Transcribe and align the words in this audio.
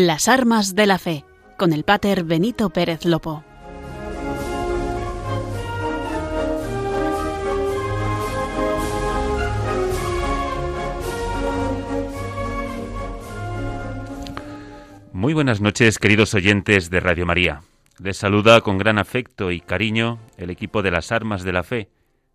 Las 0.00 0.28
armas 0.28 0.76
de 0.76 0.86
la 0.86 0.96
fe, 0.96 1.24
con 1.56 1.72
el 1.72 1.82
pater 1.82 2.22
Benito 2.22 2.70
Pérez 2.70 3.04
Lopo. 3.04 3.42
Muy 15.12 15.34
buenas 15.34 15.60
noches, 15.60 15.98
queridos 15.98 16.32
oyentes 16.32 16.90
de 16.90 17.00
Radio 17.00 17.26
María. 17.26 17.62
Les 17.98 18.16
saluda 18.16 18.60
con 18.60 18.78
gran 18.78 19.00
afecto 19.00 19.50
y 19.50 19.60
cariño 19.60 20.20
el 20.36 20.50
equipo 20.50 20.82
de 20.82 20.92
las 20.92 21.10
Armas 21.10 21.42
de 21.42 21.52
la 21.52 21.64
Fe, 21.64 21.88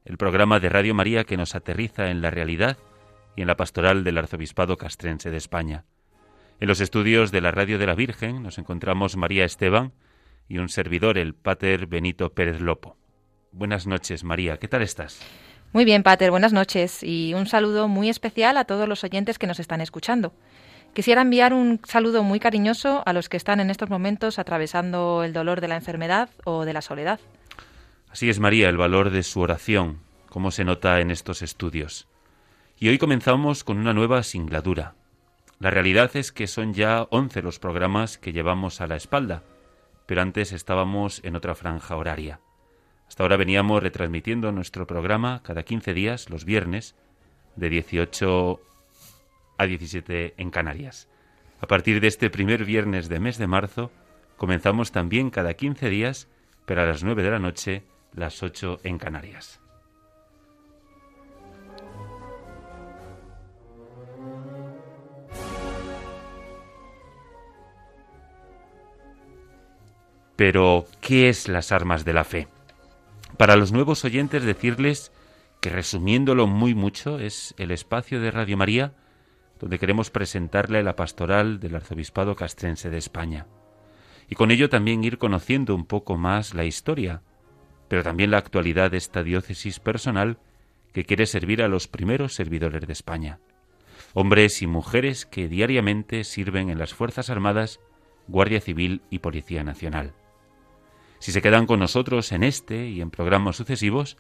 el 0.03 0.17
programa 0.17 0.59
de 0.59 0.67
Radio 0.67 0.93
María 0.93 1.23
que 1.23 1.37
nos 1.37 1.55
aterriza 1.55 2.09
en 2.09 2.21
la 2.21 2.29
realidad 2.29 2.77
y 3.37 3.41
en 3.41 3.47
la 3.47 3.55
pastoral 3.55 4.03
del 4.03 4.17
Arzobispado 4.17 4.75
Castrense 4.75 5.29
de 5.29 5.37
España. 5.37 5.85
En 6.63 6.69
los 6.69 6.79
estudios 6.79 7.33
de 7.33 7.41
la 7.41 7.51
Radio 7.51 7.77
de 7.77 7.85
la 7.85 7.93
Virgen 7.93 8.41
nos 8.41 8.57
encontramos 8.57 9.17
María 9.17 9.43
Esteban 9.43 9.91
y 10.47 10.59
un 10.59 10.69
servidor, 10.69 11.17
el 11.17 11.33
Pater 11.33 11.87
Benito 11.87 12.31
Pérez 12.31 12.61
Lopo. 12.61 12.95
Buenas 13.51 13.85
noches, 13.85 14.23
María, 14.23 14.55
¿qué 14.55 14.69
tal 14.69 14.81
estás? 14.81 15.19
Muy 15.73 15.83
bien, 15.83 16.03
Pater, 16.03 16.31
buenas 16.31 16.53
noches 16.53 17.03
y 17.03 17.33
un 17.33 17.47
saludo 17.47 17.89
muy 17.89 18.07
especial 18.07 18.55
a 18.55 18.63
todos 18.63 18.87
los 18.87 19.03
oyentes 19.03 19.37
que 19.37 19.45
nos 19.45 19.59
están 19.59 19.81
escuchando. 19.81 20.31
Quisiera 20.93 21.23
enviar 21.23 21.53
un 21.53 21.81
saludo 21.83 22.23
muy 22.23 22.39
cariñoso 22.39 23.03
a 23.05 23.11
los 23.11 23.27
que 23.27 23.35
están 23.35 23.59
en 23.59 23.69
estos 23.69 23.89
momentos 23.89 24.39
atravesando 24.39 25.25
el 25.25 25.33
dolor 25.33 25.59
de 25.59 25.67
la 25.67 25.75
enfermedad 25.75 26.29
o 26.45 26.63
de 26.63 26.71
la 26.71 26.81
soledad. 26.81 27.19
Así 28.09 28.29
es, 28.29 28.39
María, 28.39 28.69
el 28.69 28.77
valor 28.77 29.09
de 29.09 29.23
su 29.23 29.41
oración, 29.41 29.99
como 30.29 30.49
se 30.49 30.63
nota 30.63 31.01
en 31.01 31.11
estos 31.11 31.41
estudios. 31.41 32.07
Y 32.79 32.87
hoy 32.87 32.99
comenzamos 32.99 33.65
con 33.65 33.79
una 33.79 33.91
nueva 33.91 34.23
singladura. 34.23 34.95
La 35.63 35.69
realidad 35.69 36.13
es 36.17 36.33
que 36.33 36.47
son 36.47 36.73
ya 36.73 37.07
once 37.09 37.41
los 37.41 37.57
programas 37.57 38.17
que 38.17 38.33
llevamos 38.33 38.81
a 38.81 38.87
la 38.87 38.97
espalda, 38.97 39.43
pero 40.05 40.21
antes 40.21 40.51
estábamos 40.51 41.21
en 41.23 41.37
otra 41.37 41.55
franja 41.55 41.95
horaria. 41.95 42.41
Hasta 43.07 43.23
ahora 43.23 43.37
veníamos 43.37 43.81
retransmitiendo 43.81 44.51
nuestro 44.51 44.85
programa 44.85 45.41
cada 45.41 45.63
15 45.63 45.93
días, 45.93 46.29
los 46.29 46.43
viernes, 46.43 46.97
de 47.55 47.69
18 47.69 48.59
a 49.57 49.65
17 49.65 50.33
en 50.35 50.51
Canarias. 50.51 51.07
A 51.61 51.67
partir 51.67 52.01
de 52.01 52.07
este 52.07 52.29
primer 52.29 52.65
viernes 52.65 53.07
de 53.07 53.21
mes 53.21 53.37
de 53.37 53.47
marzo, 53.47 53.89
comenzamos 54.35 54.91
también 54.91 55.29
cada 55.29 55.53
15 55.53 55.89
días, 55.89 56.27
pero 56.65 56.81
a 56.81 56.85
las 56.85 57.05
9 57.05 57.23
de 57.23 57.31
la 57.31 57.39
noche, 57.39 57.83
las 58.13 58.43
8 58.43 58.81
en 58.83 58.97
Canarias. 58.97 59.62
Pero, 70.35 70.85
¿qué 71.01 71.29
es 71.29 71.47
las 71.47 71.71
armas 71.71 72.05
de 72.05 72.13
la 72.13 72.23
fe? 72.23 72.47
Para 73.37 73.55
los 73.55 73.71
nuevos 73.71 74.03
oyentes 74.05 74.43
decirles 74.43 75.11
que 75.61 75.69
resumiéndolo 75.69 76.47
muy 76.47 76.75
mucho 76.75 77.19
es 77.19 77.53
el 77.57 77.71
espacio 77.71 78.19
de 78.19 78.31
Radio 78.31 78.57
María 78.57 78.93
donde 79.63 79.79
queremos 79.79 80.09
presentarle 80.09 80.83
la 80.83 80.97
pastoral 80.97 81.61
del 81.61 81.75
Arzobispado 81.75 82.35
Castrense 82.35 82.89
de 82.89 82.97
España. 82.97 83.47
Y 84.29 84.35
con 84.35 84.51
ello 84.51 84.69
también 84.69 85.05
ir 85.05 85.17
conociendo 85.17 85.73
un 85.73 85.85
poco 85.85 86.17
más 86.17 86.53
la 86.53 86.65
historia, 86.65 87.21
pero 87.87 88.03
también 88.03 88.29
la 88.29 88.39
actualidad 88.39 88.91
de 88.91 88.97
esta 88.97 89.23
diócesis 89.23 89.79
personal 89.79 90.37
que 90.91 91.05
quiere 91.05 91.25
servir 91.25 91.61
a 91.61 91.69
los 91.69 91.87
primeros 91.87 92.33
servidores 92.33 92.85
de 92.85 92.91
España. 92.91 93.39
Hombres 94.13 94.61
y 94.61 94.67
mujeres 94.67 95.25
que 95.25 95.47
diariamente 95.47 96.25
sirven 96.25 96.69
en 96.69 96.77
las 96.77 96.93
Fuerzas 96.93 97.29
Armadas, 97.29 97.79
Guardia 98.27 98.59
Civil 98.59 99.01
y 99.09 99.19
Policía 99.19 99.63
Nacional. 99.63 100.13
Si 101.23 101.31
se 101.31 101.41
quedan 101.41 101.67
con 101.67 101.79
nosotros 101.79 102.33
en 102.33 102.43
este 102.43 102.89
y 102.89 102.99
en 102.99 103.09
programas 103.09 103.55
sucesivos, 103.55 104.17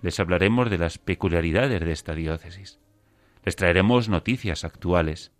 les 0.00 0.18
hablaremos 0.18 0.68
de 0.68 0.78
las 0.78 0.98
peculiaridades 0.98 1.80
de 1.80 1.92
esta 1.92 2.12
diócesis. 2.12 2.80
Les 3.44 3.54
traeremos 3.54 4.08
noticias 4.08 4.64
actuales, 4.64 5.30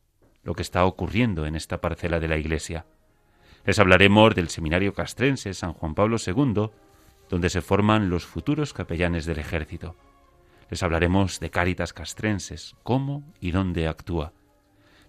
lo 0.44 0.54
que 0.54 0.62
está 0.62 0.84
ocurriendo 0.84 1.46
en 1.46 1.56
esta 1.56 1.80
parcela 1.80 2.20
de 2.20 2.28
la 2.28 2.38
Iglesia. 2.38 2.86
Les 3.64 3.80
hablaremos 3.80 4.36
del 4.36 4.50
Seminario 4.50 4.94
Castrense 4.94 5.52
San 5.52 5.72
Juan 5.72 5.96
Pablo 5.96 6.16
II, 6.24 6.70
donde 7.28 7.50
se 7.50 7.60
forman 7.60 8.08
los 8.08 8.24
futuros 8.24 8.72
capellanes 8.72 9.26
del 9.26 9.40
ejército. 9.40 9.96
Les 10.70 10.80
hablaremos 10.84 11.40
de 11.40 11.50
Cáritas 11.50 11.92
Castrenses, 11.92 12.76
cómo 12.84 13.24
y 13.40 13.50
dónde 13.50 13.88
actúa. 13.88 14.32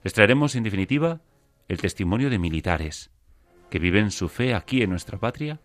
Les 0.04 0.14
traeremos, 0.14 0.56
en 0.56 0.64
definitiva, 0.64 1.22
el 1.68 1.80
testimonio 1.80 2.32
de 2.32 2.40
militares 2.40 3.12
que 3.70 3.78
viven 3.78 4.10
su 4.10 4.30
fe 4.30 4.56
aquí 4.56 4.82
en 4.82 4.90
nuestra 4.90 5.20
patria, 5.20 5.62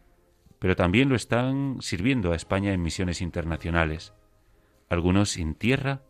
pero 0.67 0.75
también 0.75 1.09
lo 1.09 1.15
están 1.15 1.77
sirviendo 1.81 2.33
a 2.33 2.35
España 2.35 2.73
en 2.73 2.83
misiones 2.83 3.23
internacionales, 3.23 4.13
algunos 4.89 5.31
sin 5.31 5.55
tierra 5.55 6.03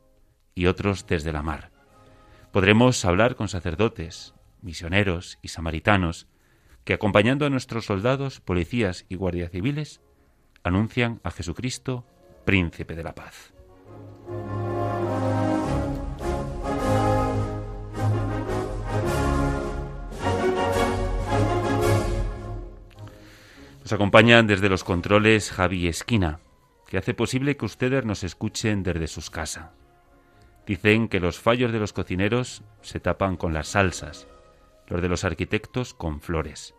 y 0.55 0.65
otros 0.65 1.07
desde 1.07 1.31
la 1.31 1.43
mar. 1.43 1.73
Podremos 2.53 3.05
hablar 3.05 3.37
con 3.37 3.49
sacerdotes, 3.49 4.33
misioneros 4.63 5.39
y 5.43 5.49
samaritanos 5.49 6.27
que, 6.85 6.95
acompañando 6.95 7.45
a 7.45 7.51
nuestros 7.51 7.85
soldados, 7.85 8.41
policías 8.41 9.05
y 9.11 9.17
guardias 9.17 9.51
civiles, 9.51 10.01
anuncian 10.63 11.21
a 11.23 11.33
Jesucristo, 11.33 12.07
príncipe 12.47 12.95
de 12.95 13.05
la 13.05 13.15
paz. 13.15 13.53
Nos 23.87 23.93
acompañan 23.93 24.49
desde 24.49 24.69
los 24.69 24.83
controles 24.83 25.53
Javi 25.53 25.87
Esquina, 25.87 26.41
que 26.89 26.99
hace 26.99 27.15
posible 27.15 27.57
que 27.57 27.67
ustedes 27.67 28.05
nos 28.05 28.25
escuchen 28.25 28.83
desde 28.83 29.07
sus 29.07 29.31
casas. 29.31 29.71
Dicen 30.67 31.07
que 31.07 31.21
los 31.21 31.39
fallos 31.39 31.71
de 31.71 31.79
los 31.79 31.93
cocineros 31.93 32.65
se 32.83 32.99
tapan 32.99 33.37
con 33.37 33.55
las 33.55 33.69
salsas, 33.69 34.27
los 34.89 35.01
de 35.01 35.09
los 35.09 35.23
arquitectos 35.23 35.95
con 35.95 36.21
flores. 36.21 36.75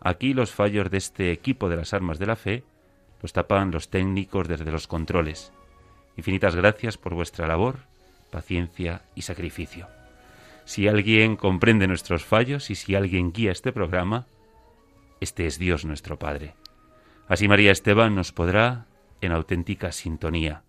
Aquí 0.00 0.34
los 0.34 0.50
fallos 0.50 0.90
de 0.90 0.98
este 0.98 1.30
equipo 1.30 1.68
de 1.68 1.76
las 1.76 1.94
armas 1.94 2.18
de 2.18 2.26
la 2.26 2.34
fe 2.34 2.64
los 3.22 3.32
tapan 3.32 3.70
los 3.70 3.88
técnicos 3.88 4.48
desde 4.48 4.72
los 4.72 4.88
controles. 4.88 5.52
Infinitas 6.16 6.56
gracias 6.56 6.98
por 6.98 7.14
vuestra 7.14 7.46
labor, 7.46 7.78
paciencia 8.32 9.02
y 9.14 9.22
sacrificio. 9.22 9.86
Si 10.64 10.88
alguien 10.88 11.36
comprende 11.36 11.86
nuestros 11.86 12.24
fallos 12.24 12.68
y 12.70 12.74
si 12.74 12.96
alguien 12.96 13.32
guía 13.32 13.52
este 13.52 13.70
programa, 13.70 14.26
este 15.22 15.46
es 15.46 15.58
Dios 15.58 15.84
nuestro 15.84 16.18
Padre. 16.18 16.54
Así 17.28 17.46
María 17.46 17.70
Esteban 17.70 18.14
nos 18.14 18.32
podrá 18.32 18.86
en 19.20 19.30
auténtica 19.30 19.92
sintonía 19.92 20.64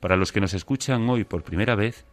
para 0.00 0.16
los 0.16 0.32
que 0.32 0.40
nos 0.40 0.54
escuchan 0.54 1.08
hoy 1.08 1.24
por 1.24 1.44
primera 1.44 1.74
vez, 1.74 2.04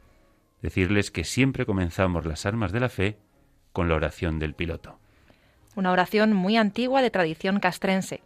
decirles 0.61 1.11
que 1.11 1.23
siempre 1.23 1.65
comenzamos 1.65 2.25
las 2.25 2.45
armas 2.45 2.71
de 2.71 2.79
la 2.79 2.89
fe 2.89 3.17
con 3.73 3.89
la 3.89 3.95
oración 3.95 4.39
del 4.39 4.53
piloto. 4.53 4.99
Una 5.75 5.91
oración 5.91 6.33
muy 6.33 6.57
antigua 6.57 7.01
de 7.01 7.09
tradición 7.09 7.59
castrense, 7.59 8.21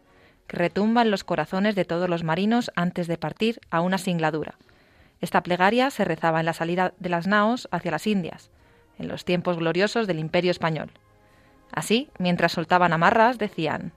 que 0.48 0.58
retumba 0.58 1.02
en 1.02 1.10
los 1.10 1.24
corazones 1.24 1.76
de 1.76 1.86
todos 1.86 2.10
los 2.10 2.24
marinos 2.24 2.72
antes 2.76 3.08
de 3.08 3.18
partir 3.18 3.60
a 3.72 3.82
una 3.82 3.98
singladura. 3.98 4.56
Esta 5.22 5.42
plegaria 5.42 5.90
se 5.90 6.06
rezaba 6.06 6.40
en 6.40 6.46
la 6.46 6.54
salida 6.54 6.94
de 7.00 7.10
las 7.10 7.26
naos 7.26 7.68
hacia 7.72 7.92
las 7.92 8.06
Indias, 8.06 8.52
en 9.00 9.08
los 9.08 9.26
tiempos 9.26 9.58
gloriosos 9.58 10.08
del 10.08 10.20
Imperio 10.20 10.52
español. 10.52 10.92
Así, 11.76 12.10
mientras 12.18 12.54
soltaban 12.54 12.94
amarras, 12.94 13.38
decían 13.38 13.92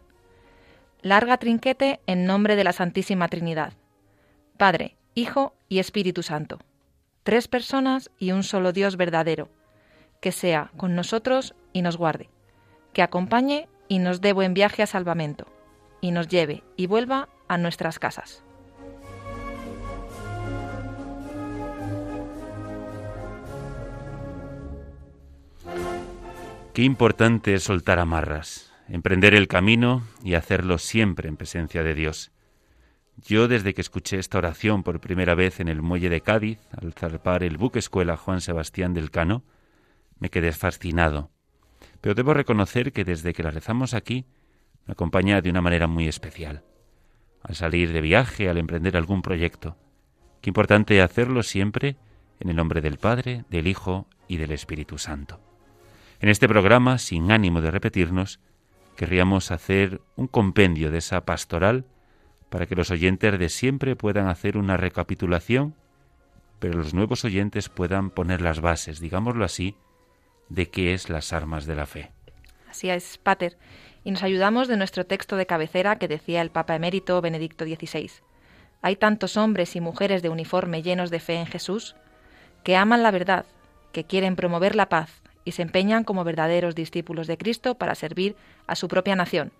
Larga 1.00 1.38
trinquete 1.38 2.00
en 2.06 2.26
nombre 2.26 2.56
de 2.56 2.64
la 2.64 2.72
Santísima 2.72 3.28
Trinidad. 3.28 3.72
Padre, 4.56 4.96
Hijo 5.14 5.54
y 5.68 5.78
Espíritu 5.78 6.24
Santo, 6.24 6.58
tres 7.22 7.46
personas 7.46 8.10
y 8.18 8.32
un 8.32 8.42
solo 8.42 8.72
Dios 8.72 8.96
verdadero, 8.96 9.48
que 10.20 10.32
sea 10.32 10.72
con 10.76 10.96
nosotros 10.96 11.54
y 11.72 11.82
nos 11.82 11.96
guarde, 11.96 12.28
que 12.92 13.02
acompañe 13.02 13.68
y 13.86 14.00
nos 14.00 14.20
dé 14.20 14.32
buen 14.32 14.54
viaje 14.54 14.82
a 14.82 14.86
salvamento, 14.86 15.46
y 16.00 16.10
nos 16.10 16.26
lleve 16.26 16.64
y 16.76 16.86
vuelva 16.86 17.28
a 17.46 17.58
nuestras 17.58 18.00
casas. 18.00 18.42
Qué 26.78 26.84
importante 26.84 27.54
es 27.54 27.64
soltar 27.64 27.98
amarras, 27.98 28.72
emprender 28.88 29.34
el 29.34 29.48
camino 29.48 30.04
y 30.22 30.34
hacerlo 30.34 30.78
siempre 30.78 31.28
en 31.28 31.36
presencia 31.36 31.82
de 31.82 31.92
Dios. 31.92 32.30
Yo 33.16 33.48
desde 33.48 33.74
que 33.74 33.80
escuché 33.80 34.20
esta 34.20 34.38
oración 34.38 34.84
por 34.84 35.00
primera 35.00 35.34
vez 35.34 35.58
en 35.58 35.66
el 35.66 35.82
muelle 35.82 36.08
de 36.08 36.20
Cádiz, 36.20 36.60
al 36.80 36.92
zarpar 36.92 37.42
el 37.42 37.56
buque 37.56 37.80
escuela 37.80 38.16
Juan 38.16 38.40
Sebastián 38.40 38.94
del 38.94 39.10
Cano, 39.10 39.42
me 40.20 40.30
quedé 40.30 40.52
fascinado. 40.52 41.32
Pero 42.00 42.14
debo 42.14 42.32
reconocer 42.32 42.92
que 42.92 43.04
desde 43.04 43.32
que 43.32 43.42
la 43.42 43.50
rezamos 43.50 43.92
aquí, 43.92 44.26
me 44.86 44.92
acompaña 44.92 45.40
de 45.40 45.50
una 45.50 45.60
manera 45.60 45.88
muy 45.88 46.06
especial. 46.06 46.62
Al 47.42 47.56
salir 47.56 47.92
de 47.92 48.02
viaje, 48.02 48.48
al 48.48 48.56
emprender 48.56 48.96
algún 48.96 49.22
proyecto. 49.22 49.76
Qué 50.40 50.50
importante 50.50 51.02
hacerlo 51.02 51.42
siempre 51.42 51.96
en 52.38 52.50
el 52.50 52.54
nombre 52.54 52.80
del 52.80 52.98
Padre, 52.98 53.46
del 53.50 53.66
Hijo 53.66 54.06
y 54.28 54.36
del 54.36 54.52
Espíritu 54.52 54.96
Santo. 54.96 55.47
En 56.20 56.28
este 56.28 56.48
programa, 56.48 56.98
sin 56.98 57.30
ánimo 57.30 57.60
de 57.60 57.70
repetirnos, 57.70 58.40
querríamos 58.96 59.52
hacer 59.52 60.00
un 60.16 60.26
compendio 60.26 60.90
de 60.90 60.98
esa 60.98 61.24
pastoral 61.24 61.84
para 62.50 62.66
que 62.66 62.74
los 62.74 62.90
oyentes 62.90 63.38
de 63.38 63.48
siempre 63.48 63.94
puedan 63.94 64.26
hacer 64.26 64.56
una 64.56 64.76
recapitulación, 64.76 65.76
pero 66.58 66.76
los 66.76 66.92
nuevos 66.92 67.24
oyentes 67.24 67.68
puedan 67.68 68.10
poner 68.10 68.40
las 68.40 68.60
bases, 68.60 68.98
digámoslo 68.98 69.44
así, 69.44 69.76
de 70.48 70.68
qué 70.68 70.92
es 70.92 71.08
las 71.08 71.32
armas 71.32 71.66
de 71.66 71.76
la 71.76 71.86
fe. 71.86 72.10
Así 72.68 72.90
es, 72.90 73.18
Pater, 73.18 73.56
y 74.02 74.10
nos 74.10 74.24
ayudamos 74.24 74.66
de 74.66 74.76
nuestro 74.76 75.06
texto 75.06 75.36
de 75.36 75.46
cabecera 75.46 76.00
que 76.00 76.08
decía 76.08 76.42
el 76.42 76.50
Papa 76.50 76.74
emérito 76.74 77.20
Benedicto 77.20 77.64
XVI. 77.64 78.10
Hay 78.82 78.96
tantos 78.96 79.36
hombres 79.36 79.76
y 79.76 79.80
mujeres 79.80 80.22
de 80.22 80.30
uniforme 80.30 80.82
llenos 80.82 81.10
de 81.10 81.20
fe 81.20 81.34
en 81.34 81.46
Jesús 81.46 81.94
que 82.64 82.74
aman 82.76 83.04
la 83.04 83.12
verdad, 83.12 83.46
que 83.92 84.02
quieren 84.02 84.34
promover 84.34 84.74
la 84.74 84.88
paz 84.88 85.22
y 85.48 85.52
se 85.52 85.62
empeñan 85.62 86.04
como 86.04 86.24
verdaderos 86.24 86.74
discípulos 86.74 87.26
de 87.26 87.38
Cristo 87.38 87.76
para 87.76 87.94
servir 87.94 88.36
a 88.66 88.74
su 88.74 88.86
propia 88.86 89.16
nación, 89.16 89.50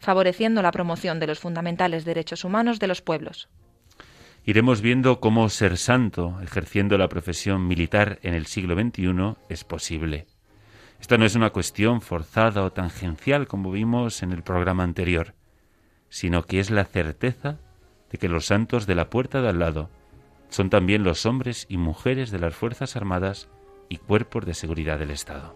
favoreciendo 0.00 0.60
la 0.60 0.72
promoción 0.72 1.20
de 1.20 1.28
los 1.28 1.38
fundamentales 1.38 2.04
derechos 2.04 2.44
humanos 2.44 2.80
de 2.80 2.88
los 2.88 3.00
pueblos. 3.00 3.48
Iremos 4.44 4.80
viendo 4.80 5.20
cómo 5.20 5.48
ser 5.48 5.76
santo, 5.76 6.40
ejerciendo 6.42 6.98
la 6.98 7.08
profesión 7.08 7.68
militar 7.68 8.18
en 8.22 8.34
el 8.34 8.46
siglo 8.46 8.74
XXI, 8.74 9.36
es 9.48 9.62
posible. 9.62 10.26
Esta 11.00 11.16
no 11.16 11.24
es 11.24 11.36
una 11.36 11.50
cuestión 11.50 12.00
forzada 12.00 12.64
o 12.64 12.72
tangencial 12.72 13.46
como 13.46 13.70
vimos 13.70 14.24
en 14.24 14.32
el 14.32 14.42
programa 14.42 14.82
anterior, 14.82 15.34
sino 16.08 16.42
que 16.42 16.58
es 16.58 16.70
la 16.70 16.84
certeza 16.84 17.58
de 18.10 18.18
que 18.18 18.28
los 18.28 18.46
santos 18.46 18.88
de 18.88 18.96
la 18.96 19.10
puerta 19.10 19.40
de 19.42 19.50
al 19.50 19.60
lado 19.60 19.90
son 20.48 20.70
también 20.70 21.04
los 21.04 21.24
hombres 21.24 21.66
y 21.68 21.76
mujeres 21.76 22.32
de 22.32 22.40
las 22.40 22.52
Fuerzas 22.52 22.96
Armadas 22.96 23.48
y 23.90 23.98
cuerpos 23.98 24.46
de 24.46 24.54
seguridad 24.54 24.98
del 24.98 25.10
Estado. 25.10 25.54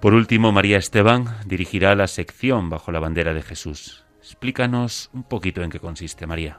Por 0.00 0.14
último, 0.14 0.50
María 0.50 0.78
Esteban 0.78 1.26
dirigirá 1.44 1.94
la 1.94 2.06
sección 2.06 2.70
bajo 2.70 2.90
la 2.90 3.00
bandera 3.00 3.34
de 3.34 3.42
Jesús. 3.42 4.04
Explícanos 4.20 5.10
un 5.12 5.24
poquito 5.24 5.62
en 5.62 5.68
qué 5.68 5.78
consiste, 5.78 6.26
María. 6.26 6.58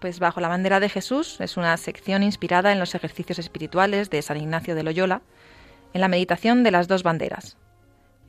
Pues 0.00 0.18
bajo 0.18 0.40
la 0.40 0.48
bandera 0.48 0.80
de 0.80 0.88
Jesús 0.88 1.40
es 1.40 1.58
una 1.58 1.76
sección 1.76 2.22
inspirada 2.22 2.72
en 2.72 2.78
los 2.78 2.94
ejercicios 2.94 3.38
espirituales 3.38 4.08
de 4.08 4.22
San 4.22 4.38
Ignacio 4.38 4.74
de 4.74 4.82
Loyola, 4.82 5.20
en 5.92 6.00
la 6.00 6.08
meditación 6.08 6.62
de 6.62 6.70
las 6.70 6.88
dos 6.88 7.02
banderas. 7.02 7.58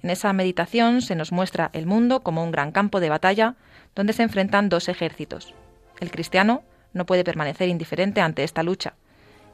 En 0.01 0.09
esa 0.09 0.33
meditación 0.33 1.01
se 1.01 1.15
nos 1.15 1.31
muestra 1.31 1.69
el 1.73 1.85
mundo 1.85 2.21
como 2.21 2.43
un 2.43 2.51
gran 2.51 2.71
campo 2.71 2.99
de 2.99 3.09
batalla 3.09 3.55
donde 3.95 4.13
se 4.13 4.23
enfrentan 4.23 4.67
dos 4.67 4.89
ejércitos, 4.89 5.53
el 5.99 6.11
cristiano 6.11 6.63
no 6.93 7.05
puede 7.05 7.23
permanecer 7.23 7.69
indiferente 7.69 8.21
ante 8.21 8.43
esta 8.43 8.63
lucha 8.63 8.95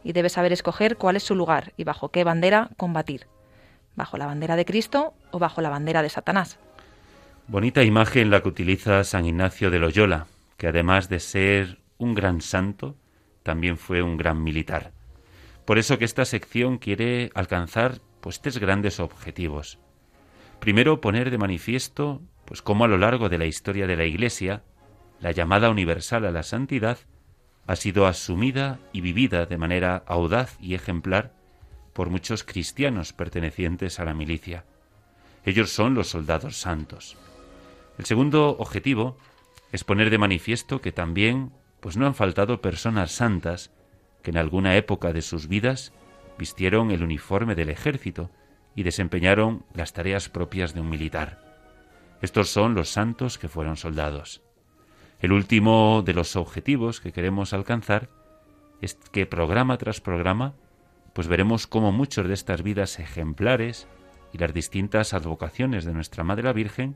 y 0.04 0.14
debe 0.14 0.30
saber 0.30 0.54
escoger 0.54 0.98
cuál 0.98 1.16
es 1.16 1.24
su 1.24 1.36
lugar 1.36 1.74
y 1.78 1.84
bajo 1.84 2.10
qué 2.10 2.24
bandera 2.24 2.70
combatir, 2.78 3.28
bajo 3.96 4.18
la 4.18 4.26
bandera 4.26 4.56
de 4.56 4.66
Cristo 4.66 5.14
o 5.32 5.40
bajo 5.40 5.62
la 5.62 5.70
bandera 5.70 6.02
de 6.02 6.10
Satanás. 6.10 6.60
Bonita 7.48 7.84
imagen 7.84 8.30
la 8.30 8.42
que 8.42 8.50
utiliza 8.50 9.04
San 9.04 9.26
Ignacio 9.26 9.70
de 9.70 9.80
Loyola, 9.80 10.28
que 10.58 10.68
además 10.68 11.10
de 11.10 11.20
ser 11.20 11.80
un 11.98 12.14
gran 12.14 12.42
santo, 12.42 12.96
también 13.44 13.78
fue 13.78 14.02
un 14.02 14.18
gran 14.18 14.44
militar. 14.44 14.92
Por 15.66 15.78
eso 15.78 15.98
que 15.98 16.06
esta 16.06 16.26
sección 16.26 16.78
quiere 16.78 17.32
alcanzar 17.36 18.00
pues 18.22 18.42
tres 18.42 18.58
grandes 18.60 19.00
objetivos. 19.00 19.80
Primero, 20.60 21.02
poner 21.02 21.32
de 21.32 21.38
manifiesto 21.38 22.22
pues 22.46 22.62
cómo 22.62 22.86
a 22.86 22.88
lo 22.88 22.98
largo 22.98 23.30
de 23.30 23.38
la 23.38 23.46
historia 23.46 23.88
de 23.88 23.96
la 23.96 24.06
Iglesia 24.06 24.64
la 25.22 25.32
llamada 25.32 25.70
universal 25.70 26.26
a 26.26 26.32
la 26.32 26.44
santidad 26.44 26.98
ha 27.68 27.76
sido 27.76 28.08
asumida 28.08 28.80
y 28.92 29.02
vivida 29.02 29.46
de 29.46 29.58
manera 29.58 30.04
audaz 30.08 30.58
y 30.60 30.74
ejemplar 30.74 31.34
por 31.94 32.10
muchos 32.10 32.44
cristianos 32.44 33.14
pertenecientes 33.14 34.00
a 34.00 34.06
la 34.06 34.14
milicia. 34.14 34.66
Ellos 35.46 35.72
son 35.72 35.94
los 35.94 36.10
soldados 36.10 36.58
santos. 36.58 37.18
El 37.98 38.06
segundo 38.06 38.58
objetivo 38.58 39.18
es 39.72 39.84
poner 39.84 40.10
de 40.10 40.18
manifiesto 40.18 40.82
que 40.82 40.92
también 40.92 41.52
pues 41.80 41.98
no 41.98 42.08
han 42.08 42.16
faltado 42.16 42.62
personas 42.62 43.12
santas 43.12 43.72
que 44.24 44.32
en 44.32 44.38
alguna 44.38 44.76
época 44.76 45.14
de 45.14 45.22
sus 45.22 45.48
vidas 45.48 45.94
vistieron 46.38 46.92
el 46.92 47.04
uniforme 47.04 47.56
del 47.56 47.70
ejército 47.70 48.32
y 48.76 48.84
desempeñaron 48.84 49.66
las 49.74 49.94
tareas 49.94 50.30
propias 50.30 50.74
de 50.74 50.82
un 50.82 50.90
militar. 50.90 51.44
Estos 52.22 52.50
son 52.50 52.76
los 52.76 52.90
santos 52.90 53.38
que 53.38 53.50
fueron 53.50 53.78
soldados. 53.78 54.42
El 55.22 55.34
último 55.34 56.02
de 56.04 56.16
los 56.16 56.36
objetivos 56.36 57.00
que 57.00 57.12
queremos 57.12 57.54
alcanzar 57.54 58.10
es 58.82 58.96
que 58.96 59.28
programa 59.28 59.78
tras 59.78 60.02
programa, 60.02 60.56
pues 61.14 61.28
veremos 61.28 61.68
cómo 61.68 61.92
muchos 61.92 62.28
de 62.28 62.34
estas 62.34 62.64
vidas 62.64 63.00
ejemplares 63.00 63.88
y 64.34 64.40
las 64.40 64.52
distintas 64.52 65.14
advocaciones 65.14 65.86
de 65.86 65.94
nuestra 65.94 66.24
Madre 66.24 66.44
la 66.44 66.54
Virgen 66.54 66.96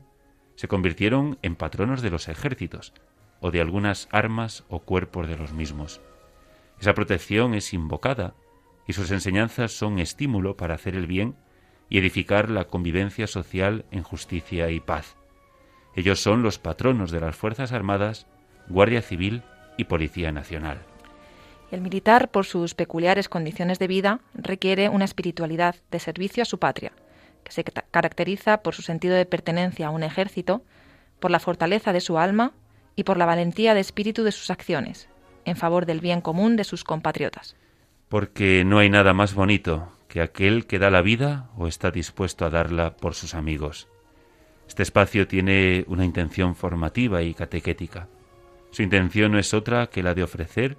se 0.56 0.66
convirtieron 0.66 1.38
en 1.42 1.54
patronos 1.54 2.02
de 2.02 2.10
los 2.10 2.28
ejércitos 2.28 2.92
o 3.38 3.52
de 3.52 3.60
algunas 3.60 4.08
armas 4.10 4.64
o 4.68 4.80
cuerpos 4.80 5.28
de 5.28 5.36
los 5.36 5.52
mismos. 5.52 6.00
Esa 6.80 6.94
protección 6.94 7.54
es 7.54 7.72
invocada 7.72 8.34
y 8.88 8.94
sus 8.94 9.12
enseñanzas 9.12 9.70
son 9.70 10.00
estímulo 10.00 10.56
para 10.56 10.74
hacer 10.74 10.96
el 10.96 11.06
bien 11.06 11.36
y 11.88 11.98
edificar 11.98 12.50
la 12.50 12.64
convivencia 12.64 13.28
social 13.28 13.84
en 13.92 14.02
justicia 14.02 14.68
y 14.70 14.80
paz. 14.80 15.16
Ellos 15.96 16.20
son 16.20 16.42
los 16.42 16.58
patronos 16.58 17.10
de 17.10 17.20
las 17.20 17.34
Fuerzas 17.34 17.72
Armadas, 17.72 18.26
Guardia 18.68 19.00
Civil 19.00 19.42
y 19.78 19.84
Policía 19.84 20.30
Nacional. 20.30 20.78
El 21.70 21.80
militar, 21.80 22.30
por 22.30 22.44
sus 22.44 22.74
peculiares 22.74 23.28
condiciones 23.28 23.78
de 23.78 23.88
vida, 23.88 24.20
requiere 24.34 24.90
una 24.90 25.06
espiritualidad 25.06 25.74
de 25.90 25.98
servicio 25.98 26.42
a 26.42 26.46
su 26.46 26.58
patria, 26.58 26.92
que 27.42 27.52
se 27.52 27.64
caracteriza 27.64 28.62
por 28.62 28.74
su 28.74 28.82
sentido 28.82 29.16
de 29.16 29.24
pertenencia 29.24 29.88
a 29.88 29.90
un 29.90 30.02
ejército, 30.02 30.62
por 31.18 31.30
la 31.30 31.40
fortaleza 31.40 31.92
de 31.94 32.00
su 32.00 32.18
alma 32.18 32.52
y 32.94 33.04
por 33.04 33.16
la 33.16 33.26
valentía 33.26 33.74
de 33.74 33.80
espíritu 33.80 34.22
de 34.22 34.32
sus 34.32 34.50
acciones, 34.50 35.08
en 35.44 35.56
favor 35.56 35.86
del 35.86 36.00
bien 36.00 36.20
común 36.20 36.56
de 36.56 36.64
sus 36.64 36.84
compatriotas. 36.84 37.56
Porque 38.08 38.64
no 38.64 38.78
hay 38.78 38.90
nada 38.90 39.14
más 39.14 39.34
bonito 39.34 39.92
que 40.08 40.20
aquel 40.20 40.66
que 40.66 40.78
da 40.78 40.90
la 40.90 41.02
vida 41.02 41.48
o 41.56 41.66
está 41.66 41.90
dispuesto 41.90 42.44
a 42.44 42.50
darla 42.50 42.96
por 42.96 43.14
sus 43.14 43.34
amigos. 43.34 43.88
Este 44.68 44.82
espacio 44.82 45.26
tiene 45.26 45.84
una 45.88 46.04
intención 46.04 46.54
formativa 46.54 47.22
y 47.22 47.34
catequética. 47.34 48.08
Su 48.70 48.82
intención 48.82 49.32
no 49.32 49.38
es 49.38 49.54
otra 49.54 49.86
que 49.86 50.02
la 50.02 50.14
de 50.14 50.22
ofrecer 50.22 50.76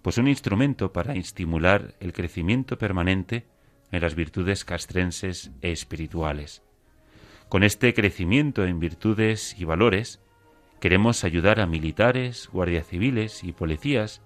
pues 0.00 0.18
un 0.18 0.28
instrumento 0.28 0.92
para 0.92 1.14
estimular 1.14 1.94
el 1.98 2.12
crecimiento 2.12 2.78
permanente 2.78 3.44
en 3.90 4.02
las 4.02 4.14
virtudes 4.14 4.64
castrenses 4.64 5.50
e 5.60 5.72
espirituales. 5.72 6.62
Con 7.48 7.64
este 7.64 7.92
crecimiento 7.92 8.64
en 8.64 8.78
virtudes 8.78 9.56
y 9.58 9.64
valores, 9.64 10.20
queremos 10.80 11.24
ayudar 11.24 11.60
a 11.60 11.66
militares, 11.66 12.48
guardias 12.52 12.86
civiles 12.86 13.42
y 13.42 13.52
policías 13.52 14.22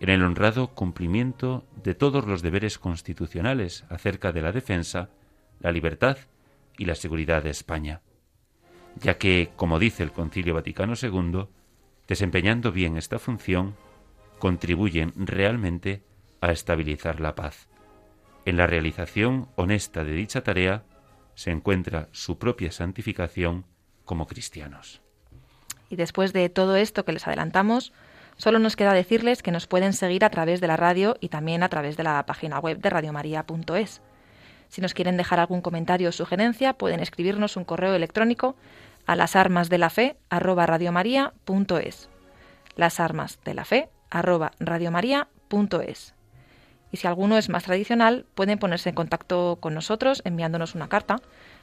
en 0.00 0.08
el 0.08 0.22
honrado 0.22 0.68
cumplimiento 0.68 1.66
de 1.84 1.94
todos 1.94 2.26
los 2.26 2.40
deberes 2.40 2.78
constitucionales 2.78 3.84
acerca 3.90 4.32
de 4.32 4.42
la 4.42 4.52
defensa, 4.52 5.10
la 5.60 5.72
libertad 5.72 6.16
y 6.78 6.86
la 6.86 6.94
seguridad 6.94 7.42
de 7.42 7.50
España 7.50 8.00
ya 9.00 9.18
que, 9.18 9.50
como 9.56 9.78
dice 9.78 10.02
el 10.02 10.12
Concilio 10.12 10.54
Vaticano 10.54 10.94
II, 11.00 11.46
desempeñando 12.06 12.72
bien 12.72 12.96
esta 12.96 13.18
función, 13.18 13.76
contribuyen 14.38 15.12
realmente 15.16 16.02
a 16.40 16.52
estabilizar 16.52 17.20
la 17.20 17.34
paz. 17.34 17.68
En 18.44 18.56
la 18.56 18.66
realización 18.66 19.48
honesta 19.56 20.04
de 20.04 20.12
dicha 20.12 20.42
tarea 20.42 20.84
se 21.34 21.50
encuentra 21.50 22.08
su 22.12 22.38
propia 22.38 22.72
santificación 22.72 23.66
como 24.04 24.26
cristianos. 24.26 25.02
Y 25.90 25.96
después 25.96 26.32
de 26.32 26.48
todo 26.48 26.76
esto 26.76 27.04
que 27.04 27.12
les 27.12 27.26
adelantamos, 27.26 27.92
solo 28.36 28.58
nos 28.58 28.76
queda 28.76 28.92
decirles 28.92 29.42
que 29.42 29.52
nos 29.52 29.66
pueden 29.66 29.92
seguir 29.92 30.24
a 30.24 30.30
través 30.30 30.60
de 30.60 30.66
la 30.66 30.76
radio 30.76 31.16
y 31.20 31.28
también 31.28 31.62
a 31.62 31.68
través 31.68 31.96
de 31.96 32.04
la 32.04 32.24
página 32.26 32.58
web 32.58 32.78
de 32.78 32.90
radiomaria.es. 32.90 34.00
Si 34.68 34.80
nos 34.80 34.94
quieren 34.94 35.16
dejar 35.16 35.40
algún 35.40 35.62
comentario 35.62 36.10
o 36.10 36.12
sugerencia, 36.12 36.74
pueden 36.74 37.00
escribirnos 37.00 37.56
un 37.56 37.64
correo 37.64 37.94
electrónico 37.94 38.54
a 39.08 39.16
las 39.16 39.34
armas 39.36 39.70
de 39.70 39.78
la 39.78 39.88
fe 39.88 40.16
arroba 40.28 40.66
radiomaria.es. 40.66 42.10
Las 42.76 43.00
armas 43.00 43.38
de 43.42 43.54
la 43.54 43.64
fe 43.64 43.88
radiomaria.es. 44.10 46.14
Y 46.92 46.96
si 46.98 47.06
alguno 47.06 47.38
es 47.38 47.48
más 47.48 47.64
tradicional, 47.64 48.26
pueden 48.34 48.58
ponerse 48.58 48.90
en 48.90 48.94
contacto 48.94 49.56
con 49.60 49.72
nosotros 49.72 50.20
enviándonos 50.26 50.74
una 50.74 50.90
carta 50.90 51.22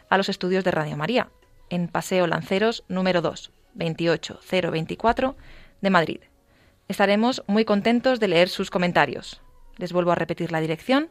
a 0.09 0.17
los 0.17 0.27
estudios 0.27 0.63
de 0.63 0.71
Radio 0.71 0.97
María, 0.97 1.29
en 1.69 1.87
Paseo 1.87 2.25
Lanceros 2.25 2.83
número 2.87 3.21
2, 3.21 3.51
28024 3.75 5.35
de 5.81 5.89
Madrid. 5.91 6.21
Estaremos 6.87 7.43
muy 7.45 7.63
contentos 7.63 8.19
de 8.19 8.27
leer 8.27 8.49
sus 8.49 8.71
comentarios. 8.71 9.39
Les 9.77 9.93
vuelvo 9.93 10.11
a 10.11 10.15
repetir 10.15 10.51
la 10.51 10.61
dirección. 10.61 11.09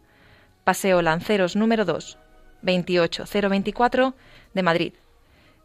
Paseo 0.65 1.01
Lanceros 1.01 1.55
número 1.55 1.85
2, 1.85 2.19
28024 2.63 4.15
de 4.53 4.63
Madrid. 4.65 4.95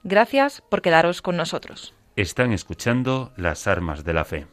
Gracias 0.04 0.62
por 0.70 0.82
quedaros 0.82 1.22
con 1.22 1.38
nosotros. 1.38 1.94
Están 2.16 2.52
escuchando 2.52 3.32
las 3.38 3.68
armas 3.68 4.04
de 4.04 4.14
la 4.14 4.26
fe. 4.26 4.48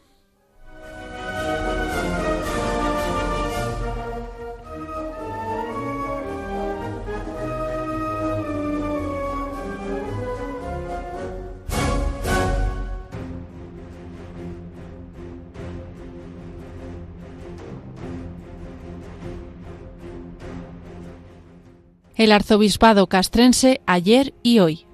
El 22.15 22.31
arzobispado 22.31 23.05
castrense 23.07 23.81
ayer 23.85 24.33
y 24.41 24.57
hoy. 24.57 24.86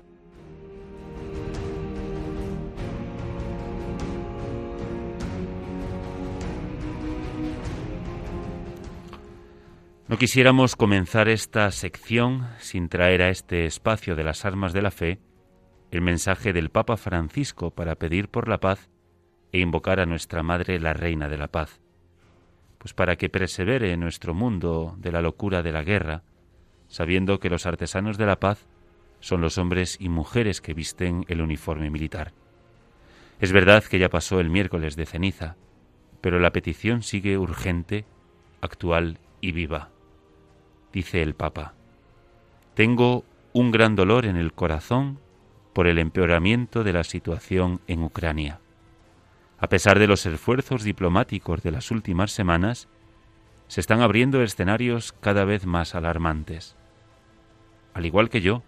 No 10.13 10.20
quisiéramos 10.20 10.75
comenzar 10.75 11.27
esta 11.27 11.72
sección 11.72 12.48
sin 12.60 12.88
traer 12.88 13.24
a 13.24 13.29
este 13.29 13.65
espacio 13.65 14.15
de 14.15 14.24
las 14.24 14.46
armas 14.46 14.72
de 14.72 14.84
la 14.84 14.91
fe 14.91 15.17
el 15.89 16.01
mensaje 16.01 16.53
del 16.53 16.70
Papa 16.70 16.98
Francisco 16.98 17.72
para 17.72 17.96
pedir 17.96 18.29
por 18.29 18.48
la 18.48 18.60
paz 18.60 18.91
e 19.51 19.60
invocar 19.60 20.00
a 20.00 20.05
nuestra 20.05 20.43
Madre 20.43 20.79
la 20.79 20.93
Reina 20.93 21.29
de 21.29 21.38
la 21.39 21.48
Paz, 21.48 21.82
pues 22.77 22.93
para 22.93 23.15
que 23.15 23.29
persevere 23.29 23.91
en 23.91 24.01
nuestro 24.01 24.36
mundo 24.36 24.93
de 25.00 25.12
la 25.12 25.24
locura 25.24 25.63
de 25.63 25.72
la 25.72 25.82
guerra, 25.82 26.22
sabiendo 26.88 27.39
que 27.39 27.50
los 27.50 27.65
artesanos 27.65 28.20
de 28.20 28.27
la 28.27 28.39
paz 28.39 28.67
son 29.20 29.41
los 29.41 29.58
hombres 29.58 29.98
y 30.00 30.10
mujeres 30.10 30.62
que 30.62 30.75
visten 30.75 31.25
el 31.27 31.41
uniforme 31.41 31.89
militar. 31.89 32.34
Es 33.39 33.51
verdad 33.51 33.84
que 33.84 33.98
ya 33.98 34.10
pasó 34.10 34.39
el 34.39 34.51
miércoles 34.51 34.96
de 34.96 35.08
ceniza, 35.08 35.55
pero 36.22 36.39
la 36.39 36.51
petición 36.51 37.01
sigue 37.01 37.36
urgente, 37.39 38.05
actual 38.62 39.17
y 39.41 39.53
viva. 39.53 39.93
Dice 40.94 41.24
el 41.24 41.34
Papa, 41.34 41.74
Tengo 42.76 43.26
un 43.52 43.72
gran 43.72 43.96
dolor 43.96 44.28
en 44.28 44.38
el 44.38 44.54
corazón 44.54 45.20
por 45.74 45.88
el 45.88 45.98
empeoramiento 45.98 46.84
de 46.84 46.94
la 46.94 47.04
situación 47.04 47.82
en 47.88 48.04
Ucrania. 48.04 48.60
A 49.58 49.68
pesar 49.70 49.98
de 49.98 50.06
los 50.06 50.28
esfuerzos 50.28 50.84
diplomáticos 50.84 51.64
de 51.64 51.72
las 51.72 51.90
últimas 51.90 52.32
semanas, 52.32 52.90
se 53.68 53.82
están 53.82 54.02
abriendo 54.02 54.44
escenarios 54.44 55.14
cada 55.14 55.46
vez 55.46 55.66
más 55.66 55.96
alarmantes. 55.96 56.76
Al 57.96 58.06
igual 58.06 58.30
que 58.30 58.42
yo, 58.42 58.62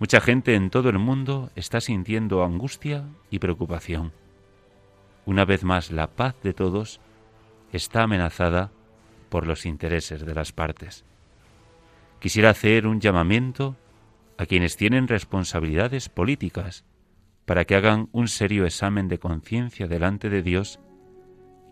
mucha 0.00 0.20
gente 0.20 0.54
en 0.54 0.68
todo 0.68 0.90
el 0.90 0.98
mundo 0.98 1.50
está 1.56 1.80
sintiendo 1.80 2.44
angustia 2.44 3.04
y 3.30 3.38
preocupación. 3.38 4.12
Una 5.24 5.46
vez 5.46 5.64
más, 5.64 5.90
la 5.92 6.08
paz 6.08 6.34
de 6.42 6.52
todos 6.52 7.00
está 7.72 8.02
amenazada 8.02 8.70
por 9.30 9.46
los 9.46 9.64
intereses 9.64 10.26
de 10.26 10.34
las 10.34 10.52
partes. 10.52 11.07
Quisiera 12.20 12.50
hacer 12.50 12.86
un 12.86 13.00
llamamiento 13.00 13.76
a 14.38 14.46
quienes 14.46 14.76
tienen 14.76 15.08
responsabilidades 15.08 16.08
políticas 16.08 16.84
para 17.44 17.64
que 17.64 17.76
hagan 17.76 18.08
un 18.12 18.28
serio 18.28 18.66
examen 18.66 19.08
de 19.08 19.18
conciencia 19.18 19.86
delante 19.86 20.28
de 20.28 20.42
Dios, 20.42 20.80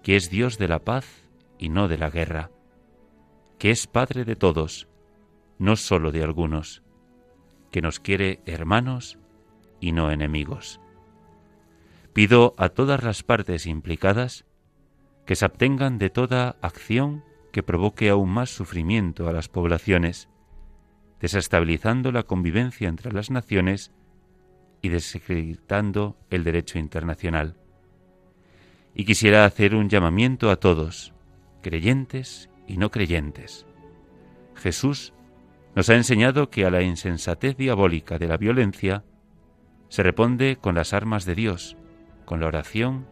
que 0.02 0.16
es 0.16 0.30
Dios 0.30 0.56
de 0.56 0.68
la 0.68 0.78
paz 0.78 1.28
y 1.58 1.68
no 1.68 1.88
de 1.88 1.98
la 1.98 2.10
guerra, 2.10 2.50
que 3.58 3.70
es 3.70 3.86
Padre 3.86 4.24
de 4.24 4.36
todos, 4.36 4.88
no 5.58 5.76
sólo 5.76 6.12
de 6.12 6.22
algunos, 6.22 6.82
que 7.70 7.82
nos 7.82 8.00
quiere 8.00 8.40
hermanos 8.46 9.18
y 9.80 9.92
no 9.92 10.10
enemigos. 10.10 10.80
Pido 12.12 12.54
a 12.56 12.70
todas 12.70 13.02
las 13.02 13.22
partes 13.22 13.66
implicadas 13.66 14.46
que 15.26 15.36
se 15.36 15.44
abstengan 15.44 15.98
de 15.98 16.08
toda 16.08 16.56
acción 16.62 17.24
que 17.52 17.62
provoque 17.62 18.08
aún 18.08 18.30
más 18.30 18.50
sufrimiento 18.50 19.28
a 19.28 19.32
las 19.32 19.48
poblaciones, 19.48 20.28
desestabilizando 21.20 22.12
la 22.12 22.22
convivencia 22.24 22.88
entre 22.88 23.12
las 23.12 23.30
naciones 23.30 23.92
y 24.82 24.88
desacreditando 24.88 26.16
el 26.30 26.44
derecho 26.44 26.78
internacional. 26.78 27.56
Y 28.94 29.04
quisiera 29.04 29.44
hacer 29.44 29.74
un 29.74 29.88
llamamiento 29.88 30.50
a 30.50 30.56
todos, 30.56 31.12
creyentes 31.62 32.48
y 32.66 32.76
no 32.76 32.90
creyentes. 32.90 33.66
Jesús 34.54 35.12
nos 35.74 35.90
ha 35.90 35.94
enseñado 35.94 36.48
que 36.48 36.64
a 36.64 36.70
la 36.70 36.82
insensatez 36.82 37.56
diabólica 37.56 38.18
de 38.18 38.28
la 38.28 38.36
violencia 38.36 39.04
se 39.88 40.02
responde 40.02 40.56
con 40.56 40.74
las 40.74 40.92
armas 40.92 41.24
de 41.24 41.34
Dios, 41.34 41.76
con 42.24 42.40
la 42.40 42.46
oración 42.46 43.06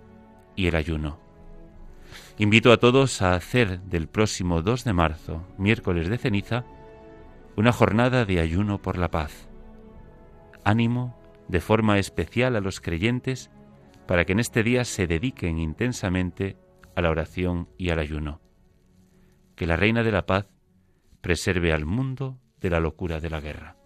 y 0.57 0.67
el 0.67 0.77
ayuno. 0.77 1.21
Invito 2.39 2.73
a 2.73 2.79
todos 2.79 3.23
a 3.23 3.35
hacer 3.35 3.81
del 3.83 4.09
próximo 4.09 4.63
2 4.63 4.85
de 4.85 4.93
marzo, 4.93 5.47
miércoles 5.59 6.09
de 6.09 6.19
ceniza, 6.19 6.65
una 7.57 7.73
jornada 7.73 8.25
de 8.25 8.41
ayuno 8.41 8.81
por 8.81 8.99
la 8.99 9.11
paz. 9.11 9.49
Ánimo 10.65 11.17
de 11.49 11.61
forma 11.61 11.99
especial 11.99 12.57
a 12.57 12.61
los 12.61 12.81
creyentes 12.81 13.51
para 14.07 14.25
que 14.25 14.33
en 14.33 14.41
este 14.41 14.63
día 14.63 14.85
se 14.85 15.07
dediquen 15.07 15.59
intensamente 15.59 16.57
a 16.97 17.03
la 17.03 17.11
oración 17.11 17.69
y 17.79 17.91
al 17.91 17.99
ayuno. 17.99 18.41
Que 19.57 19.67
la 19.67 19.77
Reina 19.77 20.03
de 20.03 20.13
la 20.13 20.27
Paz 20.27 20.47
preserve 21.21 21.73
al 21.73 21.87
mundo 21.87 22.39
de 22.61 22.71
la 22.71 22.81
locura 22.81 23.21
de 23.21 23.31
la 23.31 23.41
guerra. 23.41 23.77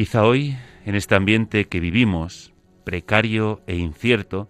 Quizá 0.00 0.24
hoy, 0.24 0.56
en 0.86 0.94
este 0.94 1.14
ambiente 1.14 1.68
que 1.68 1.78
vivimos, 1.78 2.54
precario 2.84 3.60
e 3.66 3.76
incierto, 3.76 4.48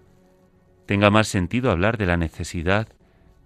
tenga 0.87 1.11
más 1.11 1.27
sentido 1.27 1.73
hablar 1.73 1.99
de 1.99 2.07
la 2.07 2.17
necesidad 2.17 2.87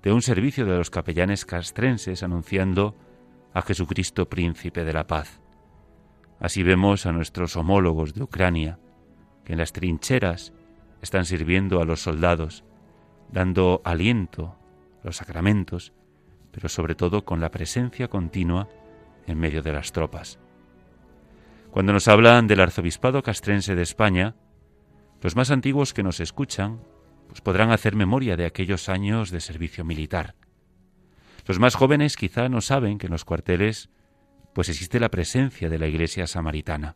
de 0.03 0.13
un 0.13 0.21
servicio 0.21 0.67
de 0.67 0.77
los 0.77 0.91
capellanes 0.91 1.47
castrenses 1.47 2.23
anunciando 2.23 2.95
a 3.55 3.63
Jesucristo 3.63 4.29
Príncipe 4.29 4.85
de 4.85 4.93
la 4.93 5.07
Paz. 5.07 5.41
Así 6.41 6.63
vemos 6.63 7.07
a 7.07 7.13
nuestros 7.13 7.57
homólogos 7.57 8.13
de 8.13 8.25
Ucrania, 8.25 8.79
que 9.43 9.55
en 9.55 9.61
las 9.61 9.73
trincheras 9.73 10.53
están 11.01 11.25
sirviendo 11.25 11.81
a 11.81 11.87
los 11.87 12.03
soldados, 12.03 12.65
dando 13.33 13.81
aliento, 13.83 14.59
los 15.03 15.17
sacramentos, 15.17 15.95
pero 16.51 16.69
sobre 16.69 16.97
todo 16.97 17.25
con 17.25 17.41
la 17.41 17.51
presencia 17.51 18.09
continua 18.09 18.69
en 19.27 19.39
medio 19.39 19.63
de 19.63 19.73
las 19.73 19.91
tropas. 19.93 20.39
Cuando 21.75 21.93
nos 21.93 22.07
hablan 22.07 22.47
del 22.47 22.61
arzobispado 22.61 23.21
castrense 23.25 23.75
de 23.75 23.83
España, 23.83 24.37
los 25.21 25.35
más 25.35 25.51
antiguos 25.51 25.93
que 25.93 26.05
nos 26.05 26.21
escuchan 26.21 26.81
pues 27.27 27.41
podrán 27.41 27.73
hacer 27.73 27.97
memoria 27.97 28.37
de 28.37 28.47
aquellos 28.47 28.89
años 28.89 29.33
de 29.33 29.41
servicio 29.41 29.85
militar. 29.85 30.37
Los 31.47 31.59
más 31.59 31.75
jóvenes 31.75 32.17
quizá 32.17 32.49
no 32.49 32.61
saben 32.61 32.97
que 32.97 33.07
en 33.09 33.11
los 33.11 33.25
cuarteles 33.25 33.91
pues 34.55 34.69
existe 34.69 35.01
la 35.01 35.11
presencia 35.11 35.69
de 35.69 35.81
la 35.81 35.89
iglesia 35.89 36.29
samaritana. 36.29 36.95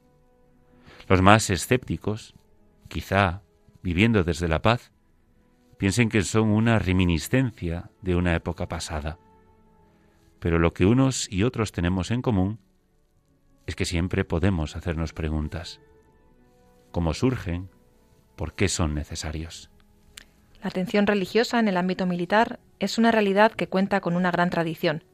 Los 1.09 1.23
más 1.23 1.51
escépticos, 1.51 2.37
quizá 2.87 3.43
viviendo 3.83 4.23
desde 4.23 4.47
la 4.47 4.63
paz, 4.63 4.93
piensen 5.77 6.09
que 6.09 6.23
son 6.23 6.51
una 6.51 6.79
reminiscencia 6.79 7.91
de 8.01 8.15
una 8.15 8.33
época 8.37 8.69
pasada. 8.69 9.19
Pero 10.39 10.61
lo 10.61 10.73
que 10.73 10.87
unos 10.87 11.29
y 11.33 11.43
otros 11.43 11.73
tenemos 11.73 12.13
en 12.13 12.23
común 12.23 12.61
es 13.69 13.77
que 13.77 13.85
siempre 13.85 14.25
podemos 14.25 14.77
hacernos 14.77 15.13
preguntas. 15.13 15.79
¿Cómo 16.91 17.13
surgen? 17.13 17.69
¿Por 18.35 18.55
qué 18.55 18.67
son 18.67 18.95
necesarios? 18.95 19.69
La 20.63 20.69
atención 20.69 21.07
religiosa 21.07 21.61
en 21.61 21.69
el 21.69 21.77
ámbito 21.77 22.07
militar 22.07 22.61
es 22.81 22.97
una 22.97 23.13
realidad 23.13 23.53
que 23.53 23.69
cuenta 23.69 24.01
con 24.01 24.17
una 24.17 24.31
gran 24.31 24.49
tradición. 24.49 25.05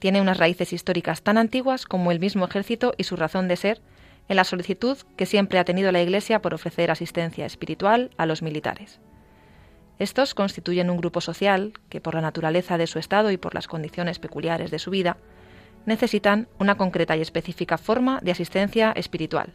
Tiene 0.00 0.20
unas 0.20 0.38
raíces 0.38 0.72
históricas 0.72 1.22
tan 1.22 1.38
antiguas 1.38 1.86
como 1.86 2.10
el 2.10 2.18
mismo 2.18 2.44
ejército 2.44 2.92
y 2.98 3.04
su 3.04 3.14
razón 3.14 3.46
de 3.46 3.54
ser 3.54 3.80
en 4.28 4.34
la 4.34 4.44
solicitud 4.44 4.98
que 5.16 5.26
siempre 5.26 5.60
ha 5.60 5.64
tenido 5.64 5.92
la 5.92 6.02
Iglesia 6.02 6.42
por 6.42 6.54
ofrecer 6.54 6.90
asistencia 6.90 7.46
espiritual 7.46 8.10
a 8.16 8.26
los 8.26 8.42
militares. 8.42 8.98
Estos 10.00 10.34
constituyen 10.34 10.90
un 10.90 10.96
grupo 10.96 11.20
social 11.20 11.74
que, 11.88 12.00
por 12.00 12.16
la 12.16 12.20
naturaleza 12.20 12.78
de 12.78 12.88
su 12.88 12.98
estado 12.98 13.30
y 13.30 13.36
por 13.36 13.54
las 13.54 13.68
condiciones 13.68 14.18
peculiares 14.18 14.72
de 14.72 14.80
su 14.80 14.90
vida, 14.90 15.18
necesitan 15.86 16.48
una 16.58 16.76
concreta 16.76 17.16
y 17.16 17.20
específica 17.20 17.78
forma 17.78 18.20
de 18.22 18.32
asistencia 18.32 18.92
espiritual. 18.92 19.54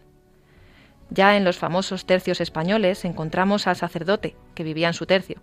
Ya 1.10 1.38
en 1.38 1.44
los 1.44 1.58
famosos 1.58 2.05
tercios 2.05 2.41
españoles 2.41 3.05
encontramos 3.05 3.67
al 3.67 3.75
sacerdote, 3.75 4.36
que 4.55 4.63
vivía 4.63 4.88
en 4.88 4.94
su 4.94 5.05
tercio, 5.05 5.41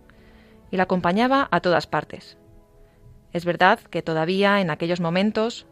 y 0.71 0.77
la 0.77 0.83
acompañaba 0.83 1.47
a 1.51 1.61
todas 1.61 1.87
partes. 1.87 2.37
Es 3.31 3.45
verdad 3.45 3.79
que 3.79 4.01
todavía 4.01 4.61
en 4.61 4.69
aquellos 4.69 4.99
momentos 4.99 5.65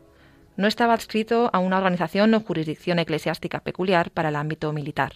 no 0.57 0.67
estaba 0.67 0.93
adscrito 0.93 1.49
a 1.53 1.59
una 1.59 1.77
organización 1.77 2.33
o 2.33 2.41
jurisdicción 2.41 2.99
eclesiástica 2.99 3.59
peculiar 3.59 4.11
para 4.11 4.29
el 4.29 4.35
ámbito 4.35 4.71
militar. 4.73 5.13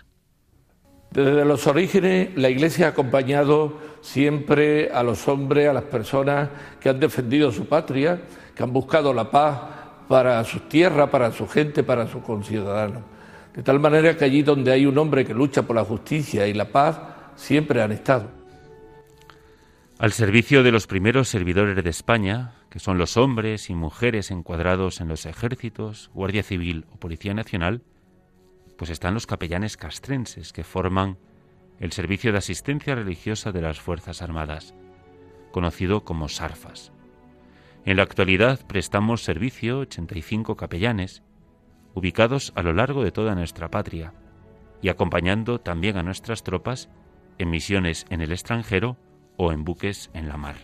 Desde 1.12 1.46
los 1.46 1.66
orígenes, 1.68 2.36
la 2.36 2.50
Iglesia 2.50 2.88
ha 2.88 2.90
acompañado 2.90 3.80
siempre 4.02 4.92
a 4.92 5.02
los 5.02 5.28
hombres, 5.28 5.70
a 5.70 5.74
las 5.74 5.84
personas 5.84 6.50
que 6.80 6.90
han 6.90 7.00
defendido 7.00 7.52
su 7.52 7.68
patria, 7.68 8.22
que 8.54 8.64
han 8.64 8.74
buscado 8.74 9.14
la 9.14 9.32
paz 9.32 9.62
para 10.08 10.44
su 10.44 10.60
tierra, 10.62 11.10
para 11.10 11.32
su 11.32 11.48
gente, 11.48 11.84
para 11.84 12.08
sus 12.08 12.24
conciudadanos. 12.24 13.04
De 13.54 13.64
tal 13.64 13.80
manera 13.80 14.18
que 14.18 14.26
allí 14.26 14.44
donde 14.44 14.72
hay 14.72 14.86
un 14.86 14.98
hombre 14.98 15.26
que 15.26 15.34
lucha 15.34 15.64
por 15.64 15.76
la 15.76 15.86
justicia 15.86 16.48
y 16.48 16.54
la 16.54 16.66
paz, 16.66 17.00
siempre 17.36 17.82
han 17.82 17.92
estado. 17.92 18.30
Al 19.98 20.12
servicio 20.12 20.62
de 20.62 20.74
los 20.74 20.88
primeros 20.88 21.30
servidores 21.30 21.82
de 21.82 21.90
España, 21.90 22.56
que 22.70 22.80
son 22.80 22.98
los 22.98 23.16
hombres 23.16 23.70
y 23.70 23.76
mujeres 23.76 24.30
encuadrados 24.30 25.00
en 25.00 25.08
los 25.08 25.26
ejércitos, 25.26 26.12
Guardia 26.14 26.44
Civil 26.44 26.86
o 26.92 26.98
Policía 26.98 27.34
Nacional, 27.34 27.82
pues 28.78 28.90
están 28.90 29.14
los 29.14 29.26
capellanes 29.26 29.78
castrenses 29.78 30.52
que 30.52 30.66
forman 30.66 31.18
el 31.80 31.94
Servicio 31.94 32.34
de 32.34 32.40
Asistencia 32.40 32.96
Religiosa 32.96 33.54
de 33.54 33.62
las 33.62 33.80
Fuerzas 33.80 34.22
Armadas, 34.22 34.74
conocido 35.52 36.04
como 36.04 36.28
SARFAS. 36.28 36.92
En 37.86 37.98
la 37.98 38.04
actualidad 38.04 38.60
prestamos 38.66 39.24
servicio 39.24 39.78
85 39.78 40.56
capellanes, 40.56 41.22
ubicados 41.94 42.52
a 42.56 42.64
lo 42.64 42.74
largo 42.74 43.04
de 43.04 43.12
toda 43.12 43.36
nuestra 43.36 43.70
patria, 43.70 44.12
y 44.82 44.90
acompañando 44.90 45.60
también 45.60 45.96
a 45.96 46.02
nuestras 46.02 46.42
tropas 46.42 46.90
en 47.38 47.52
misiones 47.52 48.08
en 48.10 48.22
el 48.22 48.32
extranjero 48.32 48.98
o 49.38 49.52
en 49.52 49.64
buques 49.64 50.10
en 50.16 50.28
la 50.28 50.36
mar. 50.36 50.56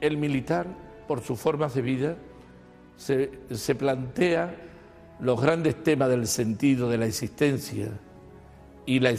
El 0.00 0.16
militar, 0.16 0.66
por 1.06 1.20
su 1.20 1.36
forma 1.36 1.68
de 1.68 1.80
vida, 1.80 2.16
se, 2.96 3.30
se 3.52 3.76
plantea 3.76 4.56
los 5.20 5.40
grandes 5.40 5.80
temas 5.80 6.08
del 6.08 6.26
sentido 6.26 6.90
de 6.90 6.98
la 6.98 7.06
existencia 7.06 7.88
y, 8.84 8.98
la 8.98 9.12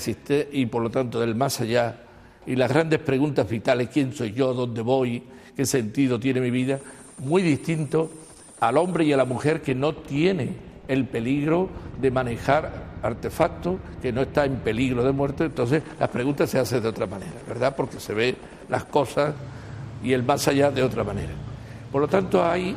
y 0.51 0.65
por 0.65 0.83
lo 0.83 0.89
tanto 0.89 1.21
del 1.21 1.35
más 1.35 1.61
allá 1.61 2.01
y 2.45 2.57
las 2.57 2.69
grandes 2.69 2.99
preguntas 2.99 3.49
vitales, 3.49 3.87
quién 3.93 4.11
soy 4.11 4.33
yo, 4.33 4.53
dónde 4.53 4.81
voy, 4.81 5.23
qué 5.55 5.65
sentido 5.65 6.19
tiene 6.19 6.41
mi 6.41 6.51
vida, 6.51 6.81
muy 7.17 7.41
distinto 7.41 8.09
al 8.59 8.77
hombre 8.77 9.05
y 9.05 9.13
a 9.13 9.17
la 9.17 9.25
mujer 9.25 9.61
que 9.61 9.75
no 9.75 9.93
tiene 9.93 10.55
el 10.87 11.05
peligro 11.05 11.69
de 11.99 12.11
manejar 12.11 12.85
artefactos, 13.01 13.77
que 14.01 14.11
no 14.11 14.21
está 14.21 14.45
en 14.45 14.57
peligro 14.57 15.03
de 15.03 15.11
muerte, 15.11 15.45
entonces 15.45 15.83
las 15.99 16.09
preguntas 16.09 16.49
se 16.49 16.59
hacen 16.59 16.81
de 16.81 16.89
otra 16.89 17.05
manera, 17.05 17.33
¿verdad? 17.47 17.75
Porque 17.75 17.99
se 17.99 18.13
ve 18.13 18.35
las 18.69 18.85
cosas 18.85 19.33
y 20.03 20.13
el 20.13 20.23
más 20.23 20.47
allá 20.47 20.71
de 20.71 20.83
otra 20.83 21.03
manera. 21.03 21.33
Por 21.91 22.01
lo 22.01 22.07
tanto, 22.07 22.43
hay 22.43 22.75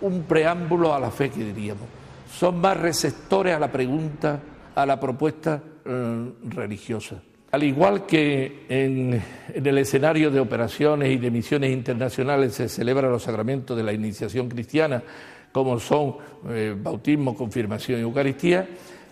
un 0.00 0.22
preámbulo 0.22 0.94
a 0.94 1.00
la 1.00 1.10
fe 1.10 1.30
que 1.30 1.44
diríamos. 1.44 1.84
Son 2.32 2.60
más 2.60 2.76
receptores 2.76 3.54
a 3.54 3.58
la 3.58 3.72
pregunta, 3.72 4.40
a 4.74 4.86
la 4.86 4.98
propuesta 5.00 5.60
eh, 5.84 6.32
religiosa. 6.44 7.16
Al 7.52 7.64
igual 7.64 8.06
que 8.06 8.64
en, 8.68 9.20
el 9.52 9.78
escenario 9.78 10.30
de 10.30 10.38
operaciones 10.38 11.10
y 11.10 11.16
de 11.16 11.32
misiones 11.32 11.72
internacionales 11.72 12.54
se 12.54 12.68
celebran 12.68 13.10
los 13.10 13.24
sacramentos 13.24 13.76
de 13.76 13.82
la 13.82 13.92
iniciación 13.92 14.48
cristiana, 14.48 15.02
como 15.50 15.80
son 15.80 16.16
eh, 16.48 16.76
bautismo, 16.80 17.34
confirmación 17.34 17.98
y 17.98 18.02
Eucaristía, 18.02 18.68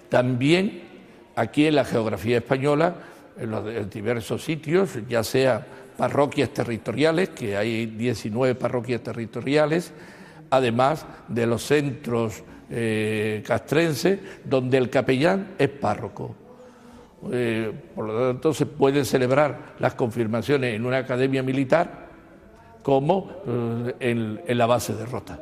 también 0.09 0.83
aquí 1.35 1.66
en 1.66 1.74
la 1.74 1.85
geografía 1.85 2.37
española, 2.37 2.94
en 3.37 3.51
los 3.51 3.90
diversos 3.90 4.44
sitios, 4.44 4.90
ya 5.09 5.24
sea 5.24 5.66
parroquias 5.96 6.51
territoriales, 6.51 7.31
que 7.31 7.57
hay 7.57 7.87
19 7.87 8.55
parroquias 8.55 9.03
territoriales, 9.03 9.92
además 10.51 11.07
de 11.27 11.44
los 11.44 11.64
centros 11.64 12.44
eh, 12.70 13.42
castrenses, 13.44 14.20
donde 14.44 14.79
el 14.79 14.90
capellán 14.90 15.55
es 15.59 15.70
párroco. 15.70 16.47
Eh, 17.33 17.72
por 17.94 18.07
lo 18.07 18.28
tanto, 18.28 18.54
se 18.54 18.66
pueden 18.66 19.04
celebrar 19.04 19.74
las 19.78 19.94
confirmaciones 19.94 20.74
en 20.74 20.87
una 20.87 20.98
academia 20.98 21.42
militar 21.42 22.09
como 22.83 23.31
eh, 23.46 23.94
en, 24.00 24.59
la 24.59 24.66
base 24.66 24.94
de 24.94 25.04
Rota. 25.04 25.40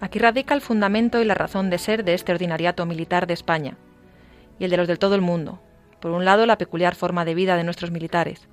Aquí 0.00 0.18
radica 0.18 0.54
el 0.54 0.60
fundamento 0.60 1.20
y 1.20 1.24
la 1.24 1.34
razón 1.34 1.70
de 1.70 1.78
ser 1.78 2.04
de 2.04 2.14
este 2.14 2.32
ordinariato 2.32 2.84
militar 2.84 3.26
de 3.26 3.34
España 3.34 3.76
y 4.58 4.64
el 4.64 4.70
de 4.70 4.76
los 4.76 4.88
del 4.88 4.98
todo 4.98 5.14
el 5.14 5.22
mundo. 5.22 5.60
Por 6.00 6.10
un 6.10 6.24
lado, 6.24 6.44
la 6.44 6.58
peculiar 6.58 6.94
forma 6.94 7.24
de 7.24 7.34
vida 7.34 7.56
de 7.56 7.64
nuestros 7.64 7.90
militares 7.90 8.46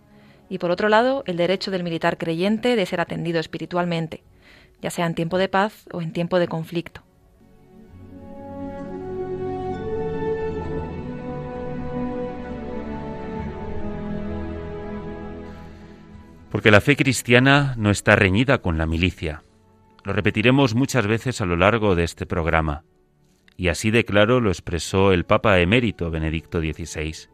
y 0.51 0.57
por 0.57 0.71
otro 0.71 0.89
lado, 0.89 1.23
el 1.27 1.37
derecho 1.37 1.71
del 1.71 1.83
militar 1.83 2.17
creyente 2.17 2.75
de 2.75 2.85
ser 2.85 2.99
atendido 2.99 3.39
espiritualmente, 3.39 4.21
ya 4.81 4.89
sea 4.89 5.05
en 5.05 5.15
tiempo 5.15 5.37
de 5.37 5.47
paz 5.47 5.85
o 5.93 6.01
en 6.01 6.11
tiempo 6.11 6.39
de 6.39 6.49
conflicto. 6.49 7.01
Porque 16.51 16.69
la 16.69 16.81
fe 16.81 16.97
cristiana 16.97 17.75
no 17.77 17.91
está 17.91 18.17
reñida 18.17 18.61
con 18.61 18.77
la 18.77 18.85
milicia. 18.85 19.43
Lo 20.03 20.11
repetiremos 20.11 20.75
muchas 20.75 21.07
veces 21.07 21.39
a 21.39 21.45
lo 21.45 21.55
largo 21.55 21.95
de 21.95 22.03
este 22.03 22.25
programa, 22.25 22.83
y 23.55 23.69
así 23.69 23.89
de 23.89 24.03
claro 24.03 24.41
lo 24.41 24.49
expresó 24.49 25.13
el 25.13 25.23
Papa 25.23 25.59
emérito 25.59 26.11
Benedicto 26.11 26.59
XVI. 26.59 27.29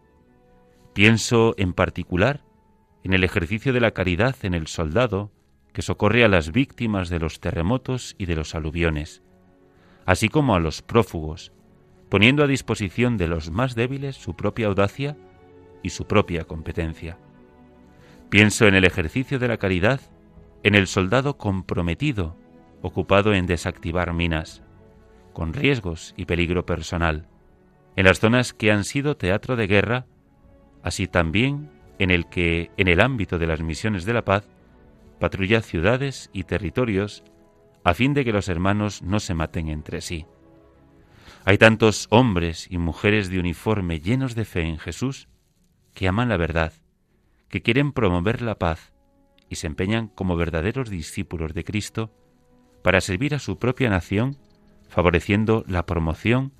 Pienso 0.93 1.55
en 1.57 1.73
particular 1.73 2.43
en 3.03 3.13
el 3.13 3.23
ejercicio 3.23 3.73
de 3.73 3.81
la 3.81 3.91
caridad 3.91 4.35
en 4.43 4.53
el 4.53 4.67
soldado 4.67 5.31
que 5.73 5.81
socorre 5.81 6.23
a 6.23 6.27
las 6.27 6.51
víctimas 6.51 7.09
de 7.09 7.19
los 7.19 7.39
terremotos 7.39 8.15
y 8.19 8.25
de 8.25 8.35
los 8.35 8.53
aluviones, 8.53 9.23
así 10.05 10.29
como 10.29 10.55
a 10.55 10.59
los 10.59 10.83
prófugos, 10.83 11.53
poniendo 12.09 12.43
a 12.43 12.47
disposición 12.47 13.17
de 13.17 13.27
los 13.27 13.49
más 13.49 13.73
débiles 13.73 14.15
su 14.15 14.35
propia 14.35 14.67
audacia 14.67 15.17
y 15.81 15.89
su 15.89 16.05
propia 16.05 16.43
competencia. 16.43 17.17
Pienso 18.29 18.67
en 18.67 18.75
el 18.75 18.83
ejercicio 18.83 19.39
de 19.39 19.47
la 19.47 19.57
caridad, 19.57 20.01
en 20.63 20.75
el 20.75 20.87
soldado 20.87 21.37
comprometido, 21.37 22.35
ocupado 22.81 23.33
en 23.33 23.45
desactivar 23.45 24.13
minas, 24.13 24.63
con 25.31 25.53
riesgos 25.53 26.13
y 26.17 26.25
peligro 26.25 26.65
personal, 26.65 27.29
en 27.95 28.05
las 28.05 28.19
zonas 28.19 28.53
que 28.53 28.71
han 28.71 28.83
sido 28.83 29.15
teatro 29.15 29.55
de 29.55 29.67
guerra, 29.67 30.05
así 30.83 31.07
también 31.07 31.71
en 31.99 32.11
el 32.11 32.27
que, 32.27 32.69
en 32.75 32.89
el 32.89 32.99
ámbito 32.99 33.39
de 33.39 33.47
las 33.47 33.61
misiones 33.61 34.03
de 34.03 34.13
la 34.13 34.25
paz, 34.25 34.43
patrulla 35.21 35.61
ciudades 35.61 36.29
y 36.33 36.43
territorios 36.43 37.23
a 37.85 37.93
fin 37.93 38.13
de 38.13 38.25
que 38.25 38.33
los 38.33 38.49
hermanos 38.49 39.01
no 39.01 39.21
se 39.21 39.35
maten 39.35 39.69
entre 39.69 40.01
sí. 40.01 40.25
Hay 41.45 41.57
tantos 41.57 42.07
hombres 42.09 42.67
y 42.69 42.77
mujeres 42.77 43.29
de 43.29 43.39
uniforme 43.39 44.01
llenos 44.01 44.35
de 44.35 44.43
fe 44.43 44.63
en 44.63 44.79
Jesús 44.79 45.29
que 45.93 46.09
aman 46.09 46.27
la 46.27 46.35
verdad 46.35 46.73
que 47.49 47.61
quieren 47.61 47.91
promover 47.91 48.41
la 48.41 48.55
paz 48.55 48.91
y 49.49 49.55
se 49.55 49.67
empeñan 49.67 50.07
como 50.07 50.35
verdaderos 50.35 50.89
discípulos 50.89 51.53
de 51.53 51.63
Cristo 51.63 52.11
para 52.81 53.01
servir 53.01 53.35
a 53.35 53.39
su 53.39 53.57
propia 53.57 53.89
nación, 53.89 54.37
favoreciendo 54.89 55.63
la 55.67 55.85
promoción 55.85 56.51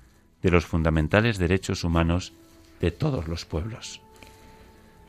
de 0.42 0.50
los 0.50 0.66
fundamentales 0.66 1.38
derechos 1.38 1.84
humanos 1.84 2.32
de 2.80 2.90
todos 2.90 3.28
los 3.28 3.44
pueblos. 3.44 4.00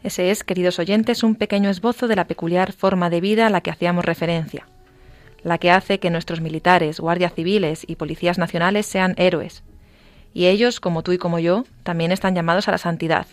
Ese 0.04 0.32
es, 0.32 0.44
queridos 0.44 0.80
oyentes, 0.80 1.24
un 1.24 1.36
pequeño 1.36 1.70
esbozo 1.70 2.08
de 2.08 2.16
la 2.16 2.26
peculiar 2.26 2.72
forma 2.72 3.10
de 3.10 3.22
vida 3.22 3.48
a 3.48 3.50
la 3.50 3.62
que 3.62 3.72
hacíamos 3.72 4.06
referencia, 4.06 4.66
la 5.44 5.58
que 5.58 5.72
hace 5.72 6.00
que 6.00 6.10
nuestros 6.10 6.42
militares, 6.42 7.00
guardias 7.00 7.34
civiles 7.34 7.84
y 7.86 7.96
policías 7.96 8.38
nacionales 8.38 8.86
sean 8.86 9.14
héroes. 9.18 9.64
Y 10.34 10.46
ellos, 10.46 10.80
como 10.80 11.04
tú 11.04 11.12
y 11.12 11.18
como 11.18 11.40
yo, 11.40 11.66
también 11.84 12.12
están 12.12 12.34
llamados 12.34 12.68
a 12.68 12.72
la 12.72 12.78
santidad, 12.78 13.28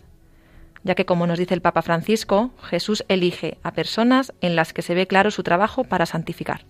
ya 0.86 0.94
que 0.94 1.04
como 1.04 1.26
nos 1.26 1.38
dice 1.38 1.52
el 1.52 1.60
Papa 1.60 1.82
Francisco, 1.82 2.52
Jesús 2.62 3.04
elige 3.08 3.58
a 3.64 3.72
personas 3.72 4.32
en 4.40 4.54
las 4.54 4.72
que 4.72 4.82
se 4.82 4.94
ve 4.94 5.08
claro 5.08 5.32
su 5.32 5.42
trabajo 5.42 5.82
para 5.82 6.06
santificar. 6.06 6.64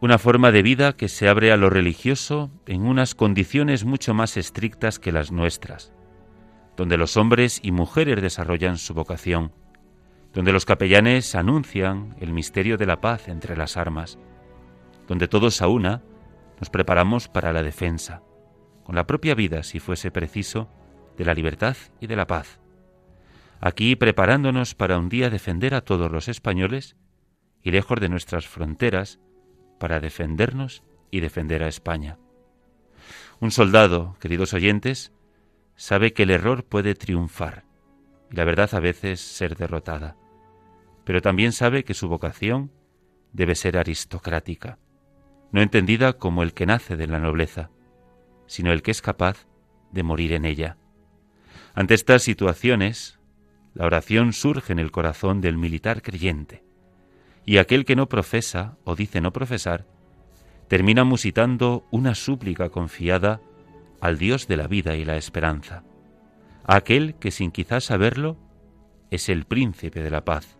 Una 0.00 0.18
forma 0.18 0.52
de 0.52 0.62
vida 0.62 0.92
que 0.96 1.08
se 1.08 1.28
abre 1.28 1.50
a 1.50 1.56
lo 1.56 1.68
religioso 1.68 2.52
en 2.66 2.86
unas 2.86 3.16
condiciones 3.16 3.84
mucho 3.84 4.14
más 4.14 4.36
estrictas 4.36 5.00
que 5.00 5.10
las 5.10 5.32
nuestras, 5.32 5.92
donde 6.76 6.96
los 6.96 7.16
hombres 7.16 7.58
y 7.60 7.72
mujeres 7.72 8.22
desarrollan 8.22 8.78
su 8.78 8.94
vocación, 8.94 9.52
donde 10.32 10.52
los 10.52 10.64
capellanes 10.64 11.34
anuncian 11.34 12.14
el 12.20 12.32
misterio 12.32 12.76
de 12.76 12.86
la 12.86 13.00
paz 13.00 13.26
entre 13.26 13.56
las 13.56 13.76
armas, 13.76 14.16
donde 15.08 15.26
todos 15.26 15.60
a 15.60 15.66
una 15.66 16.02
nos 16.60 16.70
preparamos 16.70 17.26
para 17.26 17.52
la 17.52 17.64
defensa, 17.64 18.22
con 18.84 18.94
la 18.94 19.08
propia 19.08 19.34
vida, 19.34 19.64
si 19.64 19.80
fuese 19.80 20.12
preciso, 20.12 20.68
de 21.16 21.24
la 21.24 21.34
libertad 21.34 21.76
y 22.00 22.06
de 22.06 22.16
la 22.16 22.28
paz 22.28 22.60
aquí 23.64 23.96
preparándonos 23.96 24.74
para 24.74 24.98
un 24.98 25.08
día 25.08 25.30
defender 25.30 25.74
a 25.74 25.80
todos 25.80 26.12
los 26.12 26.28
españoles 26.28 26.96
y 27.62 27.70
lejos 27.70 27.98
de 27.98 28.10
nuestras 28.10 28.46
fronteras 28.46 29.20
para 29.80 30.00
defendernos 30.00 30.82
y 31.10 31.20
defender 31.20 31.62
a 31.62 31.68
España. 31.68 32.18
Un 33.40 33.50
soldado, 33.50 34.18
queridos 34.20 34.52
oyentes, 34.52 35.14
sabe 35.76 36.12
que 36.12 36.24
el 36.24 36.30
error 36.30 36.64
puede 36.64 36.94
triunfar 36.94 37.64
y 38.30 38.36
la 38.36 38.44
verdad 38.44 38.68
a 38.74 38.80
veces 38.80 39.22
ser 39.22 39.56
derrotada, 39.56 40.14
pero 41.04 41.22
también 41.22 41.52
sabe 41.52 41.84
que 41.84 41.94
su 41.94 42.06
vocación 42.06 42.70
debe 43.32 43.54
ser 43.54 43.78
aristocrática, 43.78 44.78
no 45.52 45.62
entendida 45.62 46.18
como 46.18 46.42
el 46.42 46.52
que 46.52 46.66
nace 46.66 46.98
de 46.98 47.06
la 47.06 47.18
nobleza, 47.18 47.70
sino 48.46 48.72
el 48.72 48.82
que 48.82 48.90
es 48.90 49.00
capaz 49.00 49.46
de 49.90 50.02
morir 50.02 50.32
en 50.32 50.44
ella. 50.44 50.76
Ante 51.72 51.94
estas 51.94 52.22
situaciones, 52.22 53.18
la 53.74 53.86
oración 53.86 54.32
surge 54.32 54.72
en 54.72 54.78
el 54.78 54.90
corazón 54.90 55.40
del 55.40 55.58
militar 55.58 56.00
creyente, 56.00 56.64
y 57.44 57.58
aquel 57.58 57.84
que 57.84 57.96
no 57.96 58.08
profesa 58.08 58.78
o 58.84 58.94
dice 58.94 59.20
no 59.20 59.32
profesar, 59.32 59.86
termina 60.68 61.04
musitando 61.04 61.86
una 61.90 62.14
súplica 62.14 62.70
confiada 62.70 63.40
al 64.00 64.18
Dios 64.18 64.46
de 64.46 64.56
la 64.56 64.66
vida 64.66 64.96
y 64.96 65.04
la 65.04 65.16
esperanza, 65.16 65.82
aquel 66.64 67.14
que 67.16 67.30
sin 67.30 67.50
quizás 67.50 67.84
saberlo 67.84 68.36
es 69.10 69.28
el 69.28 69.44
príncipe 69.44 70.02
de 70.02 70.10
la 70.10 70.24
paz, 70.24 70.56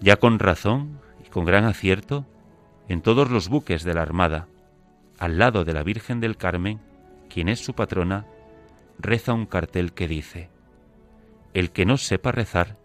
Ya 0.00 0.16
con 0.16 0.38
razón 0.38 1.00
y 1.24 1.28
con 1.28 1.44
gran 1.44 1.64
acierto, 1.64 2.26
en 2.88 3.02
todos 3.02 3.30
los 3.30 3.48
buques 3.48 3.84
de 3.84 3.94
la 3.94 4.02
Armada, 4.02 4.48
al 5.18 5.38
lado 5.38 5.64
de 5.64 5.72
la 5.72 5.82
Virgen 5.82 6.20
del 6.20 6.36
Carmen, 6.36 6.80
quien 7.28 7.48
es 7.48 7.60
su 7.60 7.74
patrona, 7.74 8.26
reza 8.98 9.32
un 9.32 9.46
cartel 9.46 9.92
que 9.92 10.08
dice, 10.08 10.50
El 11.56 11.70
que 11.70 11.86
no 11.86 11.96
sepa 11.96 12.32
rezar, 12.32 12.76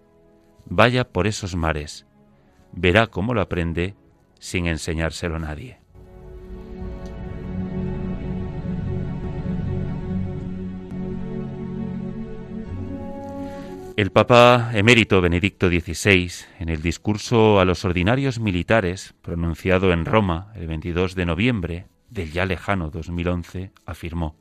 vaya 0.63 1.09
por 1.09 1.27
esos 1.27 1.57
mares, 1.57 2.07
verá 2.71 3.07
cómo 3.07 3.33
lo 3.33 3.41
aprende 3.41 3.95
sin 4.39 4.65
enseñárselo 4.65 5.35
a 5.35 5.39
nadie. 5.39 5.81
El 13.97 14.11
Papa 14.13 14.71
emérito 14.73 15.19
Benedicto 15.19 15.67
XVI, 15.67 16.31
en 16.57 16.69
el 16.69 16.81
discurso 16.81 17.59
a 17.59 17.65
los 17.65 17.83
ordinarios 17.83 18.39
militares 18.39 19.15
pronunciado 19.21 19.91
en 19.91 20.05
Roma 20.05 20.53
el 20.55 20.67
22 20.67 21.15
de 21.15 21.25
noviembre 21.25 21.87
del 22.09 22.31
ya 22.31 22.45
lejano 22.45 22.89
2011, 22.89 23.73
afirmó, 23.85 24.37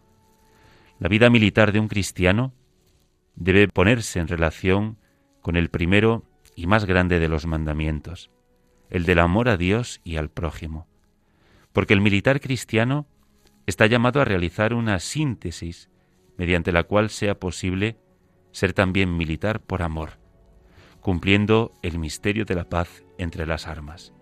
La 1.00 1.08
vida 1.08 1.30
militar 1.30 1.72
de 1.72 1.80
un 1.80 1.88
cristiano 1.88 2.54
debe 3.34 3.68
ponerse 3.68 4.20
en 4.20 4.28
relación 4.28 4.98
con 5.40 5.56
el 5.56 5.70
primero 5.70 6.24
y 6.54 6.66
más 6.66 6.84
grande 6.84 7.18
de 7.18 7.28
los 7.28 7.46
mandamientos, 7.46 8.30
el 8.90 9.04
del 9.04 9.18
amor 9.18 9.48
a 9.48 9.56
Dios 9.56 10.00
y 10.04 10.16
al 10.16 10.28
prójimo. 10.28 10.86
Porque 11.72 11.94
el 11.94 12.00
militar 12.00 12.40
cristiano 12.40 13.06
está 13.66 13.86
llamado 13.86 14.20
a 14.20 14.24
realizar 14.24 14.74
una 14.74 14.98
síntesis 14.98 15.88
mediante 16.36 16.72
la 16.72 16.84
cual 16.84 17.10
sea 17.10 17.38
posible 17.38 17.96
ser 18.52 18.72
también 18.72 19.16
militar 19.16 19.60
por 19.60 19.82
amor, 19.82 20.18
cumpliendo 21.00 21.72
el 21.82 21.98
misterio 21.98 22.44
de 22.44 22.54
la 22.54 22.64
paz 22.64 23.04
entre 23.18 23.46
las 23.46 23.66
armas. 23.66 24.12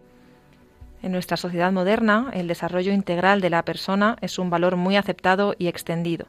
En 1.02 1.12
nuestra 1.12 1.36
sociedad 1.36 1.72
moderna, 1.72 2.30
el 2.34 2.48
desarrollo 2.48 2.92
integral 2.92 3.40
de 3.40 3.50
la 3.50 3.64
persona 3.64 4.16
es 4.20 4.38
un 4.38 4.50
valor 4.50 4.76
muy 4.76 4.96
aceptado 4.96 5.54
y 5.58 5.68
extendido. 5.68 6.26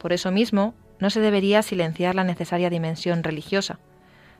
Por 0.00 0.12
eso 0.12 0.30
mismo, 0.30 0.74
no 1.00 1.10
se 1.10 1.20
debería 1.20 1.62
silenciar 1.62 2.14
la 2.14 2.24
necesaria 2.24 2.70
dimensión 2.70 3.22
religiosa, 3.22 3.78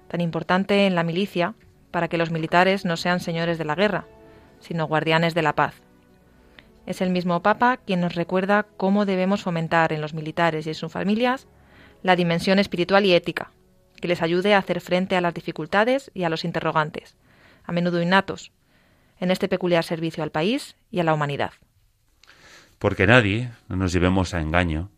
tan 0.08 0.20
importante 0.20 0.86
en 0.86 0.94
la 0.94 1.02
milicia 1.02 1.54
para 1.90 2.08
que 2.08 2.18
los 2.18 2.30
militares 2.30 2.84
no 2.84 2.96
sean 2.96 3.20
señores 3.20 3.58
de 3.58 3.64
la 3.64 3.74
guerra, 3.74 4.06
sino 4.60 4.86
guardianes 4.86 5.34
de 5.34 5.42
la 5.42 5.54
paz. 5.54 5.74
Es 6.86 7.00
el 7.00 7.10
mismo 7.10 7.42
Papa 7.42 7.78
quien 7.78 8.00
nos 8.00 8.14
recuerda 8.14 8.66
cómo 8.76 9.06
debemos 9.06 9.42
fomentar 9.42 9.92
en 9.92 10.00
los 10.00 10.14
militares 10.14 10.66
y 10.66 10.70
en 10.70 10.74
sus 10.74 10.92
familias 10.92 11.46
la 12.02 12.16
dimensión 12.16 12.58
espiritual 12.58 13.04
y 13.04 13.12
ética, 13.12 13.50
que 14.00 14.08
les 14.08 14.22
ayude 14.22 14.54
a 14.54 14.58
hacer 14.58 14.80
frente 14.80 15.16
a 15.16 15.20
las 15.20 15.34
dificultades 15.34 16.10
y 16.14 16.24
a 16.24 16.28
los 16.28 16.44
interrogantes, 16.44 17.16
a 17.64 17.72
menudo 17.72 18.02
innatos, 18.02 18.52
en 19.18 19.30
este 19.30 19.48
peculiar 19.48 19.84
servicio 19.84 20.22
al 20.22 20.30
país 20.30 20.76
y 20.90 21.00
a 21.00 21.04
la 21.04 21.14
humanidad. 21.14 21.52
Porque 22.78 23.06
nadie, 23.06 23.50
no 23.68 23.76
nos 23.76 23.92
llevemos 23.92 24.32
a 24.32 24.40
engaño, 24.40 24.90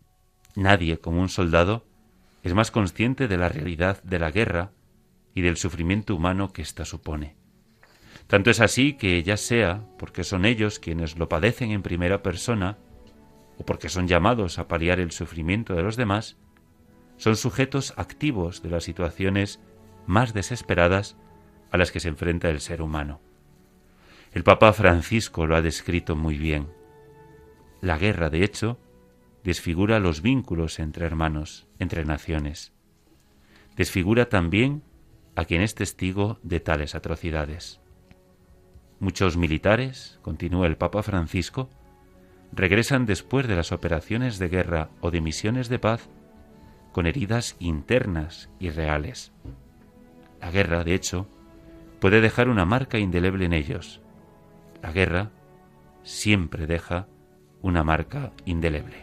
nadie 0.55 0.99
como 0.99 1.21
un 1.21 1.29
soldado 1.29 1.85
es 2.43 2.53
más 2.53 2.71
consciente 2.71 3.27
de 3.27 3.37
la 3.37 3.49
realidad 3.49 4.03
de 4.03 4.19
la 4.19 4.31
guerra 4.31 4.71
y 5.33 5.41
del 5.41 5.57
sufrimiento 5.57 6.15
humano 6.15 6.51
que 6.51 6.61
ésta 6.61 6.85
supone. 6.85 7.35
Tanto 8.27 8.49
es 8.49 8.59
así 8.59 8.93
que 8.93 9.21
ya 9.23 9.37
sea 9.37 9.85
porque 9.97 10.23
son 10.23 10.45
ellos 10.45 10.79
quienes 10.79 11.17
lo 11.17 11.29
padecen 11.29 11.71
en 11.71 11.81
primera 11.81 12.21
persona, 12.23 12.77
o 13.57 13.65
porque 13.65 13.89
son 13.89 14.07
llamados 14.07 14.59
a 14.59 14.67
paliar 14.67 14.99
el 14.99 15.11
sufrimiento 15.11 15.75
de 15.75 15.83
los 15.83 15.95
demás, 15.95 16.37
son 17.17 17.35
sujetos 17.35 17.93
activos 17.97 18.61
de 18.63 18.69
las 18.69 18.83
situaciones 18.83 19.59
más 20.07 20.33
desesperadas 20.33 21.15
a 21.71 21.77
las 21.77 21.91
que 21.91 21.99
se 21.99 22.09
enfrenta 22.09 22.49
el 22.49 22.59
ser 22.59 22.81
humano. 22.81 23.21
El 24.33 24.43
Papa 24.43 24.73
Francisco 24.73 25.45
lo 25.45 25.55
ha 25.55 25.61
descrito 25.61 26.15
muy 26.15 26.37
bien. 26.37 26.67
La 27.81 27.97
guerra, 27.97 28.29
de 28.29 28.43
hecho, 28.43 28.79
desfigura 29.43 29.99
los 29.99 30.21
vínculos 30.21 30.79
entre 30.79 31.05
hermanos, 31.05 31.67
entre 31.79 32.05
naciones. 32.05 32.71
Desfigura 33.75 34.29
también 34.29 34.83
a 35.35 35.45
quien 35.45 35.61
es 35.61 35.75
testigo 35.75 36.39
de 36.43 36.59
tales 36.59 36.95
atrocidades. 36.95 37.81
Muchos 38.99 39.35
militares, 39.35 40.19
continúa 40.21 40.67
el 40.67 40.77
Papa 40.77 41.03
Francisco, 41.03 41.69
regresan 42.53 43.05
después 43.05 43.47
de 43.47 43.55
las 43.55 43.71
operaciones 43.71 44.39
de 44.39 44.47
guerra 44.47 44.89
o 45.01 45.11
de 45.11 45.21
misiones 45.21 45.69
de 45.69 45.79
paz 45.79 46.09
con 46.91 47.07
heridas 47.07 47.55
internas 47.59 48.49
y 48.59 48.69
reales. 48.69 49.33
La 50.39 50.51
guerra, 50.51 50.83
de 50.83 50.93
hecho, 50.93 51.27
puede 51.99 52.21
dejar 52.21 52.47
una 52.47 52.65
marca 52.65 52.99
indeleble 52.99 53.45
en 53.45 53.53
ellos. 53.53 54.01
La 54.81 54.91
guerra 54.91 55.31
siempre 56.03 56.67
deja 56.67 57.07
una 57.61 57.83
marca 57.83 58.31
indeleble. 58.45 59.02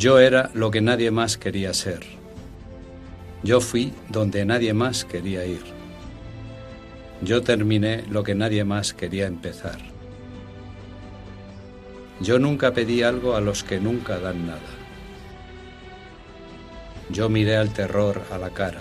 Yo 0.00 0.18
era 0.18 0.50
lo 0.54 0.70
que 0.70 0.80
nadie 0.80 1.10
más 1.10 1.36
quería 1.36 1.74
ser. 1.74 2.00
Yo 3.42 3.60
fui 3.60 3.92
donde 4.08 4.46
nadie 4.46 4.72
más 4.72 5.04
quería 5.04 5.44
ir. 5.44 5.60
Yo 7.20 7.42
terminé 7.42 8.04
lo 8.08 8.22
que 8.22 8.34
nadie 8.34 8.64
más 8.64 8.94
quería 8.94 9.26
empezar. 9.26 9.78
Yo 12.18 12.38
nunca 12.38 12.72
pedí 12.72 13.02
algo 13.02 13.36
a 13.36 13.42
los 13.42 13.62
que 13.62 13.78
nunca 13.78 14.18
dan 14.18 14.46
nada. 14.46 14.72
Yo 17.10 17.28
miré 17.28 17.58
al 17.58 17.74
terror 17.74 18.22
a 18.30 18.38
la 18.38 18.48
cara. 18.48 18.80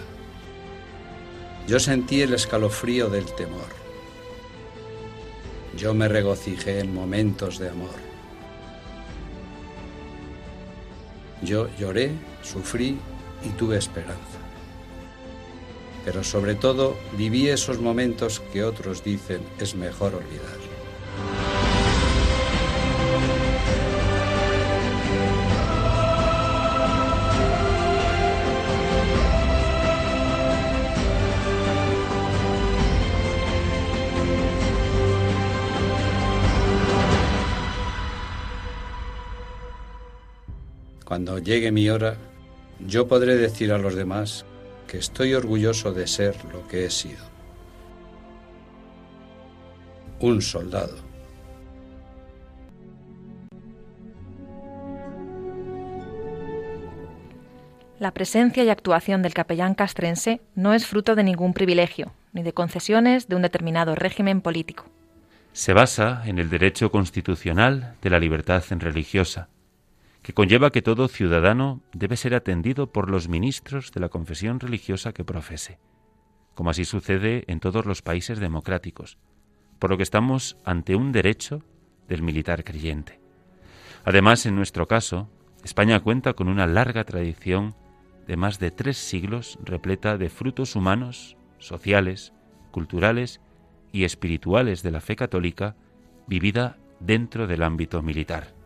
Yo 1.67 1.81
sentí 1.81 2.21
el 2.21 2.33
escalofrío 2.33 3.09
del 3.09 3.25
temor. 3.35 3.67
Yo 5.75 5.93
me 5.93 6.07
regocijé 6.07 6.79
en 6.79 6.93
momentos 6.93 7.59
de 7.59 7.71
amor. 7.71 8.08
Yo 11.41 11.67
lloré, 11.77 12.11
sufrí 12.43 12.97
y 13.43 13.49
tuve 13.49 13.77
esperanza. 13.77 14.39
Pero 16.05 16.23
sobre 16.23 16.55
todo 16.55 16.97
viví 17.17 17.49
esos 17.49 17.79
momentos 17.79 18.41
que 18.51 18.63
otros 18.63 19.03
dicen 19.03 19.41
es 19.59 19.75
mejor 19.75 20.15
olvidar. 20.15 21.58
Cuando 41.39 41.53
llegue 41.53 41.71
mi 41.71 41.89
hora, 41.89 42.17
yo 42.85 43.07
podré 43.07 43.37
decir 43.37 43.71
a 43.71 43.77
los 43.77 43.95
demás 43.95 44.45
que 44.89 44.97
estoy 44.97 45.33
orgulloso 45.33 45.93
de 45.93 46.05
ser 46.05 46.35
lo 46.51 46.67
que 46.67 46.83
he 46.83 46.89
sido. 46.89 47.23
Un 50.19 50.41
soldado. 50.41 50.97
La 57.99 58.13
presencia 58.13 58.65
y 58.65 58.69
actuación 58.69 59.21
del 59.21 59.33
capellán 59.33 59.75
castrense 59.75 60.41
no 60.55 60.73
es 60.73 60.85
fruto 60.85 61.15
de 61.15 61.23
ningún 61.23 61.53
privilegio, 61.53 62.11
ni 62.33 62.43
de 62.43 62.51
concesiones 62.51 63.29
de 63.29 63.37
un 63.37 63.43
determinado 63.43 63.95
régimen 63.95 64.41
político. 64.41 64.87
Se 65.53 65.71
basa 65.71 66.21
en 66.25 66.37
el 66.37 66.49
derecho 66.49 66.91
constitucional 66.91 67.95
de 68.01 68.09
la 68.09 68.19
libertad 68.19 68.61
religiosa, 68.71 69.47
que 70.21 70.33
conlleva 70.33 70.71
que 70.71 70.81
todo 70.81 71.07
ciudadano 71.07 71.81
debe 71.93 72.17
ser 72.17 72.35
atendido 72.35 72.91
por 72.91 73.09
los 73.09 73.27
ministros 73.27 73.91
de 73.91 74.01
la 74.01 74.09
confesión 74.09 74.59
religiosa 74.59 75.13
que 75.13 75.23
profese, 75.23 75.79
como 76.55 76.69
así 76.69 76.85
sucede 76.85 77.45
en 77.47 77.59
todos 77.59 77.85
los 77.85 78.01
países 78.01 78.39
democráticos, 78.39 79.17
por 79.79 79.89
lo 79.89 79.97
que 79.97 80.03
estamos 80.03 80.57
ante 80.65 80.95
un 80.95 81.11
derecho 81.11 81.63
del 82.07 82.21
militar 82.21 82.63
creyente. 82.63 83.19
Además, 84.03 84.45
en 84.45 84.55
nuestro 84.55 84.87
caso, 84.87 85.29
España 85.63 85.99
cuenta 85.99 86.33
con 86.33 86.47
una 86.47 86.67
larga 86.67 87.03
tradición 87.03 87.75
de 88.27 88.37
más 88.37 88.59
de 88.59 88.71
tres 88.71 88.97
siglos 88.97 89.57
repleta 89.63 90.17
de 90.17 90.29
frutos 90.29 90.75
humanos, 90.75 91.37
sociales, 91.57 92.33
culturales 92.71 93.41
y 93.91 94.03
espirituales 94.03 94.83
de 94.83 94.91
la 94.91 95.01
fe 95.01 95.15
católica 95.15 95.75
vivida 96.27 96.77
dentro 96.99 97.47
del 97.47 97.63
ámbito 97.63 98.01
militar. 98.01 98.58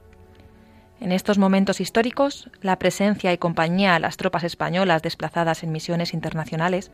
En 0.99 1.12
estos 1.12 1.38
momentos 1.38 1.82
históricos, 1.82 2.49
la 2.62 2.79
presencia 2.79 3.34
y 3.34 3.38
compañía 3.38 3.95
a 3.95 3.99
las 3.99 4.17
tropas 4.17 4.43
españolas 4.43 5.01
desplazadas 5.01 5.63
en 5.63 5.71
misiones 5.71 6.13
internacionales 6.13 6.91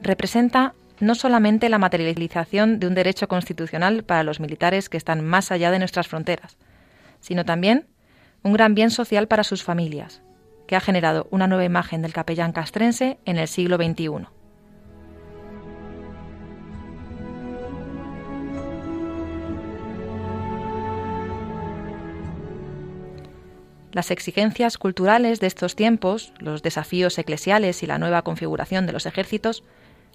representa 0.00 0.74
no 1.00 1.14
solamente 1.14 1.68
la 1.68 1.78
materialización 1.78 2.78
de 2.78 2.86
un 2.86 2.94
derecho 2.94 3.26
constitucional 3.26 4.04
para 4.04 4.22
los 4.22 4.38
militares 4.38 4.88
que 4.88 4.98
están 4.98 5.24
más 5.24 5.50
allá 5.50 5.70
de 5.70 5.78
nuestras 5.78 6.08
fronteras, 6.08 6.56
sino 7.20 7.44
también 7.44 7.86
un 8.42 8.52
gran 8.52 8.74
bien 8.74 8.90
social 8.90 9.26
para 9.26 9.44
sus 9.44 9.62
familias, 9.62 10.22
que 10.66 10.76
ha 10.76 10.80
generado 10.80 11.26
una 11.30 11.46
nueva 11.46 11.64
imagen 11.64 12.02
del 12.02 12.12
capellán 12.12 12.52
castrense 12.52 13.18
en 13.24 13.38
el 13.38 13.48
siglo 13.48 13.76
XXI. 13.76 14.26
Las 23.92 24.12
exigencias 24.12 24.78
culturales 24.78 25.40
de 25.40 25.48
estos 25.48 25.74
tiempos, 25.74 26.32
los 26.38 26.62
desafíos 26.62 27.18
eclesiales 27.18 27.82
y 27.82 27.86
la 27.86 27.98
nueva 27.98 28.22
configuración 28.22 28.86
de 28.86 28.92
los 28.92 29.04
ejércitos 29.04 29.64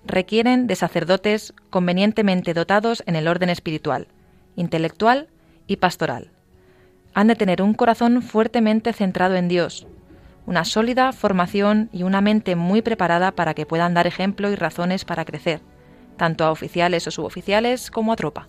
requieren 0.06 0.68
de 0.68 0.76
sacerdotes 0.76 1.54
convenientemente 1.70 2.54
dotados 2.54 3.04
en 3.06 3.16
el 3.16 3.28
orden 3.28 3.50
espiritual, 3.50 4.08
intelectual 4.56 5.28
y 5.68 5.78
pastoral. 5.78 6.32
Han 7.14 7.28
de 7.28 7.36
tener 7.36 7.62
un 7.62 7.74
corazón 7.74 8.22
fuertemente 8.22 8.94
centrado 8.94 9.36
en 9.36 9.50
Dios, 9.50 9.88
una 10.46 10.64
sólida 10.64 11.12
formación 11.12 11.90
y 11.92 12.04
una 12.04 12.22
mente 12.22 12.56
muy 12.56 12.82
preparada 12.82 13.32
para 13.32 13.54
que 13.54 13.66
puedan 13.66 13.94
dar 13.94 14.08
ejemplo 14.08 14.52
y 14.52 14.56
razones 14.56 15.04
para 15.04 15.26
crecer, 15.26 15.62
tanto 16.18 16.46
a 16.46 16.52
oficiales 16.52 17.08
o 17.08 17.12
suboficiales 17.12 17.92
como 17.92 18.14
a 18.14 18.16
tropa. 18.16 18.48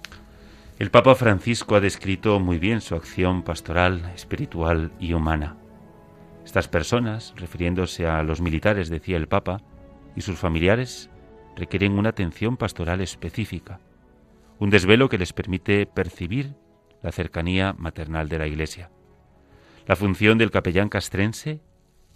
El 0.79 0.91
Papa 0.91 1.15
Francisco 1.15 1.75
ha 1.75 1.81
descrito 1.81 2.39
muy 2.39 2.59
bien 2.59 2.83
su 2.83 2.95
acción 2.97 3.43
pastoral, 3.43 4.13
espiritual 4.15 4.93
y 5.01 5.15
humana. 5.15 5.57
Estas 6.45 6.69
personas, 6.69 7.33
refiriéndose 7.35 8.07
a 8.07 8.23
los 8.23 8.43
militares, 8.43 8.91
decía 8.91 9.17
el 9.17 9.27
Papa, 9.27 9.63
y 10.15 10.21
sus 10.21 10.39
familiares, 10.39 11.09
requieren 11.57 11.99
una 11.99 12.11
atención 12.11 12.59
pastoral 12.59 13.01
específica, 13.01 13.81
un 14.59 14.69
desvelo 14.69 15.09
que 15.09 15.17
les 15.17 15.33
permite 15.33 15.87
percibir 15.87 16.55
la 17.03 17.11
cercanía 17.11 17.73
maternal 17.79 18.29
de 18.29 18.39
la 18.39 18.47
Iglesia. 18.47 18.91
La 19.87 19.97
función 19.97 20.37
del 20.37 20.51
capellán 20.51 20.91
castrense 20.91 21.63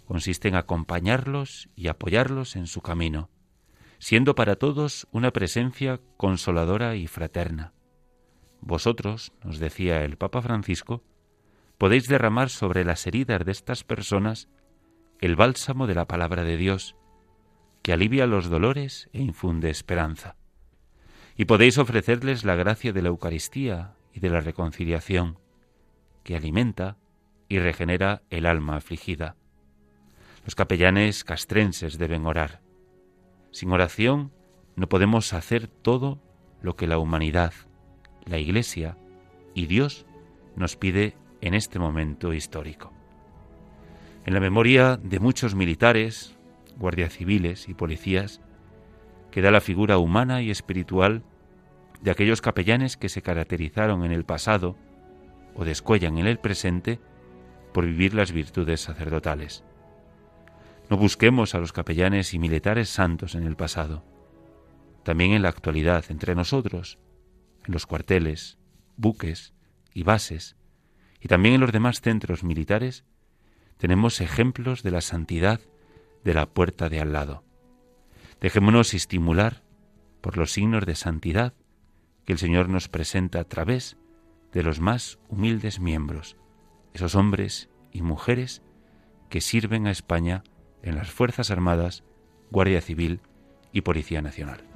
consiste 0.05 0.49
en 0.49 0.55
acompañarlos 0.55 1.67
y 1.75 1.87
apoyarlos 1.87 2.55
en 2.55 2.67
su 2.67 2.81
camino, 2.81 3.31
siendo 3.97 4.35
para 4.35 4.55
todos 4.55 5.07
una 5.11 5.31
presencia 5.31 5.99
consoladora 6.15 6.95
y 6.95 7.07
fraterna. 7.07 7.73
Vosotros, 8.61 9.33
nos 9.43 9.59
decía 9.59 10.03
el 10.03 10.17
Papa 10.17 10.41
Francisco, 10.41 11.03
podéis 11.77 12.07
derramar 12.07 12.49
sobre 12.49 12.85
las 12.85 13.05
heridas 13.07 13.43
de 13.43 13.51
estas 13.51 13.83
personas 13.83 14.47
el 15.19 15.35
bálsamo 15.35 15.87
de 15.87 15.95
la 15.95 16.07
palabra 16.07 16.43
de 16.43 16.57
Dios, 16.57 16.95
que 17.81 17.91
alivia 17.91 18.27
los 18.27 18.49
dolores 18.49 19.09
e 19.13 19.21
infunde 19.21 19.71
esperanza. 19.71 20.35
Y 21.35 21.45
podéis 21.45 21.79
ofrecerles 21.79 22.45
la 22.45 22.55
gracia 22.55 22.93
de 22.93 23.01
la 23.01 23.09
Eucaristía 23.09 23.95
y 24.13 24.19
de 24.19 24.29
la 24.29 24.41
reconciliación, 24.41 25.39
que 26.23 26.35
alimenta 26.35 26.97
y 27.49 27.57
regenera 27.57 28.21
el 28.29 28.45
alma 28.45 28.75
afligida. 28.75 29.35
Los 30.45 30.55
capellanes 30.55 31.23
castrenses 31.23 31.97
deben 31.97 32.27
orar. 32.27 32.61
Sin 33.51 33.71
oración 33.71 34.31
no 34.75 34.87
podemos 34.87 35.33
hacer 35.33 35.67
todo 35.67 36.21
lo 36.61 36.75
que 36.75 36.87
la 36.87 36.99
humanidad, 36.99 37.53
la 38.25 38.37
Iglesia 38.37 38.97
y 39.53 39.67
Dios 39.67 40.05
nos 40.55 40.75
pide 40.75 41.15
en 41.41 41.53
este 41.53 41.79
momento 41.79 42.33
histórico. 42.33 42.93
En 44.25 44.33
la 44.33 44.39
memoria 44.39 44.97
de 44.97 45.19
muchos 45.19 45.55
militares, 45.55 46.37
guardias 46.77 47.13
civiles 47.13 47.67
y 47.67 47.73
policías, 47.73 48.41
queda 49.31 49.51
la 49.51 49.61
figura 49.61 49.97
humana 49.97 50.41
y 50.41 50.51
espiritual 50.51 51.23
de 52.01 52.11
aquellos 52.11 52.41
capellanes 52.41 52.97
que 52.97 53.09
se 53.09 53.21
caracterizaron 53.21 54.05
en 54.05 54.11
el 54.11 54.25
pasado 54.25 54.75
o 55.55 55.65
descuellan 55.65 56.17
en 56.17 56.27
el 56.27 56.39
presente 56.39 56.99
por 57.73 57.85
vivir 57.85 58.13
las 58.13 58.31
virtudes 58.31 58.81
sacerdotales. 58.81 59.63
No 60.89 60.97
busquemos 60.97 61.55
a 61.55 61.59
los 61.59 61.71
capellanes 61.71 62.33
y 62.33 62.39
militares 62.39 62.89
santos 62.89 63.35
en 63.35 63.43
el 63.43 63.55
pasado. 63.55 64.03
También 65.03 65.31
en 65.31 65.41
la 65.41 65.49
actualidad, 65.49 66.03
entre 66.09 66.35
nosotros, 66.35 66.99
en 67.65 67.73
los 67.73 67.85
cuarteles, 67.85 68.57
buques 68.97 69.53
y 69.93 70.03
bases, 70.03 70.55
y 71.19 71.27
también 71.27 71.55
en 71.55 71.61
los 71.61 71.71
demás 71.71 72.01
centros 72.01 72.43
militares, 72.43 73.05
tenemos 73.77 74.21
ejemplos 74.21 74.83
de 74.83 74.91
la 74.91 75.01
santidad 75.01 75.61
de 76.23 76.33
la 76.33 76.47
puerta 76.47 76.89
de 76.89 76.99
al 76.99 77.13
lado. 77.13 77.43
Dejémonos 78.39 78.93
estimular 78.93 79.63
por 80.21 80.37
los 80.37 80.51
signos 80.51 80.85
de 80.85 80.95
santidad 80.95 81.53
que 82.25 82.33
el 82.33 82.39
Señor 82.39 82.69
nos 82.69 82.87
presenta 82.89 83.39
a 83.39 83.43
través 83.43 83.97
de 84.51 84.63
los 84.63 84.79
más 84.79 85.19
humildes 85.29 85.79
miembros, 85.79 86.37
esos 86.93 87.15
hombres 87.15 87.69
y 87.91 88.01
mujeres 88.01 88.61
que 89.29 89.41
sirven 89.41 89.87
a 89.87 89.91
España 89.91 90.43
en 90.83 90.95
las 90.95 91.09
Fuerzas 91.09 91.51
Armadas, 91.51 92.03
Guardia 92.51 92.81
Civil 92.81 93.21
y 93.71 93.81
Policía 93.81 94.21
Nacional. 94.21 94.70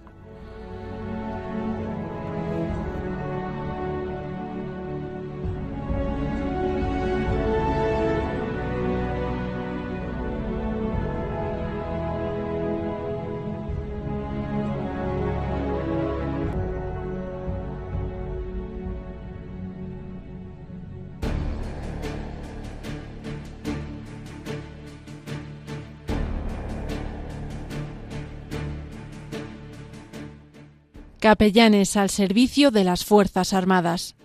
Capellanes 31.26 31.98
al 31.98 32.12
servicio 32.12 32.70
de 32.70 32.84
las 32.84 33.04
Fuerzas 33.04 33.54
Armadas. 33.54 34.16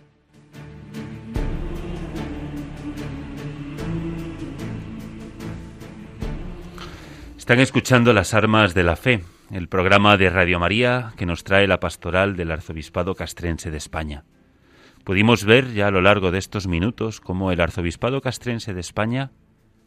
Están 7.38 7.60
escuchando 7.60 8.12
las 8.12 8.34
armas 8.34 8.74
de 8.74 8.82
la 8.82 8.96
fe, 8.96 9.24
el 9.50 9.66
programa 9.66 10.18
de 10.18 10.28
Radio 10.28 10.60
María 10.60 11.14
que 11.16 11.24
nos 11.24 11.42
trae 11.42 11.66
la 11.66 11.80
pastoral 11.80 12.36
del 12.36 12.50
Arzobispado 12.50 13.14
Castrense 13.14 13.70
de 13.70 13.78
España. 13.78 14.24
Pudimos 15.02 15.46
ver 15.46 15.72
ya 15.72 15.86
a 15.86 15.90
lo 15.90 16.02
largo 16.02 16.30
de 16.30 16.38
estos 16.38 16.66
minutos 16.66 17.22
cómo 17.22 17.50
el 17.50 17.62
Arzobispado 17.62 18.20
Castrense 18.20 18.74
de 18.74 18.80
España 18.80 19.30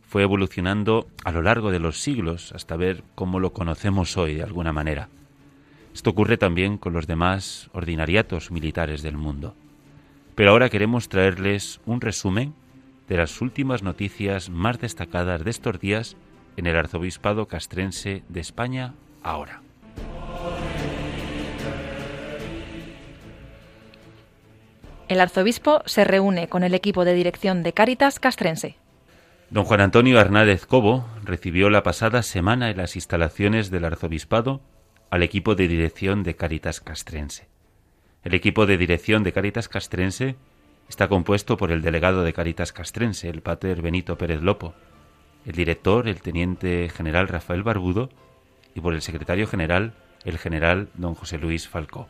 fue 0.01 0.23
evolucionando 0.23 1.05
a 1.23 1.31
lo 1.31 1.43
largo 1.43 1.69
de 1.69 1.77
los 1.77 2.01
siglos 2.01 2.51
hasta 2.53 2.75
ver 2.75 3.03
cómo 3.13 3.39
lo 3.39 3.53
conocemos 3.53 4.17
hoy 4.17 4.33
de 4.33 4.41
alguna 4.41 4.73
manera. 4.73 5.09
Esto 5.93 6.09
ocurre 6.09 6.37
también 6.37 6.77
con 6.77 6.93
los 6.93 7.07
demás 7.07 7.69
ordinariatos 7.73 8.51
militares 8.51 9.03
del 9.03 9.15
mundo. 9.15 9.55
Pero 10.35 10.51
ahora 10.51 10.69
queremos 10.69 11.09
traerles 11.09 11.79
un 11.85 12.01
resumen 12.01 12.53
de 13.07 13.17
las 13.17 13.41
últimas 13.41 13.83
noticias 13.83 14.49
más 14.49 14.79
destacadas 14.79 15.43
de 15.43 15.51
estos 15.51 15.79
días 15.79 16.17
en 16.57 16.65
el 16.65 16.75
Arzobispado 16.75 17.47
Castrense 17.47 18.23
de 18.29 18.39
España 18.39 18.95
ahora. 19.21 19.61
El 25.09 25.19
arzobispo 25.19 25.83
se 25.85 26.05
reúne 26.05 26.47
con 26.47 26.63
el 26.63 26.73
equipo 26.73 27.05
de 27.05 27.13
dirección 27.13 27.61
de 27.61 27.73
Cáritas 27.73 28.19
Castrense. 28.19 28.77
Don 29.51 29.65
Juan 29.65 29.81
Antonio 29.81 30.19
Hernández 30.19 30.65
Cobo 30.65 31.05
recibió 31.23 31.69
la 31.69 31.83
pasada 31.83 32.23
semana 32.23 32.71
en 32.71 32.77
las 32.77 32.95
instalaciones 32.95 33.69
del 33.69 33.85
arzobispado 33.85 34.61
al 35.13 35.21
equipo 35.21 35.53
de 35.53 35.67
dirección 35.67 36.23
de 36.23 36.35
Caritas 36.35 36.81
Castrense. 36.81 37.47
El 38.23 38.33
equipo 38.33 38.65
de 38.65 38.79
dirección 38.79 39.21
de 39.21 39.31
Caritas 39.31 39.69
Castrense 39.69 40.37
está 40.89 41.07
compuesto 41.07 41.55
por 41.55 41.71
el 41.71 41.83
delegado 41.83 42.23
de 42.23 42.33
Caritas 42.33 42.73
Castrense, 42.73 43.29
el 43.29 43.43
pater 43.43 43.83
Benito 43.83 44.17
Pérez 44.17 44.41
Lopo, 44.41 44.73
el 45.45 45.53
director, 45.53 46.07
el 46.07 46.19
teniente 46.19 46.89
general 46.89 47.27
Rafael 47.27 47.61
Barbudo, 47.61 48.09
y 48.73 48.81
por 48.81 48.95
el 48.95 49.03
secretario 49.03 49.45
general, 49.45 49.93
el 50.25 50.39
general 50.39 50.89
don 50.95 51.13
José 51.13 51.37
Luis 51.37 51.67
Falcó. 51.67 52.07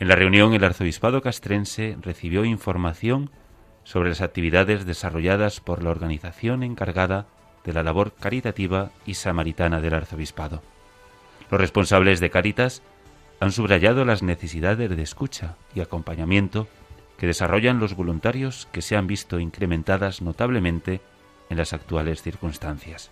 En 0.00 0.08
la 0.08 0.16
reunión, 0.16 0.54
el 0.54 0.64
arzobispado 0.64 1.22
castrense 1.22 1.96
recibió 2.02 2.44
información 2.44 3.30
sobre 3.84 4.08
las 4.08 4.22
actividades 4.22 4.86
desarrolladas 4.86 5.60
por 5.60 5.84
la 5.84 5.90
organización 5.90 6.64
encargada 6.64 7.28
de 7.62 7.74
la 7.74 7.84
labor 7.84 8.12
caritativa 8.14 8.90
y 9.06 9.14
samaritana 9.14 9.80
del 9.80 9.94
arzobispado. 9.94 10.64
Los 11.50 11.60
responsables 11.60 12.20
de 12.20 12.30
Caritas 12.30 12.82
han 13.40 13.52
subrayado 13.52 14.04
las 14.04 14.22
necesidades 14.22 14.94
de 14.94 15.02
escucha 15.02 15.56
y 15.74 15.80
acompañamiento 15.80 16.68
que 17.16 17.26
desarrollan 17.26 17.80
los 17.80 17.94
voluntarios 17.94 18.68
que 18.72 18.82
se 18.82 18.96
han 18.96 19.06
visto 19.06 19.40
incrementadas 19.40 20.22
notablemente 20.22 21.00
en 21.50 21.56
las 21.56 21.72
actuales 21.72 22.22
circunstancias. 22.22 23.10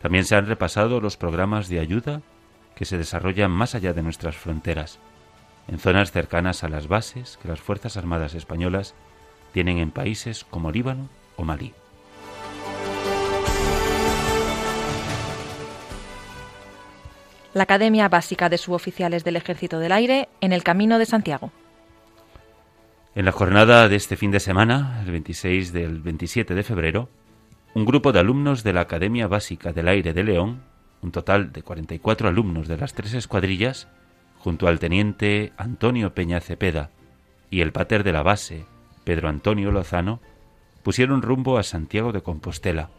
También 0.00 0.24
se 0.24 0.36
han 0.36 0.46
repasado 0.46 1.00
los 1.00 1.16
programas 1.16 1.68
de 1.68 1.80
ayuda 1.80 2.22
que 2.76 2.84
se 2.84 2.96
desarrollan 2.96 3.50
más 3.50 3.74
allá 3.74 3.92
de 3.92 4.02
nuestras 4.02 4.36
fronteras, 4.36 5.00
en 5.66 5.78
zonas 5.78 6.12
cercanas 6.12 6.62
a 6.62 6.68
las 6.68 6.86
bases 6.86 7.38
que 7.42 7.48
las 7.48 7.60
Fuerzas 7.60 7.96
Armadas 7.96 8.34
españolas 8.34 8.94
tienen 9.52 9.78
en 9.78 9.90
países 9.90 10.44
como 10.44 10.70
Líbano 10.70 11.08
o 11.36 11.44
Malí. 11.44 11.74
La 17.58 17.64
Academia 17.64 18.08
Básica 18.08 18.48
de 18.48 18.56
Suboficiales 18.56 19.24
del 19.24 19.34
Ejército 19.34 19.80
del 19.80 19.90
Aire 19.90 20.28
en 20.40 20.52
el 20.52 20.62
Camino 20.62 20.96
de 20.96 21.06
Santiago. 21.06 21.50
En 23.16 23.24
la 23.24 23.32
jornada 23.32 23.88
de 23.88 23.96
este 23.96 24.16
fin 24.16 24.30
de 24.30 24.38
semana, 24.38 25.02
el 25.04 25.10
26 25.10 25.72
del 25.72 26.00
27 26.00 26.54
de 26.54 26.62
febrero, 26.62 27.08
un 27.74 27.84
grupo 27.84 28.12
de 28.12 28.20
alumnos 28.20 28.62
de 28.62 28.72
la 28.72 28.82
Academia 28.82 29.26
Básica 29.26 29.72
del 29.72 29.88
Aire 29.88 30.12
de 30.12 30.22
León, 30.22 30.62
un 31.02 31.10
total 31.10 31.50
de 31.50 31.62
44 31.62 32.28
alumnos 32.28 32.68
de 32.68 32.76
las 32.76 32.94
tres 32.94 33.12
escuadrillas, 33.14 33.88
junto 34.38 34.68
al 34.68 34.78
teniente 34.78 35.52
Antonio 35.56 36.14
Peña 36.14 36.38
Cepeda 36.38 36.90
y 37.50 37.62
el 37.62 37.72
pater 37.72 38.04
de 38.04 38.12
la 38.12 38.22
base, 38.22 38.66
Pedro 39.02 39.28
Antonio 39.28 39.72
Lozano, 39.72 40.20
pusieron 40.84 41.22
rumbo 41.22 41.58
a 41.58 41.64
Santiago 41.64 42.12
de 42.12 42.22
Compostela, 42.22 42.90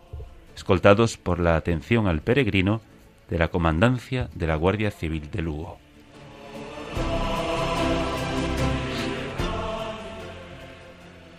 escoltados 0.53 1.15
por 1.15 1.39
la 1.39 1.55
atención 1.55 2.07
al 2.07 2.19
peregrino 2.19 2.81
de 3.29 3.37
la 3.37 3.49
Comandancia 3.49 4.29
de 4.33 4.47
la 4.47 4.55
Guardia 4.55 4.91
Civil 4.91 5.29
de 5.31 5.41
Lugo. 5.41 5.77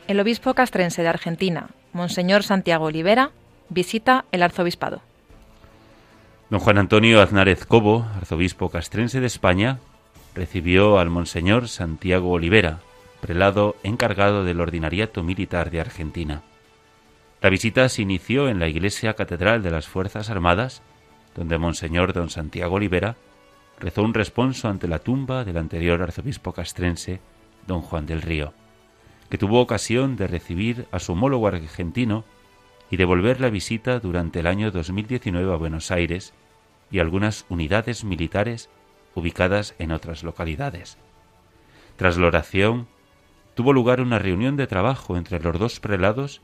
El 0.07 0.19
obispo 0.19 0.55
castrense 0.55 1.03
de 1.03 1.09
Argentina, 1.09 1.71
Monseñor 1.93 2.43
Santiago 2.43 2.87
Olivera, 2.87 3.31
visita 3.69 4.25
el 4.33 4.43
arzobispado. 4.43 5.03
Don 6.51 6.59
Juan 6.59 6.79
Antonio 6.79 7.21
Aznárez 7.21 7.65
Cobo, 7.65 8.05
arzobispo 8.17 8.71
castrense 8.71 9.21
de 9.21 9.29
España, 9.29 9.79
recibió 10.35 10.99
al 10.99 11.11
Monseñor 11.11 11.69
Santiago 11.69 12.31
Olivera, 12.31 12.81
prelado 13.21 13.77
encargado 13.85 14.43
del 14.43 14.61
Ordinariato 14.61 15.23
Militar 15.23 15.71
de 15.71 15.81
Argentina. 15.81 16.43
La 17.41 17.51
visita 17.51 17.89
se 17.89 18.03
inició 18.03 18.49
en 18.49 18.59
la 18.59 18.67
Iglesia 18.67 19.15
Catedral 19.15 19.63
de 19.63 19.71
las 19.71 19.87
Fuerzas 19.87 20.29
Armadas, 20.29 20.83
donde 21.35 21.59
Monseñor 21.59 22.13
Don 22.13 22.31
Santiago 22.31 22.77
Olivera 22.77 23.17
rezó 23.79 24.03
un 24.03 24.15
responso 24.15 24.69
ante 24.69 24.89
la 24.89 24.99
tumba 24.99 25.45
del 25.45 25.57
anterior 25.57 26.03
arzobispo 26.03 26.53
castrense, 26.53 27.21
Don 27.67 27.83
Juan 27.83 28.07
del 28.07 28.23
Río 28.23 28.53
que 29.31 29.39
tuvo 29.39 29.61
ocasión 29.61 30.17
de 30.17 30.27
recibir 30.27 30.87
a 30.91 30.99
su 30.99 31.13
homólogo 31.13 31.47
argentino 31.47 32.25
y 32.91 32.97
devolver 32.97 33.41
la 33.41 33.49
visita 33.49 34.01
durante 34.01 34.41
el 34.41 34.49
año 34.49 34.73
2019 34.73 35.53
a 35.53 35.57
Buenos 35.57 35.93
Aires 35.93 36.35
y 36.91 36.99
algunas 36.99 37.47
unidades 37.49 38.03
militares 38.03 38.69
ubicadas 39.15 39.77
en 39.79 39.93
otras 39.93 40.25
localidades. 40.25 40.99
Tras 41.97 42.19
la 42.19 42.27
oración, 42.27 42.89
tuvo 43.55 43.73
lugar 43.73 44.01
una 44.01 44.19
reunión 44.19 44.57
de 44.57 44.67
trabajo 44.67 45.17
entre 45.17 45.39
los 45.39 45.57
dos 45.59 45.79
prelados 45.79 46.43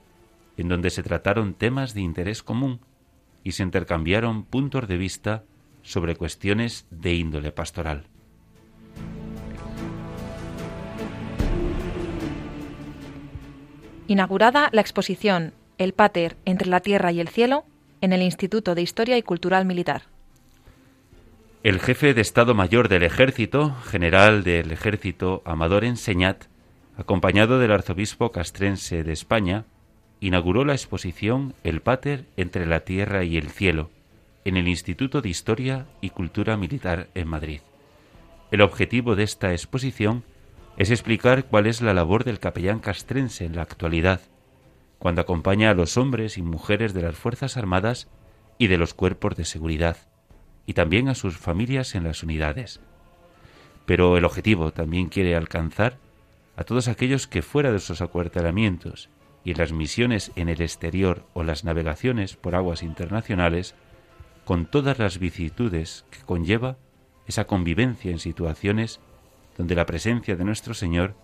en 0.56 0.68
donde 0.68 0.90
se 0.90 1.02
trataron 1.02 1.54
temas 1.54 1.92
de 1.92 2.02
interés 2.02 2.44
común 2.44 2.78
y 3.46 3.52
se 3.52 3.62
intercambiaron 3.62 4.42
puntos 4.42 4.88
de 4.88 4.96
vista 4.96 5.44
sobre 5.82 6.16
cuestiones 6.16 6.84
de 6.90 7.14
índole 7.14 7.52
pastoral. 7.52 8.08
Inaugurada 14.08 14.68
la 14.72 14.80
exposición 14.80 15.52
El 15.78 15.92
Pater 15.92 16.36
entre 16.44 16.66
la 16.66 16.80
Tierra 16.80 17.12
y 17.12 17.20
el 17.20 17.28
Cielo 17.28 17.64
en 18.00 18.12
el 18.12 18.22
Instituto 18.22 18.74
de 18.74 18.82
Historia 18.82 19.16
y 19.16 19.22
Cultural 19.22 19.64
Militar. 19.64 20.02
El 21.62 21.78
jefe 21.78 22.14
de 22.14 22.22
Estado 22.22 22.52
Mayor 22.52 22.88
del 22.88 23.04
Ejército, 23.04 23.76
general 23.84 24.42
del 24.42 24.72
Ejército 24.72 25.42
Amador 25.44 25.84
Enseñat, 25.84 26.46
acompañado 26.96 27.60
del 27.60 27.70
arzobispo 27.70 28.32
castrense 28.32 29.04
de 29.04 29.12
España, 29.12 29.66
inauguró 30.20 30.64
la 30.64 30.72
exposición 30.72 31.54
El 31.62 31.82
Pater 31.82 32.26
entre 32.36 32.66
la 32.66 32.80
Tierra 32.80 33.24
y 33.24 33.36
el 33.36 33.50
Cielo 33.50 33.90
en 34.44 34.56
el 34.56 34.68
Instituto 34.68 35.22
de 35.22 35.28
Historia 35.28 35.86
y 36.00 36.10
Cultura 36.10 36.56
Militar 36.56 37.08
en 37.14 37.26
Madrid. 37.26 37.60
El 38.52 38.60
objetivo 38.60 39.16
de 39.16 39.24
esta 39.24 39.50
exposición 39.50 40.22
es 40.76 40.90
explicar 40.90 41.46
cuál 41.46 41.66
es 41.66 41.82
la 41.82 41.94
labor 41.94 42.22
del 42.22 42.38
capellán 42.38 42.78
castrense 42.78 43.44
en 43.44 43.56
la 43.56 43.62
actualidad, 43.62 44.20
cuando 45.00 45.20
acompaña 45.20 45.70
a 45.70 45.74
los 45.74 45.96
hombres 45.96 46.38
y 46.38 46.42
mujeres 46.42 46.94
de 46.94 47.02
las 47.02 47.16
Fuerzas 47.16 47.56
Armadas 47.56 48.08
y 48.56 48.68
de 48.68 48.78
los 48.78 48.94
cuerpos 48.94 49.36
de 49.36 49.44
seguridad, 49.44 49.96
y 50.64 50.74
también 50.74 51.08
a 51.08 51.16
sus 51.16 51.36
familias 51.36 51.94
en 51.96 52.04
las 52.04 52.22
unidades. 52.22 52.80
Pero 53.84 54.16
el 54.16 54.24
objetivo 54.24 54.70
también 54.72 55.08
quiere 55.08 55.34
alcanzar 55.34 55.98
a 56.56 56.62
todos 56.62 56.86
aquellos 56.88 57.26
que 57.26 57.42
fuera 57.42 57.72
de 57.72 57.80
sus 57.80 58.00
acuartelamientos 58.00 59.10
y 59.46 59.54
las 59.54 59.72
misiones 59.72 60.32
en 60.34 60.48
el 60.48 60.60
exterior 60.60 61.24
o 61.32 61.44
las 61.44 61.62
navegaciones 61.62 62.34
por 62.34 62.56
aguas 62.56 62.82
internacionales, 62.82 63.76
con 64.44 64.66
todas 64.66 64.98
las 64.98 65.20
vicisitudes 65.20 66.04
que 66.10 66.18
conlleva 66.18 66.78
esa 67.28 67.46
convivencia 67.46 68.10
en 68.10 68.18
situaciones 68.18 68.98
donde 69.56 69.76
la 69.76 69.86
presencia 69.86 70.34
de 70.34 70.42
nuestro 70.42 70.74
Señor 70.74 71.14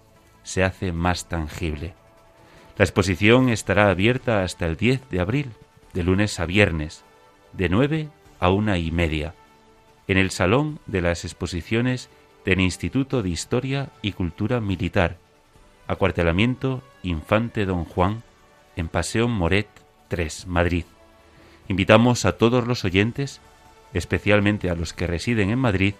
se 0.44 0.62
hace 0.62 0.92
más 0.92 1.28
tangible. 1.28 1.94
La 2.78 2.84
exposición 2.84 3.48
estará 3.48 3.90
abierta 3.90 4.44
hasta 4.44 4.66
el 4.66 4.76
10 4.76 5.10
de 5.10 5.18
abril, 5.18 5.50
de 5.92 6.04
lunes 6.04 6.38
a 6.38 6.46
viernes, 6.46 7.04
de 7.52 7.68
9 7.68 8.08
a 8.38 8.50
una 8.50 8.78
y 8.78 8.92
media, 8.92 9.34
en 10.06 10.16
el 10.16 10.30
Salón 10.30 10.78
de 10.86 11.00
las 11.00 11.24
Exposiciones 11.24 12.08
del 12.44 12.60
Instituto 12.60 13.20
de 13.24 13.30
Historia 13.30 13.90
y 14.00 14.12
Cultura 14.12 14.60
Militar, 14.60 15.18
acuartelamiento 15.88 16.84
Infante 17.02 17.66
Don 17.66 17.84
Juan, 17.84 18.22
en 18.76 18.88
Paseo 18.88 19.28
Moret 19.28 19.68
3, 20.08 20.46
Madrid. 20.46 20.84
Invitamos 21.68 22.24
a 22.24 22.32
todos 22.32 22.66
los 22.66 22.84
oyentes, 22.84 23.40
especialmente 23.92 24.70
a 24.70 24.74
los 24.74 24.92
que 24.92 25.06
residen 25.06 25.50
en 25.50 25.58
Madrid, 25.58 25.94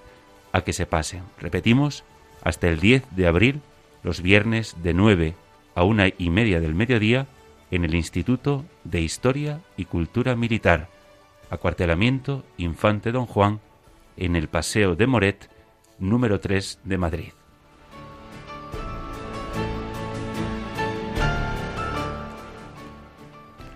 a 0.53 0.62
que 0.62 0.72
se 0.72 0.86
pasen. 0.86 1.22
Repetimos, 1.40 2.05
hasta 2.42 2.68
el 2.68 2.80
10 2.80 3.05
de 3.11 3.26
abril, 3.26 3.61
los 4.03 4.20
viernes 4.22 4.76
de 4.82 4.94
9 4.94 5.34
a 5.74 5.84
una 5.84 6.09
y 6.09 6.30
media 6.30 6.61
del 6.61 6.74
mediodía, 6.74 7.26
en 7.70 7.84
el 7.84 7.94
Instituto 7.94 8.64
de 8.84 9.00
Historia 9.00 9.61
y 9.76 9.86
Cultura 9.86 10.36
Militar, 10.36 10.88
acuartelamiento 11.48 12.44
Infante 12.59 13.12
Don 13.12 13.26
Juan, 13.26 13.61
en 14.16 14.36
el 14.36 14.48
Paseo 14.48 14.94
de 14.94 15.07
Moret, 15.07 15.48
número 15.98 16.38
3 16.40 16.80
de 16.84 16.98
Madrid. 16.98 17.32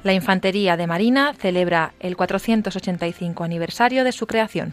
La 0.07 0.13
Infantería 0.13 0.77
de 0.77 0.87
Marina 0.87 1.35
celebra 1.35 1.93
el 1.99 2.17
485 2.17 3.43
aniversario 3.43 4.05
de 4.05 4.13
su 4.13 4.29
creación. 4.29 4.73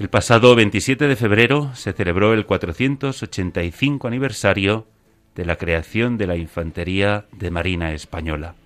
El 0.00 0.08
pasado 0.08 0.56
27 0.56 1.06
de 1.06 1.14
febrero 1.14 1.70
se 1.76 1.92
celebró 1.92 2.32
el 2.32 2.44
485 2.44 4.08
aniversario 4.08 4.88
de 5.36 5.44
la 5.44 5.54
creación 5.54 6.18
de 6.18 6.26
la 6.26 6.34
Infantería 6.34 7.26
de 7.30 7.52
Marina 7.52 7.92
Española. 7.92 8.56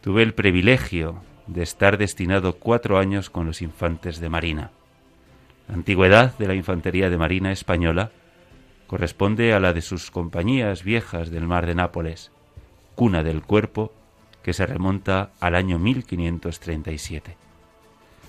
Tuve 0.00 0.24
el 0.24 0.34
privilegio 0.34 1.22
de 1.46 1.62
estar 1.62 1.96
destinado 1.96 2.56
cuatro 2.56 2.98
años 2.98 3.30
con 3.30 3.46
los 3.46 3.62
infantes 3.62 4.18
de 4.18 4.28
Marina. 4.28 4.72
La 5.68 5.74
antigüedad 5.74 6.36
de 6.36 6.48
la 6.48 6.56
Infantería 6.56 7.10
de 7.10 7.16
Marina 7.16 7.52
Española 7.52 8.10
corresponde 8.88 9.52
a 9.52 9.60
la 9.60 9.72
de 9.72 9.82
sus 9.82 10.10
compañías 10.10 10.82
viejas 10.82 11.30
del 11.30 11.46
mar 11.46 11.64
de 11.64 11.76
Nápoles, 11.76 12.32
cuna 12.96 13.22
del 13.22 13.42
cuerpo 13.42 13.92
que 14.42 14.52
se 14.52 14.66
remonta 14.66 15.30
al 15.40 15.54
año 15.54 15.78
1537. 15.78 17.36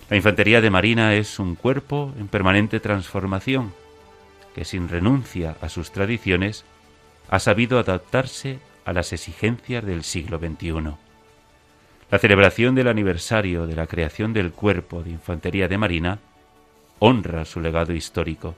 La 0.09 0.17
infantería 0.17 0.61
de 0.61 0.69
marina 0.69 1.15
es 1.15 1.39
un 1.39 1.55
cuerpo 1.55 2.13
en 2.19 2.27
permanente 2.27 2.79
transformación 2.79 3.73
que 4.53 4.65
sin 4.65 4.87
renuncia 4.87 5.55
a 5.61 5.69
sus 5.69 5.91
tradiciones 5.91 6.65
ha 7.29 7.39
sabido 7.39 7.79
adaptarse 7.79 8.59
a 8.85 8.93
las 8.93 9.13
exigencias 9.13 9.83
del 9.83 10.03
siglo 10.03 10.37
XXI. 10.37 10.95
La 12.11 12.19
celebración 12.19 12.75
del 12.75 12.89
aniversario 12.89 13.65
de 13.65 13.75
la 13.75 13.87
creación 13.87 14.33
del 14.33 14.51
cuerpo 14.51 15.01
de 15.01 15.11
infantería 15.11 15.67
de 15.67 15.77
marina 15.77 16.19
honra 16.99 17.45
su 17.45 17.59
legado 17.59 17.93
histórico 17.93 18.55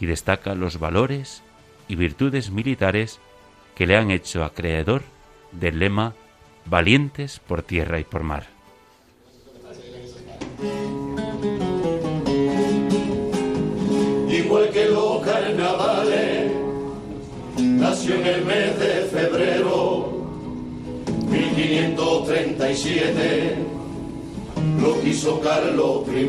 y 0.00 0.06
destaca 0.06 0.54
los 0.54 0.80
valores 0.80 1.42
y 1.86 1.94
virtudes 1.94 2.50
militares 2.50 3.20
que 3.76 3.86
le 3.86 3.96
han 3.96 4.10
hecho 4.10 4.44
acreedor 4.44 5.02
del 5.52 5.78
lema 5.78 6.14
Valientes 6.70 7.40
por 7.40 7.62
tierra 7.64 7.98
y 7.98 8.04
por 8.04 8.22
mar. 8.22 8.46
Igual 14.28 14.70
que 14.70 14.84
los 14.86 15.20
carnavales, 15.22 16.52
nació 17.58 18.14
en 18.14 18.26
el 18.26 18.44
mes 18.44 18.78
de 18.78 19.02
febrero 19.10 20.12
1537, 21.28 23.56
lo 24.80 25.00
quiso 25.00 25.40
Carlos 25.40 26.06
I. 26.06 26.28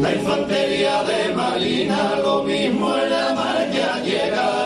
La 0.00 0.14
infantería 0.14 1.02
de 1.02 1.34
Marina, 1.34 2.14
lo 2.22 2.44
mismo 2.44 2.96
en 2.96 3.10
la 3.10 3.34
marcha 3.34 3.98
llegar 4.04 4.65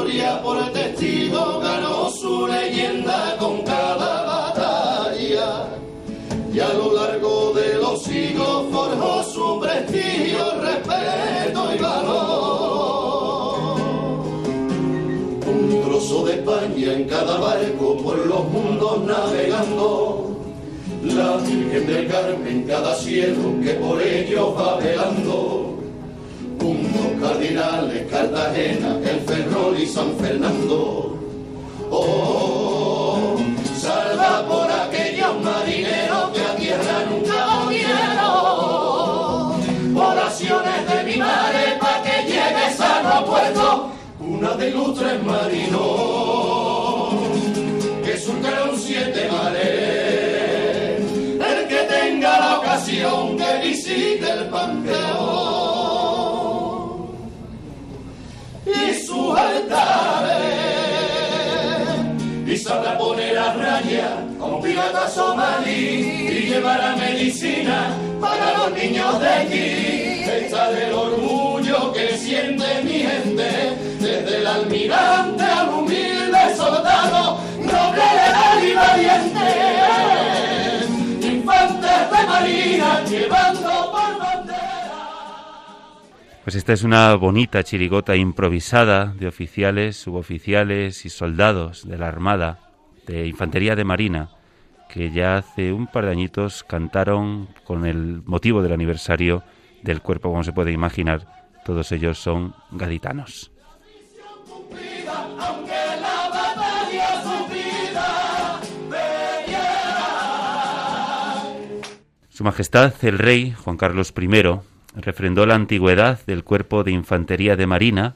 historia, 0.00 0.40
por 0.42 0.56
el 0.56 0.72
testigo, 0.72 1.60
ganó 1.60 2.10
su 2.10 2.46
leyenda 2.46 3.36
con 3.38 3.60
cada 3.62 4.24
batalla. 4.24 5.68
Y 6.52 6.60
a 6.60 6.72
lo 6.72 6.94
largo 6.94 7.52
de 7.54 7.74
los 7.74 8.02
siglos 8.02 8.64
forjó 8.70 9.22
su 9.24 9.60
prestigio, 9.60 10.60
respeto 10.60 11.74
y 11.74 11.78
valor. 11.78 13.80
Un 15.46 15.82
trozo 15.84 16.24
de 16.24 16.32
España 16.32 16.92
en 16.92 17.04
cada 17.04 17.38
barco 17.38 17.96
por 18.02 18.18
los 18.26 18.48
mundos 18.48 19.04
navegando 19.04 20.36
la 21.04 21.36
Virgen 21.38 21.86
del 21.86 22.08
Carmen, 22.08 22.64
cada 22.66 22.96
cielo 22.96 23.54
que 23.62 23.74
por 23.74 24.02
ellos 24.02 24.48
va 24.56 24.76
velando. 24.76 25.76
Puntos 26.58 27.06
cardinales, 27.22 28.06
Cartagena, 28.10 28.98
el 28.98 29.20
Ferrol 29.20 29.50
y 29.50 29.59
San 29.90 30.14
Fernando. 30.18 31.19
Y 62.46 62.56
sabrá 62.56 62.98
poner 62.98 63.38
a 63.38 63.52
raya 63.54 64.16
con 64.38 64.60
pirata 64.60 65.08
somalí 65.08 65.70
y 65.70 66.48
llevar 66.48 66.80
a 66.80 66.96
medicina 66.96 67.94
para 68.20 68.58
los 68.58 68.72
niños 68.72 69.20
de 69.20 69.28
aquí. 69.28 70.24
Esta 70.28 70.72
del 70.72 70.92
orgullo 70.92 71.92
que 71.92 72.16
siente 72.16 72.82
mi 72.82 73.00
gente, 73.00 73.76
desde 74.00 74.38
el 74.38 74.46
almirante 74.46 75.44
al 75.44 75.68
humilde 75.68 76.56
soldado, 76.56 77.38
noble, 77.58 78.02
leal 78.18 78.64
y 78.64 78.74
valiente. 78.74 79.48
Infantes 81.22 82.10
de 82.10 82.26
marina 82.26 83.04
llevando 83.08 83.59
Pues 86.50 86.56
esta 86.56 86.72
es 86.72 86.82
una 86.82 87.14
bonita 87.14 87.62
chirigota 87.62 88.16
improvisada 88.16 89.14
de 89.16 89.28
oficiales, 89.28 89.96
suboficiales 89.96 91.06
y 91.06 91.08
soldados 91.08 91.86
de 91.86 91.96
la 91.96 92.08
Armada, 92.08 92.58
de 93.06 93.28
Infantería 93.28 93.76
de 93.76 93.84
Marina, 93.84 94.30
que 94.88 95.12
ya 95.12 95.36
hace 95.36 95.72
un 95.72 95.86
par 95.86 96.06
de 96.06 96.10
añitos 96.10 96.64
cantaron 96.64 97.50
con 97.62 97.86
el 97.86 98.22
motivo 98.24 98.62
del 98.62 98.72
aniversario 98.72 99.44
del 99.82 100.02
cuerpo, 100.02 100.30
como 100.30 100.42
se 100.42 100.52
puede 100.52 100.72
imaginar. 100.72 101.24
Todos 101.64 101.92
ellos 101.92 102.18
son 102.18 102.52
gaditanos. 102.72 103.52
Su 112.28 112.42
Majestad 112.42 112.92
el 113.02 113.20
Rey 113.20 113.52
Juan 113.52 113.76
Carlos 113.76 114.12
I 114.20 114.26
refrendó 114.94 115.46
la 115.46 115.54
antigüedad 115.54 116.20
del 116.26 116.44
cuerpo 116.44 116.84
de 116.84 116.92
infantería 116.92 117.56
de 117.56 117.66
marina 117.66 118.14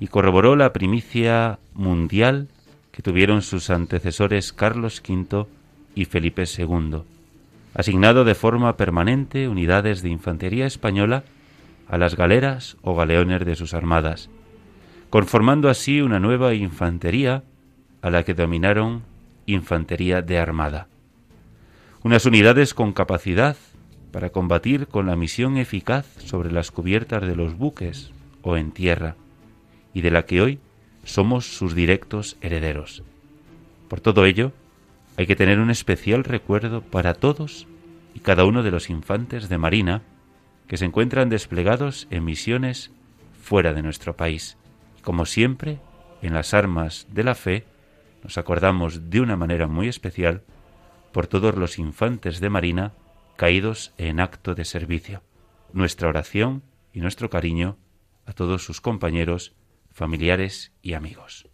y 0.00 0.08
corroboró 0.08 0.56
la 0.56 0.72
primicia 0.72 1.58
mundial 1.74 2.48
que 2.92 3.02
tuvieron 3.02 3.42
sus 3.42 3.70
antecesores 3.70 4.52
Carlos 4.52 5.02
V 5.06 5.46
y 5.94 6.04
Felipe 6.04 6.44
II, 6.46 7.02
asignado 7.74 8.24
de 8.24 8.34
forma 8.34 8.76
permanente 8.76 9.48
unidades 9.48 10.02
de 10.02 10.08
infantería 10.08 10.66
española 10.66 11.24
a 11.88 11.98
las 11.98 12.16
galeras 12.16 12.76
o 12.82 12.94
galeones 12.94 13.44
de 13.44 13.56
sus 13.56 13.74
armadas, 13.74 14.30
conformando 15.10 15.68
así 15.68 16.00
una 16.00 16.20
nueva 16.20 16.54
infantería 16.54 17.42
a 18.02 18.10
la 18.10 18.24
que 18.24 18.34
dominaron 18.34 19.02
infantería 19.46 20.22
de 20.22 20.38
armada. 20.38 20.88
Unas 22.02 22.26
unidades 22.26 22.74
con 22.74 22.92
capacidad 22.92 23.56
para 24.10 24.30
combatir 24.30 24.86
con 24.86 25.06
la 25.06 25.16
misión 25.16 25.56
eficaz 25.56 26.06
sobre 26.24 26.50
las 26.50 26.70
cubiertas 26.70 27.26
de 27.26 27.36
los 27.36 27.56
buques 27.56 28.10
o 28.42 28.56
en 28.56 28.72
tierra, 28.72 29.16
y 29.94 30.00
de 30.00 30.10
la 30.10 30.24
que 30.24 30.40
hoy 30.40 30.58
somos 31.04 31.56
sus 31.56 31.74
directos 31.74 32.36
herederos. 32.40 33.02
Por 33.88 34.00
todo 34.00 34.26
ello, 34.26 34.52
hay 35.16 35.26
que 35.26 35.36
tener 35.36 35.58
un 35.58 35.70
especial 35.70 36.24
recuerdo 36.24 36.82
para 36.82 37.14
todos 37.14 37.66
y 38.14 38.20
cada 38.20 38.44
uno 38.44 38.62
de 38.62 38.70
los 38.70 38.90
infantes 38.90 39.48
de 39.48 39.58
Marina 39.58 40.02
que 40.66 40.76
se 40.76 40.84
encuentran 40.84 41.28
desplegados 41.28 42.06
en 42.10 42.24
misiones 42.24 42.92
fuera 43.40 43.72
de 43.72 43.82
nuestro 43.82 44.16
país. 44.16 44.56
Como 45.02 45.24
siempre, 45.24 45.80
en 46.22 46.34
las 46.34 46.52
armas 46.54 47.06
de 47.10 47.24
la 47.24 47.34
fe, 47.34 47.64
nos 48.22 48.36
acordamos 48.36 49.10
de 49.10 49.20
una 49.20 49.36
manera 49.36 49.66
muy 49.66 49.88
especial 49.88 50.42
por 51.12 51.26
todos 51.26 51.56
los 51.56 51.78
infantes 51.78 52.40
de 52.40 52.50
Marina 52.50 52.92
caídos 53.38 53.94
en 53.98 54.18
acto 54.18 54.56
de 54.56 54.64
servicio. 54.64 55.22
Nuestra 55.72 56.08
oración 56.08 56.64
y 56.92 57.00
nuestro 57.00 57.30
cariño 57.30 57.78
a 58.26 58.32
todos 58.32 58.64
sus 58.64 58.80
compañeros, 58.80 59.54
familiares 59.92 60.72
y 60.82 60.94
amigos. 60.94 61.46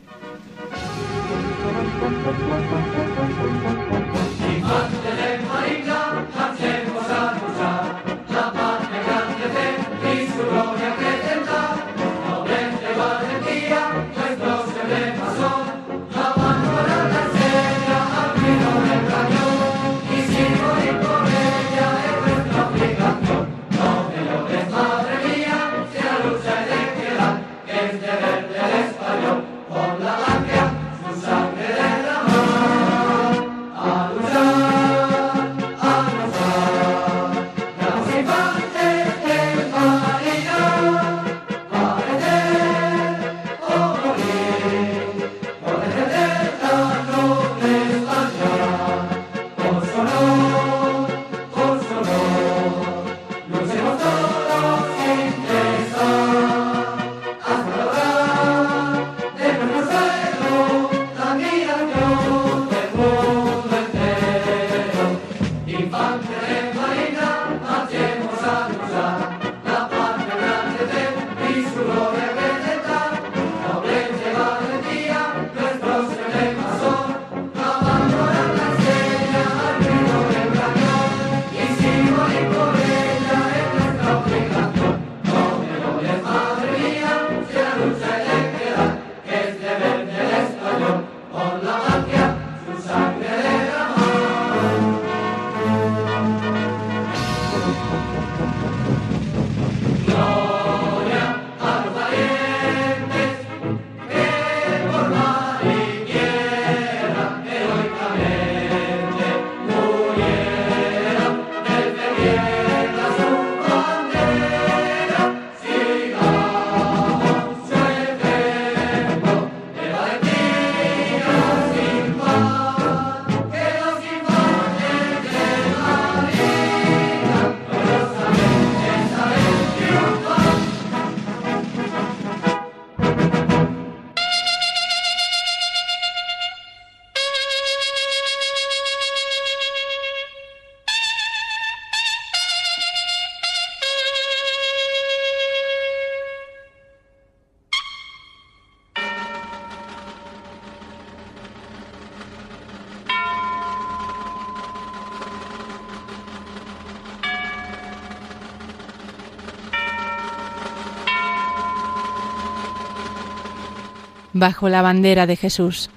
Bajo 164.34 164.68
la 164.68 164.82
bandera 164.82 165.26
de 165.26 165.36
Jesús. 165.36 165.90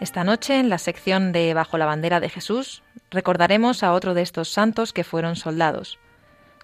Esta 0.00 0.24
noche, 0.24 0.58
en 0.58 0.70
la 0.70 0.78
sección 0.78 1.32
de 1.32 1.52
Bajo 1.52 1.76
la 1.76 1.84
bandera 1.84 2.18
de 2.18 2.30
Jesús, 2.30 2.82
recordaremos 3.10 3.82
a 3.82 3.92
otro 3.92 4.14
de 4.14 4.22
estos 4.22 4.50
santos 4.50 4.94
que 4.94 5.04
fueron 5.04 5.36
soldados, 5.36 5.98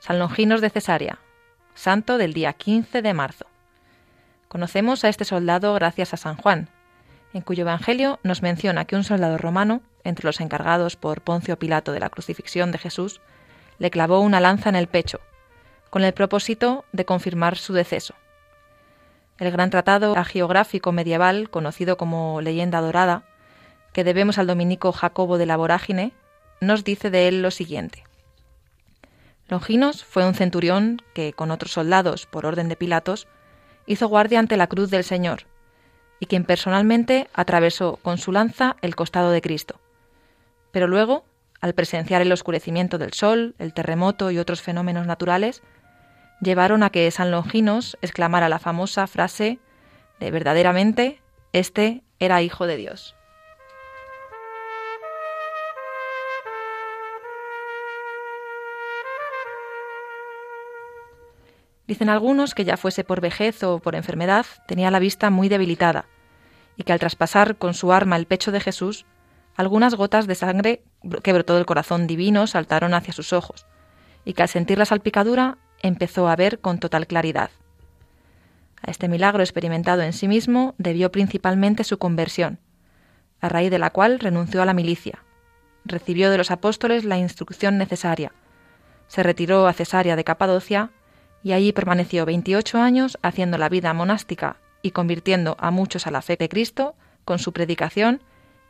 San 0.00 0.18
Longinos 0.18 0.62
de 0.62 0.70
Cesarea, 0.70 1.18
santo 1.74 2.16
del 2.16 2.32
día 2.32 2.54
15 2.54 3.02
de 3.02 3.12
marzo. 3.12 3.44
Conocemos 4.48 5.04
a 5.04 5.10
este 5.10 5.26
soldado 5.26 5.74
gracias 5.74 6.14
a 6.14 6.16
San 6.16 6.36
Juan, 6.36 6.70
en 7.34 7.42
cuyo 7.42 7.62
Evangelio 7.62 8.18
nos 8.22 8.40
menciona 8.40 8.86
que 8.86 8.96
un 8.96 9.04
soldado 9.04 9.36
romano, 9.36 9.82
entre 10.04 10.24
los 10.24 10.40
encargados 10.40 10.96
por 10.96 11.20
Poncio 11.20 11.58
Pilato 11.58 11.92
de 11.92 12.00
la 12.00 12.08
crucifixión 12.08 12.72
de 12.72 12.78
Jesús, 12.78 13.20
le 13.78 13.90
clavó 13.90 14.20
una 14.20 14.40
lanza 14.40 14.70
en 14.70 14.76
el 14.76 14.86
pecho, 14.86 15.20
con 15.90 16.04
el 16.04 16.12
propósito 16.12 16.84
de 16.92 17.04
confirmar 17.04 17.56
su 17.56 17.72
deceso. 17.72 18.14
El 19.38 19.50
gran 19.50 19.70
tratado 19.70 20.16
agiográfico 20.16 20.92
medieval, 20.92 21.50
conocido 21.50 21.96
como 21.96 22.40
Leyenda 22.40 22.80
Dorada, 22.80 23.24
que 23.92 24.04
debemos 24.04 24.38
al 24.38 24.46
dominico 24.46 24.92
Jacobo 24.92 25.38
de 25.38 25.46
la 25.46 25.56
Vorágine, 25.56 26.12
nos 26.60 26.84
dice 26.84 27.10
de 27.10 27.28
él 27.28 27.42
lo 27.42 27.50
siguiente. 27.50 28.04
Longinos 29.48 30.04
fue 30.04 30.26
un 30.26 30.34
centurión 30.34 31.02
que, 31.14 31.32
con 31.32 31.50
otros 31.50 31.72
soldados, 31.72 32.26
por 32.26 32.46
orden 32.46 32.68
de 32.68 32.76
Pilatos, 32.76 33.28
hizo 33.86 34.08
guardia 34.08 34.38
ante 34.38 34.56
la 34.56 34.66
cruz 34.66 34.90
del 34.90 35.04
Señor, 35.04 35.44
y 36.18 36.26
quien 36.26 36.44
personalmente 36.44 37.28
atravesó 37.32 37.98
con 38.02 38.18
su 38.18 38.32
lanza 38.32 38.76
el 38.82 38.96
costado 38.96 39.30
de 39.30 39.42
Cristo. 39.42 39.78
Pero 40.72 40.88
luego, 40.88 41.24
al 41.60 41.74
presenciar 41.74 42.22
el 42.22 42.32
oscurecimiento 42.32 42.98
del 42.98 43.12
sol, 43.12 43.54
el 43.58 43.72
terremoto 43.72 44.30
y 44.30 44.38
otros 44.38 44.62
fenómenos 44.62 45.06
naturales, 45.06 45.62
llevaron 46.40 46.82
a 46.82 46.90
que 46.90 47.10
San 47.10 47.30
Longinos 47.30 47.96
exclamara 48.02 48.48
la 48.48 48.58
famosa 48.58 49.06
frase 49.06 49.58
de 50.20 50.30
verdaderamente, 50.30 51.20
este 51.52 52.02
era 52.18 52.42
hijo 52.42 52.66
de 52.66 52.76
Dios. 52.76 53.14
Dicen 61.86 62.08
algunos 62.08 62.54
que 62.54 62.64
ya 62.64 62.76
fuese 62.76 63.04
por 63.04 63.20
vejez 63.20 63.62
o 63.62 63.78
por 63.78 63.94
enfermedad, 63.94 64.44
tenía 64.66 64.90
la 64.90 64.98
vista 64.98 65.30
muy 65.30 65.48
debilitada, 65.48 66.06
y 66.76 66.82
que 66.82 66.92
al 66.92 66.98
traspasar 66.98 67.56
con 67.56 67.74
su 67.74 67.92
arma 67.92 68.16
el 68.16 68.26
pecho 68.26 68.50
de 68.50 68.60
Jesús, 68.60 69.06
algunas 69.54 69.94
gotas 69.94 70.26
de 70.26 70.34
sangre 70.34 70.82
que 71.22 71.32
brotó 71.32 71.54
del 71.54 71.64
corazón 71.64 72.08
divino 72.08 72.48
saltaron 72.48 72.92
hacia 72.92 73.12
sus 73.12 73.32
ojos, 73.32 73.66
y 74.24 74.32
que 74.32 74.42
al 74.42 74.48
sentir 74.48 74.78
la 74.78 74.84
salpicadura 74.84 75.58
empezó 75.86 76.28
a 76.28 76.36
ver 76.36 76.60
con 76.60 76.78
total 76.78 77.06
claridad. 77.06 77.50
A 78.82 78.90
este 78.90 79.08
milagro 79.08 79.42
experimentado 79.42 80.02
en 80.02 80.12
sí 80.12 80.28
mismo 80.28 80.74
debió 80.78 81.10
principalmente 81.10 81.84
su 81.84 81.98
conversión, 81.98 82.58
a 83.40 83.48
raíz 83.48 83.70
de 83.70 83.78
la 83.78 83.90
cual 83.90 84.18
renunció 84.18 84.62
a 84.62 84.66
la 84.66 84.74
milicia, 84.74 85.22
recibió 85.84 86.30
de 86.30 86.38
los 86.38 86.50
apóstoles 86.50 87.04
la 87.04 87.18
instrucción 87.18 87.78
necesaria, 87.78 88.32
se 89.08 89.22
retiró 89.22 89.66
a 89.66 89.72
Cesarea 89.72 90.16
de 90.16 90.24
Capadocia 90.24 90.90
y 91.42 91.52
allí 91.52 91.72
permaneció 91.72 92.26
28 92.26 92.78
años 92.78 93.18
haciendo 93.22 93.58
la 93.58 93.68
vida 93.68 93.92
monástica 93.92 94.56
y 94.82 94.90
convirtiendo 94.90 95.56
a 95.60 95.70
muchos 95.70 96.06
a 96.06 96.10
la 96.10 96.22
fe 96.22 96.36
de 96.36 96.48
Cristo 96.48 96.94
con 97.24 97.38
su 97.38 97.52
predicación 97.52 98.20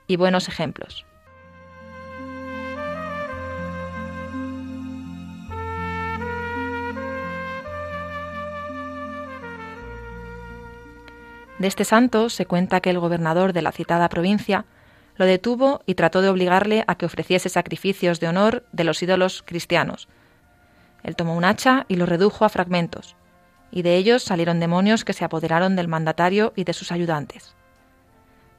y 0.07 0.17
buenos 0.17 0.49
ejemplos. 0.49 1.07
De 11.59 11.69
este 11.69 11.85
santo 11.85 12.29
se 12.29 12.47
cuenta 12.47 12.81
que 12.81 12.91
el 12.91 12.99
gobernador 12.99 13.53
de 13.53 13.63
la 13.63 13.73
citada 13.73 14.09
provincia 14.09 14.67
lo 15.17 15.25
detuvo 15.25 15.81
y 15.87 15.95
trató 15.95 16.21
de 16.21 16.29
obligarle 16.29 16.85
a 16.87 16.97
que 16.97 17.07
ofreciese 17.07 17.49
sacrificios 17.49 18.21
de 18.21 18.29
honor 18.29 18.65
de 18.73 18.85
los 18.85 19.03
ídolos 19.03 19.43
cristianos. 19.43 20.09
Él 21.03 21.17
tomó 21.17 21.35
un 21.35 21.45
hacha 21.45 21.87
y 21.89 21.97
lo 21.97 22.05
redujo 22.05 22.45
a 22.45 22.51
fragmentos, 22.51 23.17
y 23.71 23.83
de 23.83 23.97
ellos 23.97 24.23
salieron 24.23 24.61
demonios 24.61 25.05
que 25.05 25.15
se 25.15 25.25
apoderaron 25.25 25.77
del 25.77 25.89
mandatario 25.89 26.53
y 26.57 26.65
de 26.65 26.75
sus 26.75 26.93
ayudantes. 26.93 27.55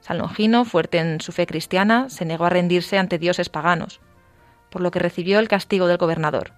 San 0.01 0.17
Longino, 0.17 0.65
fuerte 0.65 0.99
en 0.99 1.21
su 1.21 1.31
fe 1.31 1.45
cristiana, 1.45 2.09
se 2.09 2.25
negó 2.25 2.45
a 2.45 2.49
rendirse 2.49 2.97
ante 2.97 3.19
dioses 3.19 3.49
paganos, 3.49 3.99
por 4.69 4.81
lo 4.81 4.89
que 4.89 4.99
recibió 4.99 5.39
el 5.39 5.47
castigo 5.47 5.87
del 5.87 5.97
gobernador, 5.97 6.53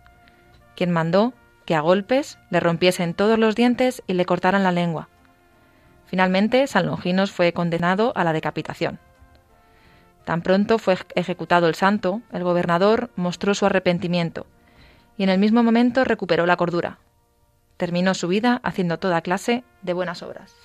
quien 0.76 0.92
mandó 0.92 1.34
que 1.66 1.76
a 1.76 1.82
golpes 1.82 2.38
le 2.50 2.60
rompiesen 2.60 3.14
todos 3.14 3.38
los 3.38 3.56
dientes 3.56 4.04
y 4.08 4.14
le 4.14 4.26
cortaran 4.26 4.64
la 4.64 4.72
lengua, 4.72 5.10
Finalmente, 6.10 6.66
San 6.66 6.88
Longinos 6.88 7.32
fue 7.32 7.54
condenado 7.54 8.14
a 8.16 8.24
la 8.24 8.34
decapitación. 8.34 9.00
Tan 10.26 10.42
pronto 10.42 10.80
fue 10.80 10.98
ejecutado 11.14 11.68
el 11.68 11.76
santo, 11.76 12.22
el 12.34 12.44
gobernador 12.44 13.12
mostró 13.16 13.54
su 13.54 13.68
arrepentimiento 13.68 14.48
y 15.18 15.24
en 15.24 15.30
el 15.30 15.38
mismo 15.38 15.62
momento 15.62 16.04
recuperó 16.04 16.48
la 16.48 16.58
cordura. 16.58 16.98
Terminó 17.78 18.16
su 18.16 18.28
vida 18.28 18.60
haciendo 18.64 18.98
toda 18.98 19.22
clase 19.22 19.64
de 19.84 19.94
buenas 19.94 20.24
obras. 20.24 20.56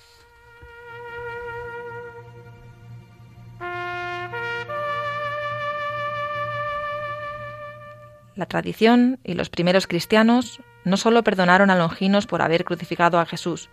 La 8.35 8.47
tradición 8.47 9.19
y 9.23 9.35
los 9.35 9.49
primeros 9.49 9.87
cristianos 9.87 10.59
no 10.83 10.97
solo 10.97 11.23
perdonaron 11.23 11.69
a 11.69 11.75
Longinos 11.75 12.25
por 12.25 12.41
haber 12.41 12.65
crucificado 12.65 13.19
a 13.19 13.25
Jesús, 13.25 13.69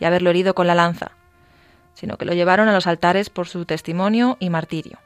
y 0.00 0.04
haberlo 0.04 0.30
herido 0.30 0.54
con 0.54 0.66
la 0.66 0.74
lanza, 0.74 1.12
sino 1.94 2.16
que 2.16 2.24
lo 2.24 2.32
llevaron 2.32 2.68
a 2.68 2.72
los 2.72 2.86
altares 2.86 3.30
por 3.30 3.48
su 3.48 3.64
testimonio 3.64 4.36
y 4.40 4.50
martirio. 4.50 4.98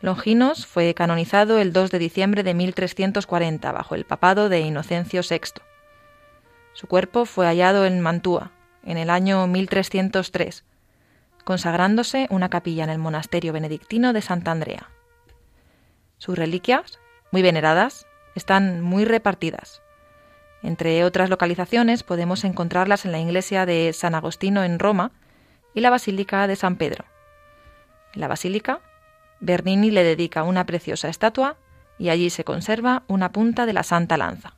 Longinos 0.00 0.66
fue 0.66 0.94
canonizado 0.94 1.58
el 1.58 1.72
2 1.72 1.90
de 1.90 1.98
diciembre 1.98 2.42
de 2.42 2.54
1340 2.54 3.72
bajo 3.72 3.94
el 3.94 4.04
papado 4.04 4.48
de 4.48 4.60
Inocencio 4.60 5.22
VI. 5.28 5.60
Su 6.72 6.86
cuerpo 6.86 7.24
fue 7.24 7.46
hallado 7.46 7.84
en 7.84 8.00
Mantua 8.00 8.52
en 8.84 8.96
el 8.96 9.10
año 9.10 9.46
1303, 9.48 10.64
consagrándose 11.44 12.28
una 12.30 12.48
capilla 12.48 12.84
en 12.84 12.90
el 12.90 12.98
monasterio 12.98 13.52
benedictino 13.52 14.12
de 14.12 14.22
Santa 14.22 14.52
Andrea. 14.52 14.88
Sus 16.18 16.38
reliquias, 16.38 16.98
muy 17.32 17.42
veneradas, 17.42 18.06
están 18.34 18.80
muy 18.80 19.04
repartidas. 19.04 19.82
Entre 20.62 21.04
otras 21.04 21.30
localizaciones 21.30 22.02
podemos 22.02 22.44
encontrarlas 22.44 23.04
en 23.04 23.12
la 23.12 23.20
iglesia 23.20 23.66
de 23.66 23.92
San 23.92 24.14
Agostino 24.14 24.64
en 24.64 24.78
Roma 24.78 25.12
y 25.74 25.80
la 25.80 25.90
Basílica 25.90 26.46
de 26.46 26.56
San 26.56 26.76
Pedro. 26.76 27.04
En 28.14 28.20
la 28.20 28.28
basílica, 28.28 28.80
Bernini 29.40 29.90
le 29.90 30.02
dedica 30.02 30.42
una 30.42 30.66
preciosa 30.66 31.08
estatua 31.08 31.56
y 31.98 32.08
allí 32.08 32.30
se 32.30 32.44
conserva 32.44 33.04
una 33.06 33.30
punta 33.30 33.66
de 33.66 33.72
la 33.72 33.82
Santa 33.82 34.16
Lanza. 34.16 34.57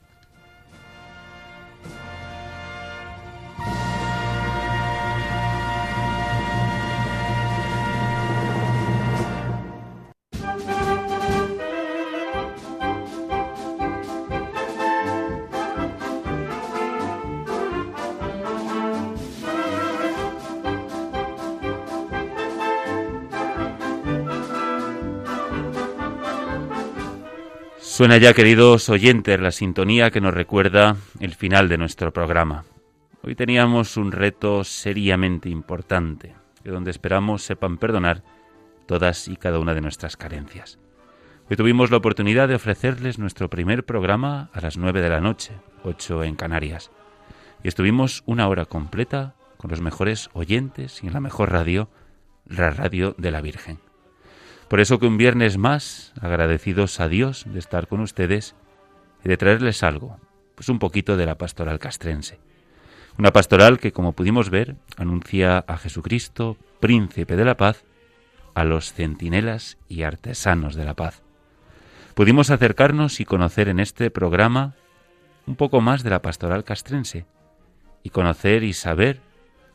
Suena 28.00 28.16
ya, 28.16 28.32
queridos 28.32 28.88
oyentes, 28.88 29.38
la 29.38 29.50
sintonía 29.50 30.10
que 30.10 30.22
nos 30.22 30.32
recuerda 30.32 30.96
el 31.20 31.34
final 31.34 31.68
de 31.68 31.76
nuestro 31.76 32.14
programa. 32.14 32.64
Hoy 33.22 33.34
teníamos 33.34 33.98
un 33.98 34.10
reto 34.10 34.64
seriamente 34.64 35.50
importante, 35.50 36.34
de 36.64 36.70
donde 36.70 36.92
esperamos 36.92 37.42
sepan 37.42 37.76
perdonar 37.76 38.22
todas 38.86 39.28
y 39.28 39.36
cada 39.36 39.58
una 39.58 39.74
de 39.74 39.82
nuestras 39.82 40.16
carencias. 40.16 40.78
Hoy 41.50 41.58
tuvimos 41.58 41.90
la 41.90 41.98
oportunidad 41.98 42.48
de 42.48 42.54
ofrecerles 42.54 43.18
nuestro 43.18 43.50
primer 43.50 43.84
programa 43.84 44.48
a 44.54 44.62
las 44.62 44.78
nueve 44.78 45.02
de 45.02 45.10
la 45.10 45.20
noche, 45.20 45.52
ocho 45.84 46.24
en 46.24 46.36
Canarias, 46.36 46.90
y 47.62 47.68
estuvimos 47.68 48.22
una 48.24 48.48
hora 48.48 48.64
completa 48.64 49.34
con 49.58 49.70
los 49.70 49.82
mejores 49.82 50.30
oyentes 50.32 51.04
y 51.04 51.08
en 51.08 51.12
la 51.12 51.20
mejor 51.20 51.52
radio, 51.52 51.90
la 52.46 52.70
radio 52.70 53.14
de 53.18 53.30
la 53.30 53.42
Virgen. 53.42 53.89
Por 54.70 54.78
eso 54.78 55.00
que 55.00 55.06
un 55.08 55.16
viernes 55.16 55.58
más, 55.58 56.12
agradecidos 56.20 57.00
a 57.00 57.08
Dios 57.08 57.44
de 57.44 57.58
estar 57.58 57.88
con 57.88 57.98
ustedes 57.98 58.54
y 59.24 59.28
de 59.28 59.36
traerles 59.36 59.82
algo, 59.82 60.20
pues 60.54 60.68
un 60.68 60.78
poquito 60.78 61.16
de 61.16 61.26
la 61.26 61.36
pastoral 61.36 61.80
castrense. 61.80 62.38
Una 63.18 63.32
pastoral 63.32 63.80
que, 63.80 63.90
como 63.90 64.12
pudimos 64.12 64.48
ver, 64.48 64.76
anuncia 64.96 65.58
a 65.66 65.76
Jesucristo, 65.76 66.56
príncipe 66.78 67.34
de 67.34 67.44
la 67.44 67.56
paz, 67.56 67.82
a 68.54 68.62
los 68.62 68.92
centinelas 68.92 69.76
y 69.88 70.04
artesanos 70.04 70.76
de 70.76 70.84
la 70.84 70.94
paz. 70.94 71.24
Pudimos 72.14 72.50
acercarnos 72.50 73.18
y 73.18 73.24
conocer 73.24 73.68
en 73.68 73.80
este 73.80 74.08
programa 74.12 74.76
un 75.48 75.56
poco 75.56 75.80
más 75.80 76.04
de 76.04 76.10
la 76.10 76.22
pastoral 76.22 76.62
castrense 76.62 77.26
y 78.04 78.10
conocer 78.10 78.62
y 78.62 78.72
saber 78.72 79.20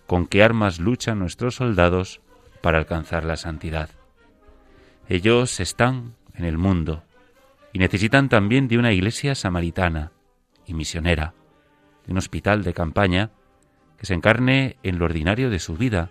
con 0.07 0.25
qué 0.25 0.41
armas 0.41 0.79
luchan 0.79 1.19
nuestros 1.19 1.55
soldados 1.55 2.21
para 2.61 2.77
alcanzar 2.77 3.25
la 3.25 3.35
santidad. 3.35 3.89
Ellos 5.07 5.59
están 5.59 6.15
en 6.33 6.45
el 6.45 6.57
mundo 6.57 7.03
y 7.73 7.79
necesitan 7.79 8.27
también 8.27 8.67
de 8.67 8.79
una 8.79 8.91
iglesia 8.91 9.35
samaritana 9.35 10.11
y 10.65 10.73
misionera, 10.73 11.35
de 12.05 12.11
un 12.11 12.17
hospital 12.17 12.63
de 12.63 12.73
campaña 12.73 13.31
que 13.99 14.07
se 14.07 14.15
encarne 14.15 14.77
en 14.81 14.97
lo 14.97 15.05
ordinario 15.05 15.49
de 15.49 15.59
su 15.59 15.75
vida, 15.75 16.09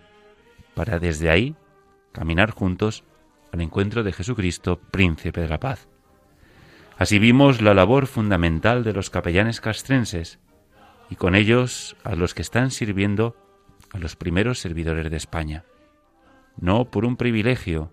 para 0.75 1.01
desde 1.01 1.31
ahí 1.31 1.57
caminar 2.13 2.51
juntos 2.51 3.03
al 3.53 3.61
encuentro 3.63 4.05
de 4.05 4.13
Jesucristo, 4.13 4.79
príncipe 4.91 5.41
de 5.41 5.49
la 5.49 5.59
paz. 5.59 5.89
Así 6.97 7.19
vimos 7.19 7.61
la 7.61 7.75
labor 7.75 8.07
fundamental 8.07 8.85
de 8.85 8.93
los 8.93 9.11
capellanes 9.11 9.61
castrenses 9.61 10.39
y 11.11 11.17
con 11.17 11.35
ellos 11.35 11.97
a 12.05 12.15
los 12.15 12.35
que 12.35 12.43
están 12.43 12.71
sirviendo 12.71 13.37
a 13.93 13.99
los 13.99 14.15
primeros 14.15 14.61
servidores 14.61 15.11
de 15.11 15.17
España, 15.17 15.65
no 16.57 16.85
por 16.85 17.05
un 17.05 17.17
privilegio, 17.17 17.91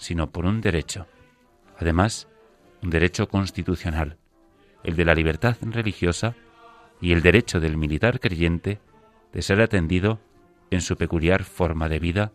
sino 0.00 0.30
por 0.30 0.46
un 0.46 0.62
derecho. 0.62 1.06
Además, 1.78 2.26
un 2.82 2.90
derecho 2.90 3.28
constitucional, 3.28 4.16
el 4.82 4.96
de 4.96 5.04
la 5.04 5.14
libertad 5.14 5.56
religiosa 5.60 6.34
y 7.02 7.12
el 7.12 7.20
derecho 7.20 7.60
del 7.60 7.76
militar 7.76 8.18
creyente 8.18 8.80
de 9.32 9.42
ser 9.42 9.60
atendido 9.60 10.18
en 10.70 10.80
su 10.80 10.96
peculiar 10.96 11.44
forma 11.44 11.88
de 11.90 11.98
vida 11.98 12.32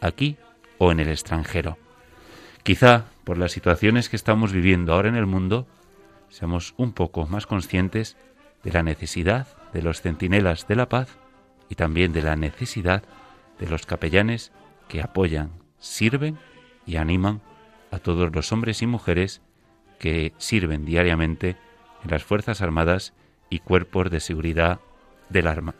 aquí 0.00 0.36
o 0.78 0.90
en 0.90 0.98
el 0.98 1.08
extranjero. 1.08 1.78
Quizá 2.64 3.04
por 3.22 3.38
las 3.38 3.52
situaciones 3.52 4.08
que 4.08 4.16
estamos 4.16 4.52
viviendo 4.52 4.92
ahora 4.92 5.08
en 5.08 5.16
el 5.16 5.26
mundo, 5.26 5.68
seamos 6.30 6.74
un 6.76 6.92
poco 6.92 7.26
más 7.26 7.46
conscientes 7.46 8.16
de 8.64 8.72
la 8.72 8.82
necesidad 8.82 9.46
de 9.72 9.82
los 9.82 10.00
centinelas 10.00 10.66
de 10.66 10.74
la 10.74 10.88
paz 10.88 11.16
y 11.68 11.76
también 11.76 12.12
de 12.12 12.22
la 12.22 12.34
necesidad 12.34 13.04
de 13.60 13.68
los 13.68 13.86
capellanes 13.86 14.50
que 14.88 15.00
apoyan, 15.00 15.52
sirven 15.78 16.38
y 16.86 16.96
animan 16.96 17.40
a 17.90 17.98
todos 17.98 18.34
los 18.34 18.52
hombres 18.52 18.82
y 18.82 18.86
mujeres 18.86 19.40
que 19.98 20.32
sirven 20.38 20.84
diariamente 20.84 21.56
en 22.04 22.10
las 22.10 22.24
Fuerzas 22.24 22.60
Armadas 22.60 23.14
y 23.50 23.60
cuerpos 23.60 24.10
de 24.10 24.20
seguridad 24.20 24.80
del 25.28 25.46
arma. 25.46 25.74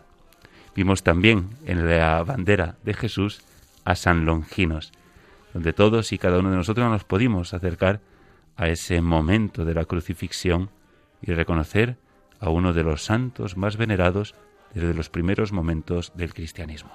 Vimos 0.75 1.03
también 1.03 1.51
en 1.67 1.89
la 1.89 2.23
bandera 2.25 2.77
de 2.83 2.95
Jesús 2.95 3.43
a 3.85 3.95
San 3.95 4.25
Longinos, 4.25 4.93
donde 5.53 5.73
todos 5.73 6.13
y 6.13 6.19
cada 6.19 6.39
uno 6.39 6.51
de 6.51 6.57
nosotros 6.57 6.91
nos 6.91 7.05
pudimos 7.05 7.55
acercar 7.55 8.01
a 8.57 8.69
ese 8.69 9.01
momento 9.01 9.65
de 9.65 9.75
la 9.75 9.85
crucifixión 9.85 10.71
y 11.23 11.33
reconocer 11.33 11.97
a 12.41 12.51
uno 12.51 12.73
de 12.73 12.83
los 12.83 13.05
santos 13.05 13.57
más 13.57 13.77
venerados 13.77 14.35
desde 14.75 14.95
los 14.95 15.11
primeros 15.11 15.53
momentos 15.53 16.13
del 16.15 16.35
cristianismo. 16.35 16.91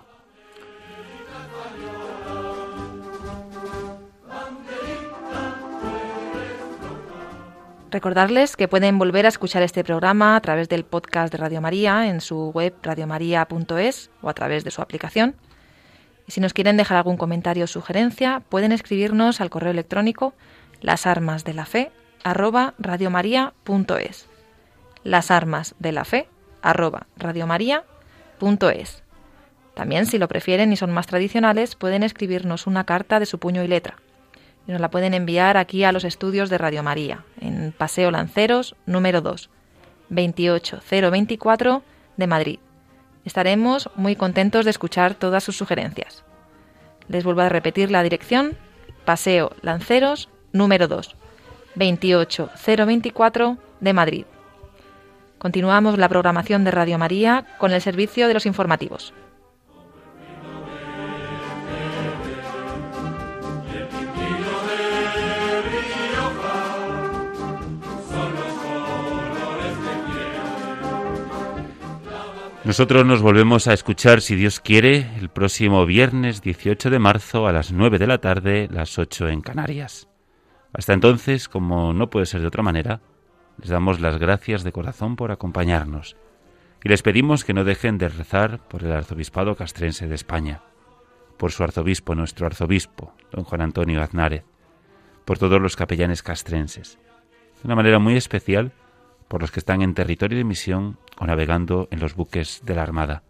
Recordarles 7.91 8.55
que 8.55 8.67
pueden 8.67 8.99
volver 8.99 9.25
a 9.25 9.29
escuchar 9.29 9.63
este 9.63 9.83
programa 9.83 10.35
a 10.35 10.41
través 10.41 10.69
del 10.69 10.85
podcast 10.85 11.31
de 11.31 11.39
Radio 11.39 11.59
María 11.59 12.07
en 12.07 12.21
su 12.21 12.51
web 12.51 12.75
radiomaria.es 12.83 14.11
o 14.21 14.29
a 14.29 14.33
través 14.35 14.63
de 14.63 14.69
su 14.69 14.83
aplicación. 14.83 15.35
Y 16.27 16.31
si 16.31 16.39
nos 16.39 16.53
quieren 16.53 16.77
dejar 16.77 16.97
algún 16.97 17.17
comentario 17.17 17.63
o 17.63 17.67
sugerencia, 17.67 18.43
pueden 18.47 18.73
escribirnos 18.73 19.41
al 19.41 19.49
correo 19.49 19.71
electrónico 19.71 20.35
las 20.81 21.07
armas 21.07 21.43
de 21.43 21.53
la 21.55 21.65
fe 21.65 21.91
arroba 22.23 22.75
arroba. 26.61 27.07
También, 29.73 30.05
si 30.05 30.19
lo 30.19 30.27
prefieren 30.27 30.71
y 30.71 30.77
son 30.77 30.91
más 30.91 31.07
tradicionales, 31.07 31.75
pueden 31.75 32.03
escribirnos 32.03 32.67
una 32.67 32.83
carta 32.83 33.19
de 33.19 33.25
su 33.25 33.39
puño 33.39 33.63
y 33.63 33.67
letra 33.67 33.97
y 34.69 34.71
nos 34.71 34.81
la 34.81 34.91
pueden 34.91 35.15
enviar 35.15 35.57
aquí 35.57 35.83
a 35.83 35.91
los 35.91 36.03
estudios 36.03 36.51
de 36.51 36.59
Radio 36.59 36.83
María, 36.83 37.25
en 37.41 37.73
Paseo 37.75 38.11
Lanceros, 38.11 38.75
número 38.85 39.19
2, 39.19 39.49
28024 40.09 41.81
de 42.17 42.27
Madrid. 42.27 42.59
Estaremos 43.25 43.89
muy 43.95 44.15
contentos 44.15 44.65
de 44.65 44.71
escuchar 44.71 45.15
todas 45.15 45.43
sus 45.43 45.57
sugerencias. 45.57 46.23
Les 47.07 47.23
vuelvo 47.23 47.41
a 47.41 47.49
repetir 47.49 47.89
la 47.89 48.03
dirección, 48.03 48.59
Paseo 49.05 49.53
Lanceros, 49.63 50.29
número 50.53 50.87
2, 50.87 51.15
28024 51.73 53.57
de 53.79 53.93
Madrid. 53.93 54.25
Continuamos 55.39 55.97
la 55.97 56.09
programación 56.09 56.63
de 56.63 56.69
Radio 56.69 56.99
María 56.99 57.47
con 57.57 57.71
el 57.71 57.81
servicio 57.81 58.27
de 58.27 58.35
los 58.35 58.45
informativos. 58.45 59.15
Nosotros 72.69 73.03
nos 73.03 73.23
volvemos 73.23 73.67
a 73.67 73.73
escuchar, 73.73 74.21
si 74.21 74.35
Dios 74.35 74.59
quiere, 74.59 75.09
el 75.17 75.29
próximo 75.29 75.87
viernes 75.87 76.43
18 76.43 76.91
de 76.91 76.99
marzo 76.99 77.47
a 77.47 77.51
las 77.51 77.71
9 77.71 77.97
de 77.97 78.05
la 78.05 78.19
tarde, 78.19 78.69
las 78.71 78.99
8 78.99 79.29
en 79.29 79.41
Canarias. 79.41 80.07
Hasta 80.71 80.93
entonces, 80.93 81.49
como 81.49 81.93
no 81.93 82.11
puede 82.11 82.27
ser 82.27 82.41
de 82.41 82.47
otra 82.47 82.61
manera, 82.61 83.01
les 83.57 83.69
damos 83.69 83.99
las 83.99 84.19
gracias 84.19 84.63
de 84.63 84.71
corazón 84.71 85.15
por 85.15 85.31
acompañarnos 85.31 86.15
y 86.83 86.89
les 86.89 87.01
pedimos 87.01 87.43
que 87.43 87.55
no 87.55 87.63
dejen 87.63 87.97
de 87.97 88.07
rezar 88.07 88.59
por 88.67 88.83
el 88.83 88.91
arzobispado 88.91 89.55
castrense 89.55 90.07
de 90.07 90.13
España, 90.13 90.61
por 91.37 91.51
su 91.51 91.63
arzobispo, 91.63 92.13
nuestro 92.13 92.45
arzobispo, 92.45 93.15
don 93.31 93.45
Juan 93.45 93.61
Antonio 93.61 93.99
Aznárez, 93.99 94.43
por 95.25 95.39
todos 95.39 95.59
los 95.59 95.75
capellanes 95.75 96.21
castrenses, 96.21 96.99
de 97.63 97.65
una 97.65 97.75
manera 97.75 97.97
muy 97.97 98.15
especial 98.15 98.73
por 99.29 99.41
los 99.41 99.51
que 99.51 99.61
están 99.61 99.81
en 99.81 99.93
territorio 99.93 100.37
de 100.37 100.43
misión 100.43 100.97
o 101.17 101.25
navegando 101.25 101.87
en 101.91 102.01
los 102.01 102.15
buques 102.15 102.61
de 102.65 102.75
la 102.75 102.81
Armada. 102.81 103.23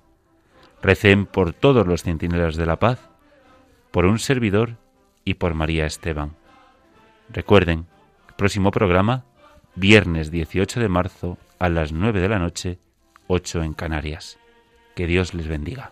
Recen 0.81 1.27
por 1.27 1.53
todos 1.53 1.85
los 1.85 2.01
centinelas 2.01 2.55
de 2.55 2.65
la 2.65 2.79
paz, 2.79 3.09
por 3.91 4.05
un 4.05 4.17
servidor 4.17 4.77
y 5.25 5.35
por 5.35 5.53
María 5.53 5.85
Esteban. 5.85 6.35
Recuerden, 7.29 7.85
próximo 8.37 8.71
programa, 8.71 9.25
viernes 9.75 10.31
18 10.31 10.79
de 10.79 10.89
marzo 10.89 11.37
a 11.59 11.69
las 11.69 11.91
9 11.91 12.21
de 12.21 12.29
la 12.29 12.39
noche, 12.39 12.79
8 13.27 13.63
en 13.63 13.73
Canarias. 13.73 14.39
Que 14.95 15.05
Dios 15.05 15.33
les 15.33 15.47
bendiga. 15.47 15.91